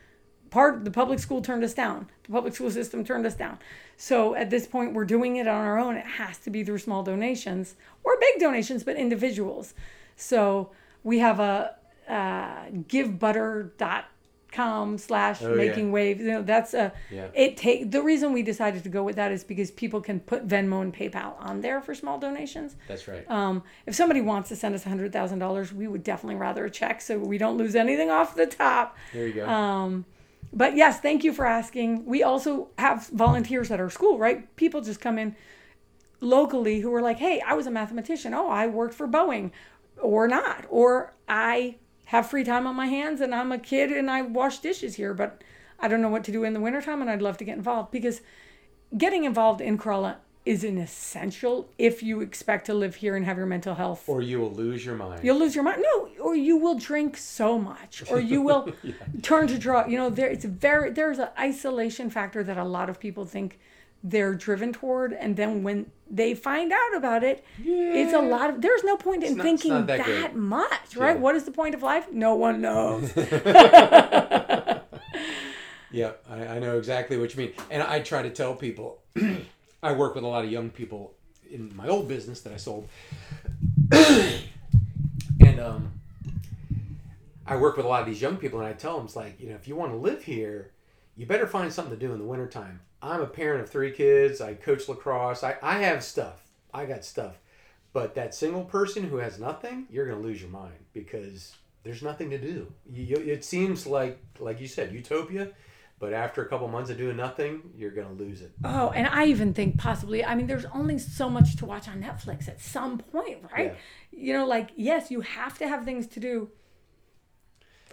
part 0.51 0.85
the 0.85 0.91
public 0.91 1.19
school 1.19 1.43
turned 1.43 1.65
us 1.65 1.75
down. 1.75 2.09
The 2.25 2.33
public 2.33 2.55
school 2.55 2.71
system 2.71 3.05
turned 3.05 3.27
us 3.27 3.35
down. 3.35 3.59
So 3.97 4.35
at 4.35 4.51
this 4.51 4.67
point 4.67 4.95
we're 4.95 5.05
doing 5.05 5.37
it 5.37 5.49
on 5.49 5.65
our 5.65 5.79
own. 5.79 5.97
It 5.97 6.07
has 6.07 6.39
to 6.39 6.51
be 6.51 6.63
through 6.63 6.79
small 6.79 7.03
donations 7.03 7.75
or 8.05 8.17
big 8.21 8.41
donations, 8.41 8.85
but 8.85 8.97
individuals. 8.97 9.75
So 10.17 10.71
we 11.03 11.19
have 11.19 11.41
a 11.41 11.75
uh, 12.09 12.67
givebutter.com 14.55 14.99
slash 14.99 15.43
Oh, 15.43 15.51
yeah. 15.51 15.57
making 15.57 15.93
waves. 15.93 16.21
You 16.21 16.29
know, 16.33 16.43
that's 16.43 16.75
a 16.75 16.93
Yeah. 17.11 17.27
it 17.35 17.57
take 17.57 17.91
the 17.91 18.03
reason 18.03 18.33
we 18.33 18.43
decided 18.43 18.83
to 18.85 18.89
go 18.89 19.03
with 19.03 19.17
that 19.17 19.33
is 19.33 19.45
because 19.45 19.71
people 19.71 20.01
can 20.01 20.21
put 20.21 20.47
Venmo 20.47 20.81
and 20.83 20.95
PayPal 20.95 21.35
on 21.39 21.61
there 21.61 21.81
for 21.81 21.95
small 21.95 22.19
donations. 22.19 22.77
That's 22.89 23.07
right. 23.09 23.29
Um, 23.31 23.63
if 23.87 23.95
somebody 23.95 24.21
wants 24.21 24.49
to 24.51 24.57
send 24.57 24.75
us 24.75 24.85
hundred 24.85 25.13
thousand 25.13 25.39
dollars, 25.39 25.73
we 25.73 25.87
would 25.89 26.03
definitely 26.03 26.37
rather 26.37 26.65
a 26.67 26.71
check 26.71 27.01
so 27.01 27.19
we 27.19 27.39
don't 27.39 27.57
lose 27.57 27.75
anything 27.75 28.11
off 28.11 28.35
the 28.35 28.47
top. 28.47 28.97
There 29.13 29.27
you 29.27 29.35
go. 29.35 29.49
Um, 29.49 30.05
but 30.53 30.77
yes, 30.77 31.01
thank 31.01 31.25
you 31.25 31.33
for 31.33 31.47
asking. 31.47 32.05
We 32.07 32.23
also 32.23 32.69
have 32.79 33.09
volunteers 33.09 33.71
at 33.71 33.81
our 33.81 33.91
school, 33.91 34.19
right? 34.19 34.55
People 34.57 34.81
just 34.81 35.01
come 35.01 35.19
in 35.19 35.35
locally 36.21 36.81
who 36.81 36.95
are 36.95 37.03
like, 37.03 37.19
"Hey, 37.19 37.43
I 37.47 37.55
was 37.55 37.67
a 37.67 37.71
mathematician. 37.71 38.33
Oh, 38.35 38.49
I 38.49 38.67
worked 38.67 38.95
for 38.95 39.07
Boeing, 39.09 39.51
or 40.01 40.29
not, 40.29 40.65
or 40.71 41.13
I 41.29 41.77
have 42.07 42.29
free 42.29 42.45
time 42.45 42.67
on 42.67 42.75
my 42.75 42.87
hands 42.87 43.21
and 43.21 43.35
I'm 43.35 43.53
a 43.53 43.59
kid 43.59 43.91
and 43.91 44.11
I 44.11 44.23
wash 44.23 44.59
dishes 44.59 44.97
here, 44.97 45.15
but 45.15 45.43
I 45.79 45.89
don't 45.89 46.03
know 46.03 46.09
what 46.09 46.25
to 46.25 46.33
do 46.33 46.45
in 46.45 46.55
the 46.55 46.61
wintertime 46.61 47.01
and 47.01 47.11
I'd 47.11 47.23
love 47.23 47.37
to 47.39 47.45
get 47.45 47.57
involved 47.57 47.91
because 47.91 48.21
getting 48.97 49.25
involved 49.25 49.61
in 49.61 49.79
Corolla 49.79 50.19
is 50.45 50.63
an 50.63 50.77
essential 50.77 51.69
if 51.79 52.03
you 52.03 52.21
expect 52.21 52.67
to 52.67 52.75
live 52.75 52.97
here 52.97 53.17
and 53.17 53.25
have 53.25 53.39
your 53.39 53.47
mental 53.47 53.75
health 53.75 54.07
or 54.09 54.21
you 54.21 54.39
will 54.39 54.53
lose 54.53 54.85
your 54.85 54.95
mind. 54.95 55.25
You'll 55.25 55.39
lose 55.39 55.55
your 55.55 55.65
mind. 55.65 55.83
No, 55.83 56.09
or 56.23 56.37
you 56.37 56.59
will 56.59 56.79
drink 56.79 57.17
so 57.17 57.59
much, 57.59 58.03
or 58.11 58.21
you 58.21 58.43
will 58.43 58.71
turn 59.23 59.47
to 59.49 59.59
drug. 59.59 59.91
You 59.91 59.97
know, 59.97 60.11
there 60.11 60.29
it's 60.29 60.45
very 60.45 60.91
there's 60.91 61.19
an 61.19 61.29
isolation 61.39 62.11
factor 62.11 62.45
that 62.45 62.59
a 62.59 62.65
lot 62.65 62.91
of 62.91 63.01
people 63.01 63.25
think 63.25 63.59
they're 64.05 64.35
driven 64.35 64.73
toward, 64.73 65.13
and 65.13 65.37
then 65.37 65.65
when 65.65 65.91
they 66.09 66.35
find 66.35 66.73
out 66.73 66.97
about 66.97 67.25
it, 67.25 67.43
it's 67.59 68.13
a 68.13 68.21
lot 68.21 68.51
of. 68.51 68.61
There's 68.63 68.85
no 68.85 68.97
point 68.97 69.25
in 69.25 69.37
not- 69.37 69.43
thinking 69.43 69.87
that, 69.87 70.07
that 70.07 70.37
much, 70.37 70.95
right? 70.97 71.17
Yeah. 71.17 71.21
What 71.21 71.35
is 71.35 71.45
the 71.45 71.51
point 71.51 71.75
of 71.75 71.83
life? 71.83 72.13
No 72.13 72.37
one 72.37 72.61
knows. 72.61 73.13
Yeah, 75.95 76.11
I, 76.29 76.57
I 76.57 76.59
know 76.59 76.77
exactly 76.77 77.17
what 77.17 77.33
you 77.33 77.39
mean. 77.45 77.53
And 77.71 77.81
I 77.81 78.01
try 78.01 78.23
to 78.23 78.31
tell 78.31 78.57
people, 78.57 78.99
I 79.83 79.93
work 79.93 80.17
with 80.17 80.25
a 80.25 80.27
lot 80.27 80.45
of 80.45 80.51
young 80.51 80.71
people 80.71 81.15
in 81.49 81.75
my 81.77 81.87
old 81.87 82.09
business 82.09 82.41
that 82.41 82.53
I 82.53 82.57
sold. 82.57 82.89
and 83.93 85.61
um, 85.61 85.93
I 87.47 87.55
work 87.55 87.77
with 87.77 87.87
a 87.87 87.89
lot 87.89 88.01
of 88.01 88.09
these 88.09 88.21
young 88.21 88.39
people, 88.39 88.59
and 88.59 88.67
I 88.67 88.73
tell 88.73 88.97
them, 88.97 89.07
it's 89.07 89.15
like, 89.15 89.39
you 89.41 89.51
know, 89.51 89.55
if 89.55 89.69
you 89.69 89.77
want 89.77 89.93
to 89.93 89.97
live 89.97 90.25
here, 90.25 90.73
you 91.17 91.27
better 91.27 91.47
find 91.47 91.73
something 91.73 91.99
to 91.99 92.07
do 92.07 92.13
in 92.13 92.19
the 92.19 92.25
wintertime. 92.25 92.81
I'm 93.03 93.21
a 93.21 93.27
parent 93.27 93.63
of 93.63 93.71
three 93.71 93.93
kids. 93.93 94.41
I 94.41 94.55
coach 94.55 94.89
lacrosse. 94.89 95.45
I, 95.45 95.57
I 95.63 95.79
have 95.79 96.03
stuff. 96.03 96.43
I 96.73 96.87
got 96.87 97.05
stuff. 97.05 97.39
But 97.93 98.15
that 98.17 98.35
single 98.35 98.65
person 98.65 99.05
who 99.05 99.19
has 99.19 99.39
nothing, 99.39 99.87
you're 99.91 100.07
going 100.07 100.21
to 100.21 100.27
lose 100.27 100.41
your 100.41 100.51
mind 100.51 100.75
because 100.93 101.55
there's 101.85 102.03
nothing 102.03 102.31
to 102.31 102.39
do. 102.39 102.73
You, 102.91 103.17
it 103.17 103.45
seems 103.45 103.87
like, 103.87 104.19
like 104.41 104.61
you 104.61 104.67
said, 104.67 104.93
utopia. 104.93 105.51
But 106.01 106.13
after 106.13 106.43
a 106.43 106.49
couple 106.49 106.67
months 106.67 106.91
of 106.91 106.99
doing 106.99 107.17
nothing, 107.17 107.63
you're 107.77 107.93
going 107.93 108.09
to 108.09 108.23
lose 108.23 108.43
it. 108.43 108.53
Oh, 108.65 108.91
and 108.91 109.07
I 109.07 109.27
even 109.27 109.55
think 109.55 109.79
possibly, 109.79 110.25
I 110.25 110.35
mean, 110.35 110.49
there's 110.49 110.65
only 110.67 110.99
so 110.99 111.31
much 111.31 111.57
to 111.57 111.67
watch 111.67 111.89
on 111.89 112.03
Netflix 112.03 112.49
at 112.49 112.61
some 112.61 112.99
point, 112.99 113.39
right? 113.57 113.77
You 114.11 114.33
know, 114.33 114.47
like, 114.47 114.71
yes, 114.75 115.11
you 115.11 115.21
have 115.21 115.57
to 115.59 115.69
have 115.69 115.85
things 115.85 116.09
to 116.09 116.21
do. 116.21 116.51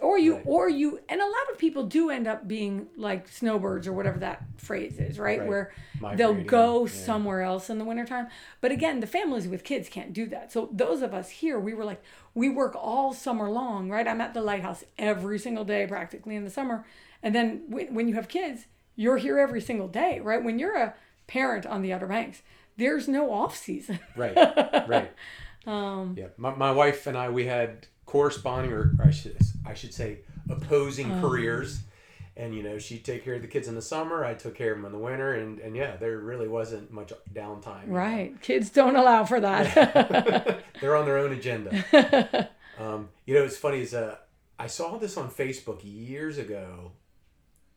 Or 0.02 0.18
you, 0.18 0.34
Right. 0.34 0.44
or 0.46 0.68
you, 0.68 0.98
and 1.08 1.20
a 1.20 1.24
lot 1.24 1.50
of 1.52 1.58
people 1.58 1.84
do 1.84 2.10
end 2.10 2.26
up 2.26 2.48
being 2.48 2.88
like 2.96 3.28
snowbirds 3.28 3.86
or 3.86 3.92
whatever 3.92 4.18
that 4.18 4.42
phrase 4.56 4.98
is, 4.98 5.18
right? 5.18 5.38
Right. 5.38 5.48
Where 5.48 5.72
they'll 6.16 6.34
go 6.42 6.86
yeah. 6.86 6.92
somewhere 6.92 7.42
else 7.42 7.70
in 7.70 7.78
the 7.78 7.84
wintertime. 7.84 8.26
But 8.60 8.72
again, 8.72 8.98
the 9.00 9.06
families 9.06 9.46
with 9.46 9.62
kids 9.62 9.88
can't 9.88 10.12
do 10.12 10.26
that. 10.26 10.50
So 10.52 10.68
those 10.72 11.02
of 11.02 11.14
us 11.14 11.30
here, 11.30 11.58
we 11.60 11.72
were 11.72 11.84
like, 11.84 12.02
we 12.34 12.48
work 12.48 12.74
all 12.74 13.12
summer 13.12 13.48
long, 13.48 13.88
right? 13.90 14.08
I'm 14.08 14.20
at 14.20 14.34
the 14.34 14.42
lighthouse 14.42 14.82
every 14.98 15.38
single 15.38 15.64
day 15.64 15.86
practically 15.86 16.34
in 16.34 16.44
the 16.44 16.50
summer. 16.50 16.84
And 17.22 17.32
then 17.34 17.62
when, 17.68 17.94
when 17.94 18.08
you 18.08 18.14
have 18.16 18.26
kids, 18.28 18.66
you're 18.96 19.18
here 19.18 19.38
every 19.38 19.60
single 19.60 19.88
day, 19.88 20.18
right? 20.20 20.42
When 20.42 20.58
you're 20.58 20.76
a 20.76 20.94
parent 21.28 21.64
on 21.64 21.80
the 21.82 21.92
Outer 21.92 22.08
Banks, 22.08 22.42
there's 22.76 23.06
no 23.06 23.32
off 23.32 23.56
season. 23.56 24.00
Right, 24.16 24.34
right. 24.88 25.12
Um, 25.66 26.16
Yeah, 26.18 26.26
my, 26.36 26.54
my 26.54 26.72
wife 26.72 27.06
and 27.06 27.16
I 27.16 27.28
we 27.28 27.46
had 27.46 27.86
corresponding, 28.12 28.72
or, 28.72 28.92
or 28.98 29.06
I 29.06 29.10
should 29.10 29.38
I 29.64 29.72
should 29.72 29.94
say 29.94 30.18
opposing 30.50 31.10
Oh. 31.10 31.20
careers, 31.22 31.80
and 32.36 32.54
you 32.54 32.62
know 32.62 32.78
she'd 32.78 33.04
take 33.06 33.24
care 33.24 33.34
of 33.34 33.40
the 33.42 33.48
kids 33.48 33.68
in 33.68 33.74
the 33.74 33.80
summer, 33.82 34.22
I 34.22 34.34
took 34.34 34.54
care 34.54 34.72
of 34.72 34.76
them 34.78 34.84
in 34.84 34.92
the 34.92 34.98
winter, 34.98 35.32
and 35.34 35.58
and 35.60 35.74
yeah, 35.74 35.96
there 35.96 36.18
really 36.18 36.46
wasn't 36.46 36.92
much 36.92 37.12
downtime. 37.32 37.84
right. 37.88 38.38
Kids 38.42 38.68
don't 38.68 38.96
allow 38.96 39.24
for 39.24 39.40
that. 39.40 40.62
They're 40.80 40.94
on 40.96 41.06
their 41.06 41.16
own 41.16 41.32
agenda. 41.32 42.50
um, 42.78 43.08
you 43.24 43.34
know, 43.34 43.44
it's 43.44 43.56
funny 43.56 43.80
is 43.80 43.94
uh, 43.94 44.16
I 44.58 44.66
saw 44.66 44.98
this 44.98 45.16
on 45.16 45.30
Facebook 45.30 45.80
years 45.82 46.36
ago, 46.36 46.92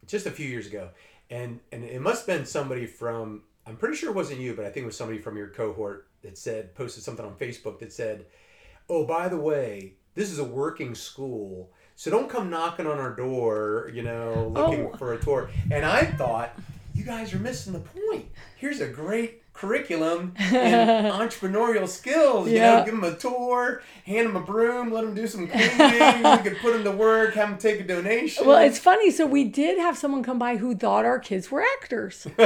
just 0.06 0.26
a 0.26 0.32
few 0.32 0.48
years 0.48 0.68
ago, 0.68 0.90
and 1.30 1.62
and 1.72 1.86
it 1.86 2.02
must 2.02 2.28
have 2.28 2.38
been 2.38 2.46
somebody 2.46 2.88
from 2.88 3.44
I'm 3.66 3.78
pretty 3.78 3.96
sure 3.96 4.10
it 4.10 4.16
wasn't 4.16 4.42
you, 4.42 4.54
but 4.54 4.66
I 4.66 4.70
think 4.70 4.84
it 4.84 4.88
was 4.88 4.98
somebody 4.98 5.20
from 5.20 5.38
your 5.38 5.48
cohort 5.48 6.08
that 6.24 6.38
said 6.38 6.76
posted 6.76 7.04
something 7.04 7.26
on 7.26 7.36
Facebook 7.36 7.80
that 7.80 7.94
said, 7.94 8.26
"Oh, 8.90 9.06
by 9.06 9.30
the 9.30 9.38
way, 9.40 9.94
this 10.16 10.32
is 10.32 10.40
a 10.40 10.44
working 10.44 10.96
school." 10.96 11.70
So 11.98 12.12
don't 12.12 12.30
come 12.30 12.50
knocking 12.50 12.88
on 12.88 13.00
our 13.00 13.12
door, 13.16 13.90
you 13.94 14.02
know, 14.04 14.52
looking 14.54 14.90
Oh. 14.94 14.98
for 14.98 15.14
a 15.14 15.18
tour. 15.18 15.50
And 15.72 15.86
I 15.86 16.04
thought, 16.04 16.52
you 16.94 17.06
guys 17.06 17.34
are 17.34 17.40
missing 17.40 17.72
the 17.72 17.80
point. 17.80 18.26
Here's 18.58 18.82
a 18.82 18.88
great 18.88 19.42
curriculum 19.54 20.34
and 20.38 21.08
entrepreneurial 21.14 21.88
skills. 21.88 22.50
You 22.50 22.56
Yeah. 22.58 22.80
know, 22.80 22.84
give 22.86 22.96
them 22.96 23.06
a 23.06 23.16
tour, 23.16 23.82
hand 24.06 24.28
them 24.28 24.36
a 24.36 24.42
broom, 24.42 24.92
let 24.92 25.06
them 25.06 25.16
do 25.16 25.26
some 25.26 25.48
cleaning. 25.48 25.78
we 26.24 26.38
could 26.50 26.58
put 26.58 26.74
them 26.74 26.84
to 26.84 26.92
work, 26.92 27.34
have 27.36 27.48
them 27.52 27.58
take 27.58 27.80
a 27.80 27.84
donation. 27.88 28.46
well, 28.46 28.58
it's 28.62 28.78
funny. 28.80 29.10
So 29.12 29.26
we 29.26 29.46
did 29.46 29.78
have 29.80 29.98
someone 29.98 30.22
come 30.22 30.38
by 30.38 30.58
who 30.58 30.76
thought 30.76 31.06
our 31.06 31.20
kids 31.20 31.50
were 31.50 31.64
actors. 31.80 32.28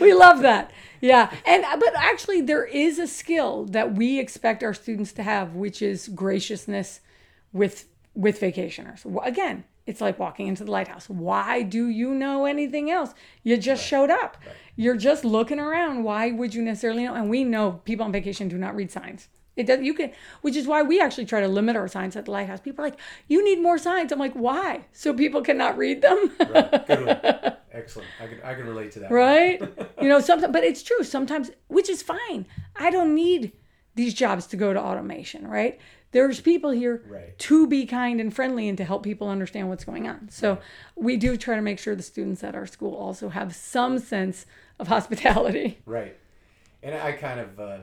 we 0.00 0.14
love 0.14 0.42
that. 0.42 0.70
Yeah. 1.02 1.34
And 1.44 1.64
uh, 1.64 1.76
but 1.76 1.92
actually 1.96 2.40
there 2.40 2.64
is 2.64 2.98
a 2.98 3.06
skill 3.06 3.66
that 3.66 3.94
we 3.94 4.18
expect 4.18 4.62
our 4.62 4.72
students 4.72 5.12
to 5.14 5.22
have, 5.22 5.54
which 5.54 5.82
is 5.82 6.08
graciousness 6.08 7.00
with 7.52 7.86
with 8.14 8.40
vacationers. 8.40 9.04
Again, 9.26 9.64
it's 9.84 10.00
like 10.00 10.18
walking 10.18 10.46
into 10.46 10.64
the 10.64 10.70
lighthouse. 10.70 11.08
Why 11.08 11.62
do 11.62 11.88
you 11.88 12.14
know 12.14 12.46
anything 12.46 12.88
else? 12.90 13.14
You 13.42 13.56
just 13.56 13.84
showed 13.84 14.10
up. 14.10 14.36
You're 14.76 14.96
just 14.96 15.24
looking 15.24 15.58
around. 15.58 16.04
Why 16.04 16.30
would 16.30 16.54
you 16.54 16.62
necessarily 16.62 17.04
know? 17.04 17.14
And 17.14 17.28
we 17.28 17.42
know 17.42 17.80
people 17.84 18.06
on 18.06 18.12
vacation 18.12 18.48
do 18.48 18.56
not 18.56 18.76
read 18.76 18.92
signs. 18.92 19.28
It 19.56 19.66
does. 19.66 19.82
You 19.82 19.94
can, 19.94 20.12
which 20.40 20.56
is 20.56 20.68
why 20.68 20.82
we 20.82 21.00
actually 21.00 21.26
try 21.26 21.40
to 21.40 21.48
limit 21.48 21.74
our 21.74 21.88
signs 21.88 22.14
at 22.14 22.26
the 22.26 22.30
lighthouse. 22.30 22.60
People 22.60 22.84
are 22.84 22.88
like, 22.88 23.00
"You 23.28 23.44
need 23.44 23.60
more 23.60 23.76
signs." 23.76 24.12
I'm 24.12 24.18
like, 24.18 24.32
"Why?" 24.34 24.86
So 24.92 25.12
people 25.12 25.42
cannot 25.42 25.76
read 25.76 26.00
them. 26.00 26.30
Right. 26.38 27.56
Excellent. 27.72 28.08
I 28.20 28.26
can 28.26 28.38
I 28.44 28.54
can 28.54 28.66
relate 28.66 28.92
to 28.92 29.00
that. 29.00 29.10
right? 29.10 29.60
you 30.02 30.08
know, 30.08 30.20
sometimes, 30.20 30.52
but 30.52 30.62
it's 30.64 30.82
true. 30.82 31.02
Sometimes, 31.02 31.50
which 31.68 31.88
is 31.88 32.02
fine. 32.02 32.46
I 32.76 32.90
don't 32.90 33.14
need 33.14 33.52
these 33.94 34.14
jobs 34.14 34.46
to 34.48 34.56
go 34.56 34.72
to 34.72 34.80
automation, 34.80 35.46
right? 35.48 35.80
There's 36.12 36.40
people 36.40 36.70
here 36.70 37.02
Right. 37.08 37.38
to 37.38 37.66
be 37.66 37.86
kind 37.86 38.20
and 38.20 38.34
friendly 38.34 38.68
and 38.68 38.76
to 38.76 38.84
help 38.84 39.02
people 39.02 39.28
understand 39.28 39.70
what's 39.70 39.84
going 39.84 40.06
on. 40.06 40.28
So 40.30 40.58
we 40.94 41.16
do 41.16 41.38
try 41.38 41.56
to 41.56 41.62
make 41.62 41.78
sure 41.78 41.94
the 41.94 42.02
students 42.02 42.44
at 42.44 42.54
our 42.54 42.66
school 42.66 42.94
also 42.94 43.30
have 43.30 43.54
some 43.54 43.98
sense 43.98 44.44
of 44.78 44.88
hospitality. 44.88 45.78
Right. 45.86 46.16
And 46.82 46.94
I 46.94 47.12
kind 47.12 47.40
of, 47.40 47.60
uh, 47.60 47.78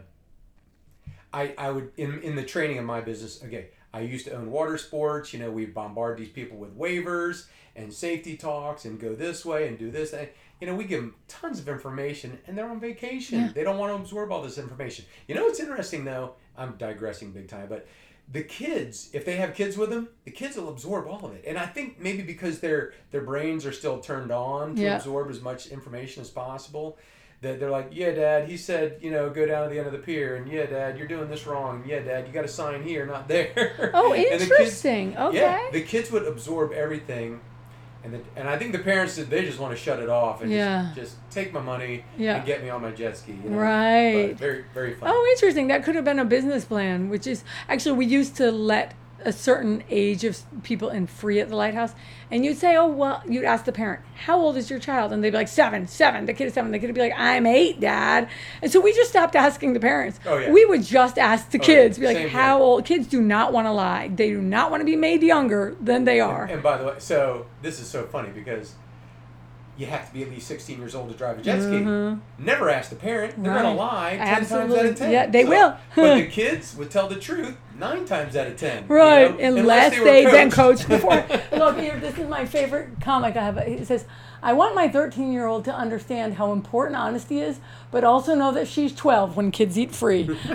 I, 1.33 1.53
I 1.57 1.71
would, 1.71 1.91
in, 1.97 2.19
in 2.21 2.35
the 2.35 2.43
training 2.43 2.77
of 2.79 2.85
my 2.85 3.01
business, 3.01 3.41
okay, 3.43 3.69
I 3.93 4.01
used 4.01 4.25
to 4.25 4.33
own 4.33 4.51
water 4.51 4.77
sports. 4.77 5.33
You 5.33 5.39
know, 5.39 5.51
we 5.51 5.65
bombard 5.65 6.17
these 6.17 6.29
people 6.29 6.57
with 6.57 6.77
waivers 6.77 7.45
and 7.75 7.93
safety 7.93 8.37
talks 8.37 8.85
and 8.85 8.99
go 8.99 9.15
this 9.15 9.45
way 9.45 9.67
and 9.67 9.77
do 9.77 9.89
this. 9.91 10.13
And, 10.13 10.27
you 10.61 10.67
know, 10.67 10.75
we 10.75 10.83
give 10.83 11.01
them 11.01 11.15
tons 11.27 11.59
of 11.59 11.67
information 11.69 12.39
and 12.47 12.57
they're 12.57 12.69
on 12.69 12.79
vacation. 12.79 13.51
They 13.53 13.63
don't 13.63 13.77
want 13.77 13.91
to 13.95 14.01
absorb 14.01 14.31
all 14.31 14.41
this 14.41 14.57
information. 14.57 15.05
You 15.27 15.35
know 15.35 15.45
what's 15.45 15.59
interesting 15.59 16.05
though? 16.05 16.33
I'm 16.57 16.75
digressing 16.77 17.31
big 17.31 17.47
time, 17.47 17.67
but 17.69 17.87
the 18.31 18.43
kids, 18.43 19.09
if 19.13 19.25
they 19.25 19.37
have 19.37 19.55
kids 19.55 19.75
with 19.75 19.89
them, 19.89 20.09
the 20.25 20.29
kids 20.31 20.55
will 20.55 20.69
absorb 20.69 21.07
all 21.07 21.25
of 21.25 21.33
it. 21.33 21.45
And 21.47 21.57
I 21.57 21.65
think 21.65 21.99
maybe 21.99 22.21
because 22.21 22.59
their 22.59 22.93
their 23.09 23.21
brains 23.21 23.65
are 23.65 23.71
still 23.71 23.99
turned 23.99 24.31
on 24.31 24.75
to 24.75 24.81
Yeah. 24.83 24.97
absorb 24.97 25.31
as 25.31 25.41
much 25.41 25.67
information 25.67 26.21
as 26.21 26.29
possible, 26.29 26.97
that 27.41 27.59
they're 27.59 27.69
like, 27.69 27.87
yeah, 27.91 28.11
Dad, 28.11 28.49
he 28.49 28.57
said, 28.57 28.97
you 29.01 29.11
know, 29.11 29.29
go 29.29 29.45
down 29.45 29.63
to 29.63 29.69
the 29.73 29.77
end 29.77 29.87
of 29.87 29.93
the 29.93 29.99
pier, 29.99 30.35
and 30.35 30.51
yeah, 30.51 30.65
Dad, 30.65 30.97
you're 30.97 31.07
doing 31.07 31.29
this 31.29 31.47
wrong. 31.47 31.83
Yeah, 31.87 31.99
Dad, 31.99 32.27
you 32.27 32.33
got 32.33 32.41
to 32.41 32.47
sign 32.49 32.83
here, 32.83 33.05
not 33.05 33.27
there. 33.29 33.91
Oh, 33.93 34.11
And 34.13 34.23
the 34.25 34.29
kids- 34.29 34.41
interesting. 34.51 35.11
yeah, 35.13 35.69
the 35.71 35.81
kids 35.81 36.11
would 36.11 36.25
absorb 36.27 36.73
everything, 36.73 37.39
and 38.03 38.13
the, 38.13 38.19
and 38.35 38.47
I 38.49 38.57
think 38.57 38.73
the 38.73 38.79
parents 38.79 39.13
said 39.13 39.29
they 39.29 39.45
just 39.45 39.57
want 39.59 39.75
to 39.75 39.81
shut 39.81 39.99
it 39.99 40.09
off 40.09 40.41
and 40.41 40.51
Yeah. 40.51 40.91
just, 40.95 41.15
just 41.15 41.31
take 41.31 41.53
my 41.53 41.61
money 41.61 42.03
Yeah. 42.17 42.35
and 42.37 42.45
get 42.45 42.61
me 42.63 42.69
on 42.69 42.81
my 42.81 42.91
jet 42.91 43.15
ski. 43.17 43.33
You 43.43 43.49
know? 43.49 43.57
Right. 43.57 44.27
But 44.29 44.37
very 44.37 44.65
very 44.73 44.93
fun. 44.95 45.09
Oh, 45.11 45.27
interesting. 45.35 45.67
That 45.67 45.83
could 45.83 45.95
have 45.95 46.05
been 46.05 46.19
a 46.19 46.25
business 46.25 46.65
plan, 46.65 47.09
which 47.09 47.25
is 47.27 47.43
actually 47.69 47.93
we 47.97 48.05
used 48.05 48.35
to 48.37 48.51
let 48.51 48.93
a 49.25 49.33
certain 49.33 49.83
age 49.89 50.23
of 50.23 50.39
people 50.63 50.89
in 50.89 51.07
free 51.07 51.39
at 51.39 51.49
the 51.49 51.55
lighthouse, 51.55 51.93
and 52.31 52.45
you'd 52.45 52.57
say, 52.57 52.75
"Oh, 52.75 52.87
well," 52.87 53.21
you'd 53.27 53.43
ask 53.43 53.65
the 53.65 53.71
parent, 53.71 54.01
"How 54.25 54.39
old 54.39 54.55
is 54.57 54.69
your 54.69 54.79
child?" 54.79 55.11
And 55.11 55.23
they'd 55.23 55.31
be 55.31 55.37
like, 55.37 55.47
seven, 55.47 55.87
seven. 55.87 56.25
The 56.25 56.33
kid 56.33 56.47
is 56.47 56.53
seven. 56.53 56.71
The 56.71 56.79
kid 56.79 56.87
would 56.87 56.95
be 56.95 57.01
like, 57.01 57.13
"I'm 57.17 57.45
eight, 57.45 57.79
Dad." 57.79 58.29
And 58.61 58.71
so 58.71 58.79
we 58.79 58.93
just 58.93 59.09
stopped 59.09 59.35
asking 59.35 59.73
the 59.73 59.79
parents. 59.79 60.19
Oh, 60.25 60.37
yeah. 60.37 60.51
We 60.51 60.65
would 60.65 60.83
just 60.83 61.17
ask 61.17 61.51
the 61.51 61.57
Oh, 61.59 61.61
yeah. 61.61 61.65
kids, 61.65 61.97
be 61.99 62.05
like, 62.05 62.17
Same 62.17 62.29
"How 62.29 62.61
old?" 62.61 62.85
Kids 62.85 63.07
do 63.07 63.21
not 63.21 63.51
want 63.53 63.67
to 63.67 63.71
lie. 63.71 64.09
They 64.13 64.29
do 64.29 64.41
not 64.41 64.71
want 64.71 64.81
to 64.81 64.85
be 64.85 64.95
made 64.95 65.21
younger 65.23 65.75
than 65.81 66.05
they 66.05 66.19
are. 66.19 66.45
And 66.45 66.63
by 66.63 66.77
the 66.77 66.85
way, 66.85 66.93
so 66.97 67.45
this 67.61 67.79
is 67.79 67.87
so 67.87 68.03
funny 68.05 68.29
because 68.29 68.75
you 69.79 69.85
have 69.85 70.05
to 70.07 70.13
be 70.13 70.21
at 70.23 70.29
least 70.29 70.45
16 70.47 70.77
years 70.77 70.93
old 70.93 71.09
to 71.09 71.15
drive 71.17 71.39
a 71.39 71.41
jet 71.41 71.61
ski. 71.61 71.79
Never 72.37 72.69
ask 72.69 72.89
the 72.89 72.97
parent. 72.97 73.41
They're 73.41 73.53
going 73.53 73.65
Mm-hmm. 73.65 73.79
Right. 73.79 74.17
to 74.17 74.21
lie 74.21 74.35
10 74.39 74.45
times 74.45 74.73
out 74.73 74.85
of 74.85 74.95
10. 74.97 75.11
Yeah, 75.11 75.25
they 75.27 75.45
will. 75.45 75.77
but 75.95 76.15
the 76.17 76.27
kids 76.39 76.75
would 76.75 76.91
tell 76.91 77.07
the 77.07 77.15
truth 77.15 77.55
9 77.77 78.05
times 78.05 78.35
out 78.35 78.47
of 78.47 78.57
10. 78.57 78.83
you 78.89 78.93
Right, 78.93 79.39
know, 79.39 79.55
unless 79.57 79.97
were 79.97 80.03
they 80.03 80.25
then 80.25 80.51
coached. 80.51 80.81
coach 80.85 80.89
before. 80.89 81.25
Look 81.57 81.79
here, 81.79 81.97
this 81.99 82.17
is 82.17 82.27
my 82.27 82.45
favorite 82.45 82.99
comic 83.01 83.37
I 83.37 83.43
have. 83.45 83.57
It 83.57 83.87
says, 83.87 84.03
"I 84.41 84.53
want 84.53 84.75
my 84.75 84.87
13 84.87 85.31
year 85.31 85.45
old 85.45 85.65
to 85.65 85.73
understand 85.73 86.35
how 86.35 86.51
important 86.51 86.95
honesty 86.95 87.39
is, 87.39 87.59
but 87.91 88.03
also 88.03 88.35
know 88.35 88.51
that 88.51 88.67
she's 88.67 88.93
12 88.93 89.35
when 89.35 89.51
kids 89.51 89.77
eat 89.77 89.93
free." 89.93 90.29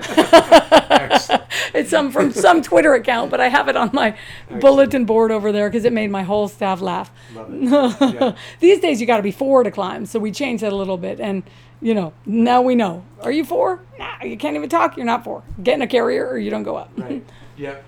it's 1.74 1.91
some 1.91 2.11
from 2.11 2.32
some 2.32 2.62
Twitter 2.62 2.95
account, 2.95 3.30
but 3.30 3.41
I 3.41 3.49
have 3.49 3.68
it 3.68 3.76
on 3.76 3.91
my 3.93 4.16
bulletin 4.61 5.05
board 5.05 5.30
over 5.30 5.53
there 5.53 5.68
because 5.68 5.85
it 5.85 5.93
made 5.93 6.11
my 6.11 6.22
whole 6.22 6.49
staff 6.49 6.80
laugh. 6.80 7.11
Yeah. 7.51 8.35
These 8.61 8.80
days, 8.80 9.01
you 9.01 9.07
got 9.07 9.18
to 9.18 9.22
be 9.22 9.32
four 9.32 9.62
to 9.64 9.70
climb, 9.70 10.07
so 10.07 10.18
we 10.18 10.30
changed 10.30 10.62
that 10.62 10.72
a 10.72 10.76
little 10.76 10.99
bit, 10.99 11.20
and 11.20 11.43
you 11.80 11.95
know 11.95 12.12
now 12.26 12.62
we 12.62 12.74
know. 12.74 13.05
Are 13.22 13.32
you 13.32 13.45
four? 13.45 13.80
Nah, 13.99 14.22
you 14.22 14.37
can't 14.37 14.57
even 14.57 14.68
talk. 14.68 14.97
You're 14.97 15.07
not 15.07 15.24
four. 15.24 15.43
Get 15.62 15.74
in 15.74 15.82
a 15.82 15.87
carrier, 15.87 16.26
or 16.28 16.39
you 16.39 16.51
don't 16.51 16.62
go 16.62 16.76
up. 16.76 16.91
Right. 16.97 17.24
Yep. 17.57 17.85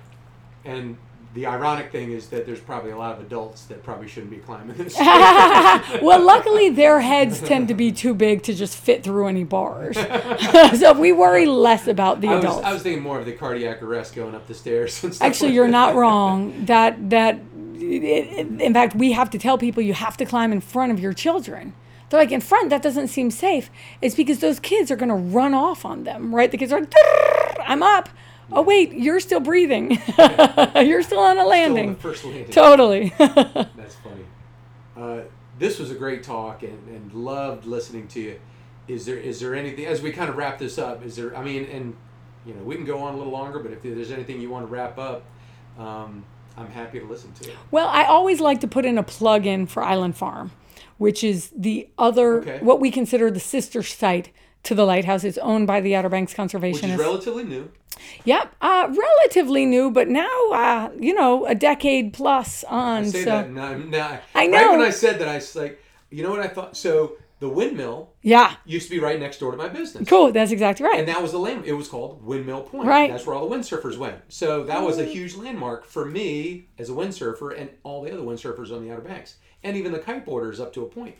And 0.65 0.97
the 1.37 1.45
ironic 1.45 1.91
thing 1.91 2.13
is 2.13 2.29
that 2.29 2.47
there's 2.47 2.59
probably 2.59 2.89
a 2.89 2.97
lot 2.97 3.13
of 3.13 3.23
adults 3.23 3.65
that 3.65 3.83
probably 3.83 4.07
shouldn't 4.07 4.31
be 4.31 4.37
climbing 4.37 4.75
this. 4.75 4.95
well, 4.97 6.19
luckily 6.19 6.71
their 6.71 6.99
heads 6.99 7.39
tend 7.41 7.67
to 7.67 7.75
be 7.75 7.91
too 7.91 8.15
big 8.15 8.41
to 8.41 8.55
just 8.55 8.75
fit 8.75 9.03
through 9.03 9.27
any 9.27 9.43
bars. 9.43 9.95
so 10.79 10.93
we 10.93 11.11
worry 11.11 11.45
less 11.45 11.85
about 11.85 12.21
the 12.21 12.29
I 12.29 12.35
was, 12.37 12.43
adults. 12.43 12.65
I 12.65 12.73
was 12.73 12.81
thinking 12.81 13.03
more 13.03 13.19
of 13.19 13.27
the 13.27 13.33
cardiac 13.33 13.83
arrest 13.83 14.15
going 14.15 14.33
up 14.33 14.47
the 14.47 14.55
stairs. 14.55 15.03
And 15.03 15.13
stuff 15.13 15.27
Actually, 15.27 15.49
like 15.49 15.55
you're 15.55 15.67
that. 15.67 15.71
not 15.71 15.95
wrong. 15.95 16.65
That 16.65 17.11
that 17.11 17.39
it, 17.75 18.59
in 18.59 18.73
fact, 18.73 18.95
we 18.95 19.11
have 19.11 19.29
to 19.29 19.37
tell 19.37 19.59
people 19.59 19.83
you 19.83 19.93
have 19.93 20.17
to 20.17 20.25
climb 20.25 20.51
in 20.51 20.59
front 20.59 20.91
of 20.91 20.99
your 20.99 21.13
children. 21.13 21.75
They're 22.09 22.19
like 22.19 22.31
in 22.31 22.41
front. 22.41 22.71
That 22.71 22.81
doesn't 22.81 23.09
seem 23.09 23.29
safe. 23.29 23.69
It's 24.01 24.15
because 24.15 24.39
those 24.39 24.59
kids 24.59 24.89
are 24.89 24.95
going 24.95 25.09
to 25.09 25.15
run 25.15 25.53
off 25.53 25.85
on 25.85 26.03
them, 26.03 26.33
right? 26.33 26.49
The 26.49 26.57
kids 26.57 26.73
are, 26.73 26.81
"Drrrr, 26.81 27.63
I'm 27.63 27.83
up. 27.83 28.09
Oh 28.51 28.61
wait, 28.61 28.93
you're 28.93 29.19
still 29.19 29.39
breathing. 29.39 29.91
you're 30.75 31.03
still 31.03 31.19
on 31.19 31.37
a 31.37 31.45
landing. 31.45 31.93
the 31.95 31.99
first 31.99 32.23
landing. 32.23 32.49
Totally. 32.49 33.09
That's 33.17 33.95
funny. 33.95 34.25
Uh, 34.95 35.21
this 35.59 35.79
was 35.79 35.91
a 35.91 35.95
great 35.95 36.23
talk, 36.23 36.63
and, 36.63 36.87
and 36.87 37.11
loved 37.13 37.65
listening 37.65 38.07
to 38.09 38.19
you. 38.19 38.39
Is 38.87 39.05
there 39.05 39.17
is 39.17 39.39
there 39.39 39.53
anything 39.53 39.85
as 39.85 40.01
we 40.01 40.11
kind 40.11 40.29
of 40.29 40.37
wrap 40.37 40.59
this 40.59 40.77
up? 40.77 41.03
Is 41.05 41.15
there? 41.15 41.35
I 41.35 41.43
mean, 41.43 41.65
and 41.65 41.95
you 42.45 42.53
know, 42.53 42.63
we 42.63 42.75
can 42.75 42.85
go 42.85 42.99
on 42.99 43.13
a 43.13 43.17
little 43.17 43.33
longer, 43.33 43.59
but 43.59 43.71
if 43.71 43.81
there's 43.83 44.11
anything 44.11 44.39
you 44.39 44.49
want 44.49 44.65
to 44.65 44.71
wrap 44.71 44.97
up, 44.97 45.23
um, 45.77 46.23
I'm 46.57 46.69
happy 46.69 46.99
to 46.99 47.05
listen 47.05 47.33
to 47.33 47.49
it. 47.49 47.55
Well, 47.71 47.87
I 47.89 48.05
always 48.05 48.39
like 48.39 48.61
to 48.61 48.67
put 48.67 48.85
in 48.85 48.97
a 48.97 49.03
plug 49.03 49.45
in 49.45 49.67
for 49.67 49.83
Island 49.83 50.15
Farm, 50.15 50.51
which 50.97 51.23
is 51.23 51.51
the 51.55 51.89
other, 51.97 52.39
Okay. 52.39 52.59
what 52.61 52.79
we 52.79 52.89
consider 52.89 53.29
the 53.29 53.39
sister 53.41 53.83
site 53.83 54.29
to 54.63 54.73
the 54.73 54.85
lighthouse. 54.85 55.23
It's 55.25 55.37
owned 55.39 55.67
by 55.67 55.81
the 55.81 55.95
Outer 55.95 56.07
Banks 56.09 56.31
Which 56.37 56.51
Conservationists. 56.51 56.93
is 56.93 56.97
relatively 56.99 57.43
new. 57.43 57.69
Yep, 58.25 58.55
uh, 58.61 58.87
relatively 58.89 59.65
new, 59.65 59.91
but 59.91 60.07
now, 60.07 60.49
uh, 60.51 60.89
you 60.99 61.13
know, 61.13 61.45
a 61.45 61.55
decade 61.55 62.13
plus 62.13 62.63
on. 62.65 63.03
I 63.03 63.07
say 63.07 63.23
so, 63.23 63.29
that 63.29 63.51
now, 63.51 63.77
now. 63.77 64.19
I 64.35 64.47
Right 64.47 64.69
when 64.69 64.81
I 64.81 64.89
said 64.89 65.19
that, 65.19 65.27
I 65.27 65.35
was 65.35 65.55
like, 65.55 65.81
you 66.09 66.23
know 66.23 66.29
what 66.29 66.39
I 66.39 66.47
thought? 66.47 66.77
So 66.77 67.17
the 67.39 67.49
windmill 67.49 68.13
yeah, 68.23 68.55
used 68.65 68.87
to 68.87 68.95
be 68.95 68.99
right 68.99 69.19
next 69.19 69.39
door 69.39 69.51
to 69.51 69.57
my 69.57 69.69
business. 69.69 70.09
cool. 70.09 70.31
That's 70.31 70.51
exactly 70.51 70.85
right. 70.85 70.99
And 70.99 71.07
that 71.07 71.21
was 71.21 71.31
the 71.31 71.39
land. 71.39 71.65
It 71.65 71.73
was 71.73 71.87
called 71.87 72.23
Windmill 72.23 72.63
Point. 72.63 72.87
Right. 72.87 73.11
That's 73.11 73.25
where 73.25 73.35
all 73.35 73.47
the 73.47 73.55
windsurfers 73.55 73.97
went. 73.97 74.21
So 74.29 74.63
that 74.63 74.81
was 74.81 74.97
a 74.97 75.05
huge 75.05 75.35
landmark 75.35 75.85
for 75.85 76.05
me 76.05 76.67
as 76.79 76.89
a 76.89 76.93
windsurfer 76.93 77.59
and 77.59 77.69
all 77.83 78.01
the 78.01 78.11
other 78.11 78.23
windsurfers 78.23 78.71
on 78.71 78.83
the 78.83 78.91
Outer 78.91 79.01
Banks, 79.01 79.35
and 79.63 79.77
even 79.77 79.91
the 79.91 79.99
kiteboarders 79.99 80.59
up 80.59 80.73
to 80.73 80.83
a 80.83 80.87
point. 80.87 81.15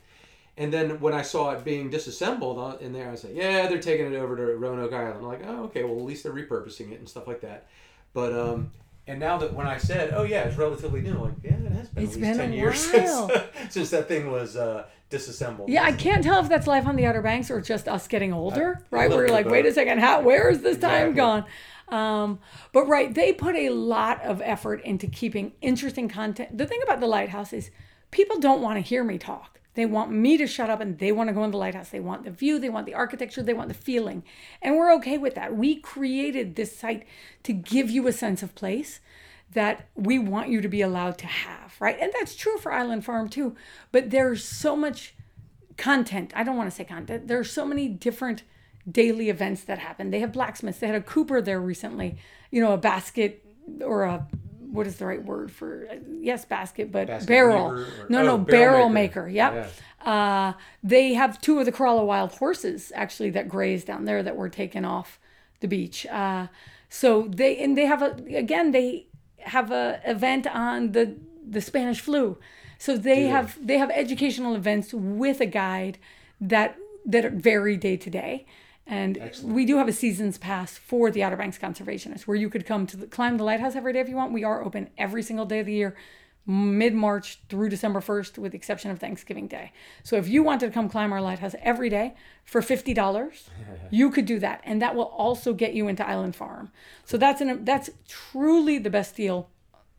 And 0.60 0.74
then 0.74 1.00
when 1.00 1.14
I 1.14 1.22
saw 1.22 1.52
it 1.52 1.64
being 1.64 1.90
disassembled 1.92 2.82
in 2.82 2.92
there, 2.92 3.08
I 3.10 3.12
was 3.12 3.24
like, 3.24 3.36
yeah, 3.36 3.68
they're 3.68 3.80
taking 3.80 4.12
it 4.12 4.18
over 4.18 4.36
to 4.36 4.44
Roanoke 4.58 4.92
Island. 4.92 5.18
I'm 5.18 5.24
like, 5.24 5.42
oh, 5.46 5.66
okay, 5.66 5.84
well, 5.84 5.96
at 5.98 6.04
least 6.04 6.24
they're 6.24 6.34
repurposing 6.34 6.92
it 6.92 7.00
and 7.00 7.08
stuff 7.08 7.28
like 7.28 7.42
that. 7.42 7.68
But, 8.14 8.34
um, 8.34 8.72
and 9.06 9.20
now 9.20 9.38
that 9.38 9.54
when 9.54 9.68
I 9.68 9.78
said, 9.78 10.14
oh, 10.16 10.24
yeah, 10.24 10.46
it's 10.46 10.58
relatively 10.58 11.02
new, 11.02 11.12
I'm 11.12 11.22
like, 11.22 11.34
yeah, 11.44 11.52
it 11.54 11.72
has 11.74 11.90
been 11.90 12.04
It's 12.04 12.16
at 12.16 12.20
least 12.20 12.20
been 12.22 12.34
a 12.34 12.38
10 12.38 12.54
years 12.54 12.80
since, 12.92 13.32
since 13.70 13.90
that 13.92 14.08
thing 14.08 14.32
was 14.32 14.56
uh, 14.58 14.88
disassembled. 15.12 15.70
yeah, 15.70 15.84
I 15.84 15.92
can't 15.92 16.24
tell 16.24 16.42
if 16.42 16.50
that's 16.50 16.66
life 16.66 16.88
on 16.88 16.96
the 16.96 17.06
Outer 17.06 17.22
Banks 17.22 17.52
or 17.52 17.62
just 17.62 17.88
us 17.88 18.08
getting 18.08 18.34
older, 18.34 18.72
a 18.72 18.96
right? 18.96 19.10
little 19.10 19.26
We're 19.26 19.30
like, 19.32 19.46
wait 19.48 19.68
a 19.68 19.72
second, 19.72 20.00
how, 20.00 20.22
where 20.22 20.50
is 20.50 20.62
this 20.64 20.78
time 20.78 21.10
Exactly. 21.12 21.16
gone? 21.16 21.46
Um, 21.90 22.40
but 22.74 22.88
right, 22.88 23.14
they 23.14 23.32
put 23.32 23.56
a 23.56 23.70
lot 23.70 24.22
of 24.24 24.42
effort 24.42 24.82
into 24.82 25.06
keeping 25.08 25.54
interesting 25.62 26.10
content. 26.10 26.58
The 26.58 26.66
thing 26.66 26.82
about 26.84 27.00
the 27.00 27.08
lighthouse 27.08 27.54
is 27.54 27.70
people 28.12 28.40
don't 28.40 28.62
want 28.62 28.76
to 28.78 28.82
hear 28.82 29.04
me 29.04 29.18
talk. 29.20 29.57
They 29.78 29.86
want 29.86 30.12
me 30.12 30.38
to 30.38 30.48
shut 30.48 30.72
up 30.72 30.82
and 30.82 30.98
they 30.98 31.12
want 31.12 31.28
to 31.28 31.36
go 31.36 31.44
in 31.44 31.52
the 31.52 31.58
lighthouse. 31.58 31.90
They 31.90 32.00
want 32.00 32.24
the 32.24 32.32
view, 32.32 32.58
they 32.58 32.68
want 32.68 32.88
the 32.88 32.96
architecture, 32.96 33.44
they 33.44 33.54
want 33.54 33.68
the 33.68 33.76
feeling. 33.76 34.24
And 34.60 34.76
we're 34.76 34.92
okay 34.96 35.20
with 35.20 35.36
that. 35.36 35.56
We 35.56 35.76
created 35.76 36.56
this 36.56 36.76
site 36.76 37.06
to 37.44 37.54
give 37.54 37.92
you 37.92 38.08
a 38.08 38.12
sense 38.12 38.42
of 38.42 38.56
place 38.56 39.02
that 39.54 39.88
we 39.94 40.18
want 40.18 40.50
you 40.50 40.62
to 40.62 40.68
be 40.68 40.82
allowed 40.82 41.20
to 41.20 41.28
have, 41.28 41.76
right? 41.80 41.96
And 42.02 42.12
that's 42.18 42.36
true 42.36 42.58
for 42.58 42.74
Island 42.74 43.06
Farm 43.06 43.30
too. 43.30 43.56
But 43.92 44.10
there's 44.10 44.44
so 44.44 44.76
much 44.76 45.14
content. 45.78 46.34
I 46.36 46.44
don't 46.44 46.58
want 46.58 46.72
to 46.72 46.76
say 46.76 46.84
content. 46.84 47.28
There 47.28 47.38
are 47.38 47.44
so 47.44 47.64
many 47.64 47.88
different 47.88 48.42
daily 48.92 49.30
events 49.30 49.64
that 49.66 49.78
happen. 49.78 50.10
They 50.10 50.22
have 50.22 50.32
blacksmiths. 50.32 50.80
They 50.80 50.88
had 50.88 50.96
a 50.96 51.02
Cooper 51.02 51.40
there 51.40 51.62
recently. 51.62 52.18
You 52.50 52.62
know, 52.62 52.74
a 52.74 52.78
basket 52.80 53.46
or 53.82 54.06
a 54.06 54.28
what 54.72 54.88
is 54.88 54.98
the 54.98 55.06
right 55.06 55.24
word 55.24 55.52
for 55.52 55.88
yes 56.22 56.46
basket, 56.46 56.92
but 56.92 57.08
Basket 57.08 57.28
barrel. 57.28 57.72
or- 57.72 57.88
no, 58.10 58.20
oh, 58.20 58.24
no, 58.24 58.38
barrel 58.38 58.74
barrel 58.74 58.90
maker. 58.90 59.24
maker. 59.24 59.30
Yep. 59.30 59.72
Uh, 60.06 60.54
they 60.84 61.14
have 61.14 61.42
two 61.42 61.60
of 61.60 61.66
the 61.66 61.72
Corolla 61.72 62.06
wild 62.06 62.34
horses 62.34 62.92
actually 62.96 63.30
that 63.32 63.50
graze 63.50 63.84
down 63.84 64.06
there 64.06 64.24
that 64.24 64.36
were 64.36 64.50
taken 64.50 64.86
off 64.86 65.20
the 65.60 65.68
beach. 65.68 66.06
Uh, 66.08 66.48
so 66.90 67.24
they 67.24 67.58
and 67.58 67.78
they 67.78 67.86
have 67.86 68.02
a 68.02 68.12
again 68.36 68.72
they 68.72 69.08
have 69.40 69.72
a 69.72 70.00
event 70.06 70.48
on 70.48 70.92
the 70.92 71.16
the 71.50 71.62
Spanish 71.62 72.02
flu. 72.02 72.38
So 72.78 72.96
they 72.98 73.24
have 73.24 73.58
they 73.66 73.78
have 73.78 73.90
educational 73.92 74.56
events 74.56 74.94
with 74.94 75.42
a 75.42 75.46
guide 75.46 75.98
that 76.40 76.78
that 77.06 77.34
vary 77.34 77.78
day 77.78 77.98
to 77.98 78.10
day. 78.10 78.46
And 78.88 79.18
Excellent. 79.18 79.54
we 79.54 79.66
do 79.66 79.78
have 79.78 79.90
a 79.90 79.94
seasons 79.94 80.38
pass 80.38 80.78
for 80.78 81.12
the 81.12 81.22
Outer 81.22 81.36
Banks 81.36 81.58
Conservationists 81.58 82.22
where 82.22 82.38
you 82.38 82.50
could 82.50 82.66
come 82.66 82.88
to 82.88 82.98
the, 82.98 83.08
climb 83.08 83.38
the 83.38 83.44
lighthouse 83.44 83.76
every 83.76 83.92
day 83.92 84.00
if 84.00 84.08
you 84.08 84.16
want. 84.16 84.32
We 84.32 84.46
are 84.46 84.64
open 84.64 84.90
every 84.98 85.22
single 85.22 85.46
day 85.46 85.60
of 85.60 85.66
the 85.66 85.74
year, 85.74 85.96
mid 86.46 86.94
March 86.94 87.40
through 87.50 87.68
December 87.68 88.00
1st, 88.00 88.38
with 88.38 88.54
the 88.54 88.58
exception 88.58 88.90
of 88.90 89.00
Thanksgiving 89.00 89.48
Day. 89.48 89.74
So 90.04 90.16
if 90.16 90.30
you 90.30 90.42
wanted 90.42 90.68
to 90.68 90.72
come 90.72 90.88
climb 90.88 91.12
our 91.12 91.22
lighthouse 91.22 91.54
every 91.62 91.90
day 91.90 92.16
for 92.46 92.62
$50, 92.62 93.50
you 93.92 94.10
could 94.10 94.26
do 94.26 94.40
that. 94.40 94.62
And 94.64 94.82
that 94.82 94.96
will 94.96 95.04
also 95.04 95.54
get 95.54 95.74
you 95.74 95.90
into 95.90 96.08
Island 96.08 96.38
Farm. 96.38 96.72
So 97.04 97.18
that's 97.18 97.42
an 97.42 97.66
that's 97.66 97.90
truly 98.08 98.78
the 98.80 98.90
best 98.90 99.18
deal 99.18 99.50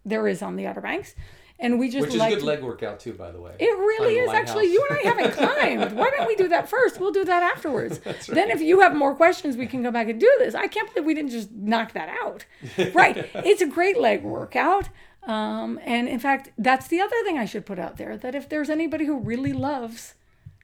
there 0.05 0.27
is 0.27 0.41
on 0.41 0.57
the 0.57 0.67
Outer 0.67 0.81
Banks. 0.81 1.15
And 1.61 1.79
we 1.81 1.89
just 1.89 2.03
Which 2.03 2.15
is 2.15 2.21
like 2.21 2.35
good 2.35 2.45
leg 2.45 2.63
workout 2.63 3.01
too, 3.01 3.13
by 3.15 3.33
the 3.33 3.41
way. 3.41 3.57
it 3.59 3.77
really 3.77 4.15
is 4.17 4.31
actually. 4.31 4.67
You 4.73 4.87
and 4.91 4.99
I 4.99 5.03
haven't 5.03 5.33
climbed. 5.33 5.97
Why 5.97 6.11
don't 6.11 6.29
we 6.29 6.37
do 6.37 6.49
that 6.49 6.69
first? 6.69 7.01
We'll 7.01 7.11
do 7.11 7.25
that 7.25 7.43
afterwards. 7.43 8.01
Then, 8.29 8.51
if 8.51 8.61
you 8.61 8.81
have 8.81 8.95
more 8.95 9.15
questions, 9.15 9.57
we 9.57 9.67
can 9.67 9.83
go 9.83 9.91
back 9.91 10.09
and 10.09 10.21
do 10.21 10.33
this. 10.39 10.55
I 10.55 10.69
can't 10.69 10.93
believe 10.95 11.07
we 11.07 11.15
didn't 11.15 11.31
just 11.31 11.51
knock 11.53 11.93
that 11.93 12.09
out. 12.23 12.45
Right? 12.95 13.29
It's 13.35 13.61
a 13.61 13.67
great 13.67 13.99
leg 13.99 14.23
workout. 14.23 14.89
Um, 15.25 15.81
and 15.85 16.09
in 16.09 16.21
fact, 16.21 16.51
that's 16.57 16.87
the 16.89 17.01
other 17.01 17.17
thing 17.25 17.39
I 17.39 17.45
should 17.45 17.67
put 17.67 17.79
out 17.79 17.97
there 17.97 18.17
that 18.17 18.35
if 18.35 18.49
there's 18.49 18.71
anybody 18.71 19.05
who 19.05 19.19
really 19.19 19.53
loves 19.53 20.15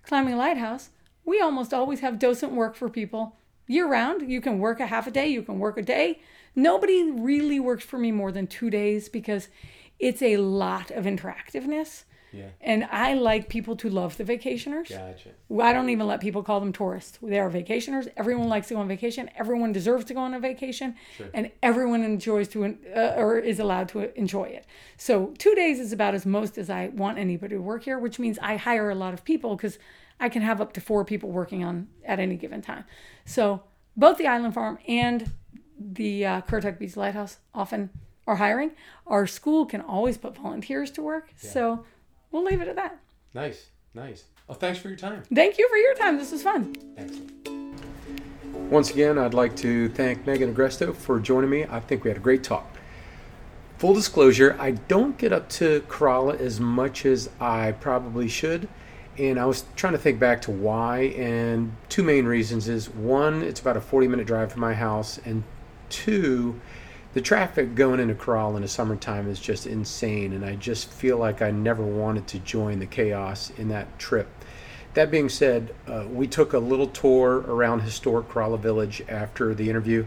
climbing 0.07 0.37
lighthouse, 0.37 0.91
we 1.25 1.41
almost 1.41 1.75
always 1.75 2.01
have 2.01 2.19
docent 2.19 2.53
work 2.53 2.75
for 2.77 2.89
people 2.89 3.37
year 3.67 3.89
round. 3.89 4.31
You 4.31 4.41
can 4.41 4.59
work 4.59 4.81
a 4.81 4.87
half 4.87 5.07
a 5.07 5.11
day, 5.11 5.27
you 5.29 5.43
can 5.43 5.59
work 5.59 5.77
a 5.77 5.83
day. 5.83 6.21
Nobody 6.55 7.11
really 7.11 7.59
works 7.59 7.85
for 7.85 7.99
me 7.99 8.13
more 8.13 8.31
than 8.31 8.47
two 8.47 8.71
days 8.71 9.09
because 9.09 9.49
it's 10.05 10.21
a 10.21 10.37
lot 10.37 10.91
of 10.91 11.07
interactiveness. 11.07 12.05
Yeah. 12.31 12.49
And 12.61 12.85
I 12.91 13.15
like 13.15 13.49
people 13.49 13.75
to 13.77 13.89
love 13.89 14.17
the 14.17 14.25
vacationers. 14.25 14.89
Gotcha. 14.91 15.31
I 15.63 15.73
don't 15.73 15.89
even 15.89 16.07
let 16.07 16.21
people 16.21 16.43
call 16.43 16.61
them 16.61 16.73
tourists. 16.73 17.19
They 17.23 17.39
are 17.39 17.49
vacationers. 17.49 18.09
Everyone 18.17 18.49
likes 18.49 18.69
to 18.69 18.75
go 18.75 18.81
on 18.81 18.89
vacation. 18.89 19.31
Everyone 19.37 19.73
deserves 19.73 20.05
to 20.07 20.15
go 20.15 20.21
on 20.21 20.35
a 20.35 20.41
vacation, 20.41 20.97
and 21.33 21.51
everyone 21.63 22.03
enjoys 22.03 22.49
to 22.49 22.65
uh, 22.65 23.15
or 23.17 23.39
is 23.39 23.61
allowed 23.61 23.89
to 23.91 24.19
enjoy 24.19 24.45
it. 24.45 24.67
So 24.97 25.33
two 25.39 25.55
days 25.55 25.79
is 25.79 25.93
about 25.93 26.15
as 26.15 26.27
most 26.27 26.59
as 26.59 26.69
I 26.69 26.89
want 26.89 27.19
anybody 27.19 27.55
to 27.55 27.63
work 27.63 27.85
here, 27.85 27.99
which 27.99 28.19
means 28.19 28.39
I 28.43 28.57
hire 28.57 28.91
a 28.91 28.97
lot 28.97 29.15
of 29.15 29.25
people 29.25 29.57
because 29.57 29.79
I 30.19 30.29
can 30.29 30.43
have 30.43 30.61
up 30.61 30.73
to 30.73 30.81
four 30.81 31.05
people 31.05 31.31
working 31.31 31.65
on 31.65 31.89
at 32.05 32.19
any 32.19 32.37
given 32.37 32.61
time. 32.61 32.85
So 33.25 33.63
both 33.97 34.19
the 34.19 34.27
Island 34.27 34.55
Farm 34.55 34.79
and 34.89 35.33
the 35.79 36.27
uh, 36.27 36.41
Currituck 36.43 36.79
Beach 36.79 36.97
Lighthouse 36.97 37.39
often 37.55 37.91
are 38.27 38.37
hiring. 38.37 38.73
Our 39.07 39.27
school 39.27 39.67
can 39.67 39.81
always 39.81 40.17
put 40.17 40.37
volunteers 40.37 40.91
to 40.93 41.03
work. 41.03 41.29
So 41.37 41.85
we'll 42.31 42.45
leave 42.45 42.61
it 42.61 42.69
at 42.69 42.77
that. 42.77 42.99
Nice. 43.35 43.67
Nice. 43.95 44.25
Oh, 44.49 44.55
thanks 44.55 44.79
for 44.79 44.89
your 44.89 44.97
time. 44.97 45.23
Thank 45.33 45.59
you 45.59 45.69
for 45.69 45.77
your 45.77 45.95
time. 45.95 46.19
This 46.19 46.33
was 46.33 46.43
fun. 46.43 46.75
Excellent. 46.97 47.31
Once 48.71 48.91
again, 48.91 49.19
I'd 49.19 49.35
like 49.35 49.55
to 49.57 49.89
thank 49.91 50.25
Meghan 50.25 50.55
Agresto 50.55 50.95
for 50.95 51.21
joining 51.21 51.51
me. 51.51 51.65
I 51.65 51.81
think 51.81 52.03
we 52.03 52.11
had 52.11 52.17
a 52.17 52.21
great 52.21 52.43
talk. 52.43 52.67
Full 53.79 53.95
disclosure, 53.95 54.57
I 54.59 54.73
don't 54.73 55.19
get 55.19 55.33
up 55.33 55.49
to 55.51 55.85
Corolla 55.89 56.37
as 56.37 56.61
much 56.61 57.05
as 57.05 57.29
I 57.41 57.73
probably 57.73 58.29
should. 58.29 58.69
And 59.19 59.39
I 59.39 59.45
was 59.45 59.65
trying 59.77 59.93
to 59.93 59.99
think 59.99 60.19
back 60.19 60.43
to 60.43 60.51
why, 60.51 61.13
and 61.17 61.77
two 61.89 62.03
main 62.03 62.25
reasons 62.25 62.69
is 62.69 62.89
one, 62.89 63.43
it's 63.43 63.61
about 63.61 63.77
a 63.77 63.81
40 63.81 64.09
minute 64.09 64.27
drive 64.27 64.51
from 64.51 64.61
my 64.61 64.75
house, 64.75 65.21
and 65.25 65.45
two, 65.89 66.61
the 67.15 67.21
traffic 67.21 67.77
going 67.77 68.01
into 68.01 68.15
Corolla 68.15 68.57
in 68.57 68.63
the 68.63 68.69
summertime 68.69 69.31
is 69.31 69.39
just 69.39 69.67
insane, 69.69 70.33
and 70.33 70.45
I 70.45 70.57
just 70.57 70.91
feel 70.91 71.17
like 71.17 71.43
I 71.43 71.53
never 71.53 71.85
wanted 71.85 72.27
to 72.29 72.41
join 72.41 72.81
the 72.81 72.87
chaos 72.87 73.51
in 73.57 73.69
that 73.69 73.99
trip. 74.01 74.29
That 74.95 75.13
being 75.13 75.29
said, 75.29 75.73
uh, 75.87 76.07
we 76.11 76.27
took 76.27 76.53
a 76.53 76.59
little 76.59 76.89
tour 76.89 77.39
around 77.47 77.81
historic 77.81 78.29
Corolla 78.29 78.59
Village 78.59 79.03
after 79.09 79.55
the 79.55 79.71
interview, 79.71 80.07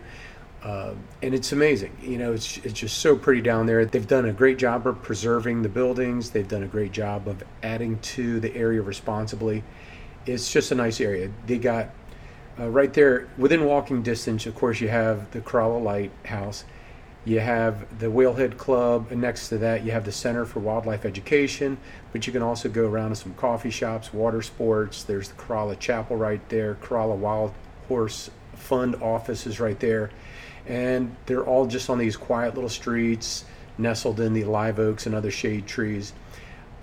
uh, 0.64 0.94
and 1.22 1.34
it's 1.34 1.54
amazing. 1.54 1.96
You 2.02 2.18
know, 2.18 2.34
it's 2.34 2.58
it's 2.58 2.80
just 2.80 2.98
so 2.98 3.16
pretty 3.16 3.42
down 3.42 3.68
there. 3.68 3.86
They've 3.86 4.08
done 4.08 4.26
a 4.26 4.34
great 4.34 4.58
job 4.58 4.86
of 4.86 5.02
preserving 5.02 5.62
the 5.62 5.70
buildings. 5.70 6.32
They've 6.32 6.48
done 6.48 6.64
a 6.64 6.68
great 6.68 6.92
job 6.92 7.30
of 7.30 7.42
adding 7.64 8.00
to 8.00 8.42
the 8.42 8.54
area 8.54 8.82
responsibly. 8.82 9.64
It's 10.26 10.52
just 10.52 10.74
a 10.74 10.76
nice 10.76 11.00
area. 11.00 11.32
They 11.46 11.58
got 11.58 11.90
uh, 12.60 12.68
right 12.70 12.94
there 12.94 13.30
within 13.38 13.64
walking 13.64 14.04
distance. 14.04 14.46
Of 14.46 14.56
course, 14.56 14.82
you 14.82 14.90
have 14.90 15.32
the 15.32 15.40
Corolla 15.40 15.78
Lighthouse. 15.78 16.66
You 17.28 17.42
have 17.42 18.00
the 18.00 18.06
Whalehead 18.06 18.58
Club, 18.58 19.08
and 19.12 19.20
next 19.20 19.50
to 19.50 19.58
that, 19.58 19.84
you 19.84 19.92
have 19.92 20.06
the 20.06 20.14
Center 20.14 20.46
for 20.46 20.62
Wildlife 20.62 21.04
Education. 21.04 21.78
But 22.14 22.26
you 22.26 22.32
can 22.32 22.42
also 22.42 22.70
go 22.70 22.88
around 22.88 23.10
to 23.10 23.18
some 23.18 23.34
coffee 23.34 23.70
shops, 23.70 24.14
water 24.14 24.42
sports. 24.42 25.04
There's 25.04 25.28
the 25.28 25.36
Corolla 25.36 25.76
Chapel 25.76 26.16
right 26.16 26.40
there. 26.48 26.76
Corolla 26.76 27.16
Wild 27.16 27.52
Horse 27.90 28.32
Fund 28.56 28.96
office 29.02 29.46
is 29.46 29.60
right 29.60 29.78
there. 29.82 30.10
And 30.68 31.18
they're 31.26 31.44
all 31.44 31.66
just 31.66 31.90
on 31.90 31.98
these 31.98 32.16
quiet 32.16 32.56
little 32.56 32.70
streets, 32.70 33.44
nestled 33.78 34.22
in 34.22 34.32
the 34.32 34.46
live 34.46 34.80
oaks 34.80 35.06
and 35.06 35.14
other 35.14 35.30
shade 35.30 35.68
trees. 35.68 36.14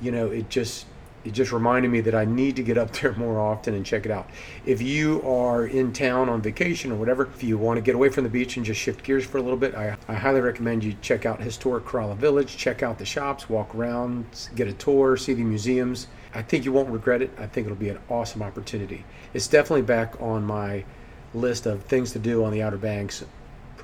You 0.02 0.12
know, 0.12 0.26
it 0.26 0.50
just 0.50 0.84
it 1.24 1.32
just 1.32 1.52
reminded 1.52 1.90
me 1.90 2.00
that 2.02 2.14
I 2.14 2.24
need 2.24 2.56
to 2.56 2.62
get 2.62 2.76
up 2.76 2.92
there 2.92 3.12
more 3.16 3.40
often 3.40 3.74
and 3.74 3.84
check 3.84 4.04
it 4.04 4.12
out. 4.12 4.28
If 4.66 4.82
you 4.82 5.22
are 5.22 5.66
in 5.66 5.92
town 5.92 6.28
on 6.28 6.42
vacation 6.42 6.92
or 6.92 6.96
whatever, 6.96 7.28
if 7.34 7.42
you 7.42 7.58
want 7.58 7.78
to 7.78 7.80
get 7.80 7.94
away 7.94 8.10
from 8.10 8.24
the 8.24 8.30
beach 8.30 8.56
and 8.56 8.64
just 8.64 8.80
shift 8.80 9.02
gears 9.02 9.24
for 9.24 9.38
a 9.38 9.42
little 9.42 9.56
bit, 9.56 9.74
I, 9.74 9.96
I 10.08 10.14
highly 10.14 10.40
recommend 10.40 10.84
you 10.84 10.94
check 11.00 11.26
out 11.26 11.40
historic 11.40 11.84
Corolla 11.84 12.14
Village, 12.14 12.56
check 12.56 12.82
out 12.82 12.98
the 12.98 13.06
shops, 13.06 13.48
walk 13.48 13.74
around, 13.74 14.26
get 14.54 14.68
a 14.68 14.72
tour, 14.72 15.16
see 15.16 15.34
the 15.34 15.44
museums. 15.44 16.08
I 16.34 16.42
think 16.42 16.64
you 16.64 16.72
won't 16.72 16.90
regret 16.90 17.22
it. 17.22 17.30
I 17.38 17.46
think 17.46 17.66
it'll 17.66 17.76
be 17.76 17.90
an 17.90 17.98
awesome 18.10 18.42
opportunity. 18.42 19.04
It's 19.32 19.46
definitely 19.46 19.82
back 19.82 20.20
on 20.20 20.44
my 20.44 20.84
list 21.32 21.66
of 21.66 21.82
things 21.84 22.12
to 22.12 22.18
do 22.18 22.44
on 22.44 22.52
the 22.52 22.62
Outer 22.62 22.76
Banks 22.76 23.24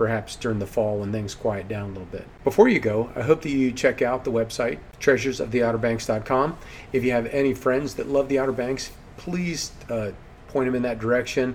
perhaps 0.00 0.34
during 0.34 0.58
the 0.58 0.66
fall 0.66 1.00
when 1.00 1.12
things 1.12 1.34
quiet 1.34 1.68
down 1.68 1.90
a 1.90 1.92
little 1.92 2.06
bit. 2.06 2.26
Before 2.42 2.68
you 2.68 2.80
go, 2.80 3.10
I 3.14 3.20
hope 3.20 3.42
that 3.42 3.50
you 3.50 3.70
check 3.70 4.00
out 4.00 4.24
the 4.24 4.32
website, 4.32 4.78
treasuresoftheouterbanks.com. 4.98 6.56
If 6.90 7.04
you 7.04 7.12
have 7.12 7.26
any 7.26 7.52
friends 7.52 7.96
that 7.96 8.08
love 8.08 8.30
the 8.30 8.38
Outer 8.38 8.52
Banks, 8.52 8.92
please 9.18 9.72
uh, 9.90 10.12
point 10.48 10.68
them 10.68 10.74
in 10.74 10.80
that 10.84 11.00
direction. 11.00 11.54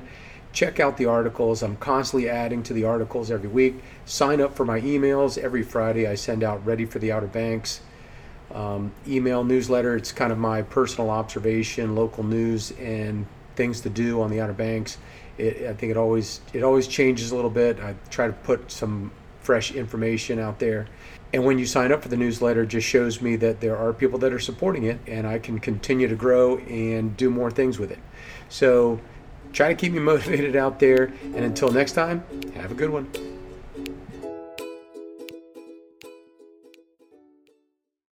Check 0.54 0.80
out 0.80 0.98
the 0.98 1.08
articles. 1.08 1.64
I'm 1.64 1.76
constantly 1.78 2.30
adding 2.30 2.62
to 2.62 2.74
the 2.74 2.84
articles 2.84 3.32
every 3.32 3.50
week. 3.50 3.82
Sign 4.06 4.40
up 4.40 4.56
for 4.56 4.64
my 4.64 4.80
emails. 4.80 5.40
Every 5.40 5.64
Friday, 5.64 6.06
I 6.06 6.14
send 6.14 6.44
out 6.44 6.64
Ready 6.64 6.86
for 6.86 7.00
the 7.00 7.12
Outer 7.12 7.26
Banks 7.26 7.82
um, 8.54 8.92
email 9.08 9.44
newsletter. 9.44 9.96
It's 9.96 10.12
kind 10.12 10.32
of 10.32 10.38
my 10.38 10.62
personal 10.62 11.10
observation, 11.10 11.96
local 11.96 12.24
news, 12.24 12.74
and 12.80 13.26
things 13.56 13.82
to 13.82 13.90
do 13.90 14.22
on 14.22 14.30
the 14.30 14.40
Outer 14.40 14.54
Banks. 14.54 15.00
It, 15.38 15.68
I 15.68 15.74
think 15.74 15.92
it 15.92 15.98
always 15.98 16.42
it 16.54 16.64
always 16.64 16.88
changes 16.88 17.32
a 17.32 17.36
little 17.36 17.50
bit. 17.50 17.80
I 17.80 17.96
try 18.10 18.28
to 18.28 18.34
put 18.34 18.72
some 18.72 19.12
fresh 19.42 19.72
information 19.72 20.40
out 20.40 20.60
there. 20.60 20.88
And 21.34 21.44
when 21.44 21.60
you 21.60 21.66
sign 21.66 21.92
up 21.92 22.02
for 22.02 22.10
the 22.10 22.18
newsletter, 22.18 22.64
it 22.64 22.68
just 22.68 22.88
shows 22.88 23.22
me 23.22 23.36
that 23.38 23.60
there 23.60 23.78
are 23.78 23.94
people 23.94 24.18
that 24.20 24.32
are 24.34 24.40
supporting 24.40 24.86
it, 24.86 25.00
and 25.06 25.28
I 25.28 25.40
can 25.40 25.60
continue 25.60 26.08
to 26.08 26.16
grow 26.16 26.58
and 26.60 27.16
do 27.18 27.30
more 27.30 27.52
things 27.52 27.78
with 27.78 27.92
it. 27.92 28.00
So 28.50 29.00
try 29.54 29.68
to 29.68 29.76
keep 29.76 29.92
me 29.92 30.00
motivated 30.12 30.56
out 30.56 30.80
there. 30.80 31.14
And 31.24 31.38
until 31.38 31.70
next 31.70 31.92
time, 31.92 32.24
have 32.56 32.72
a 32.72 32.76
good 32.76 32.90
one. 32.90 33.35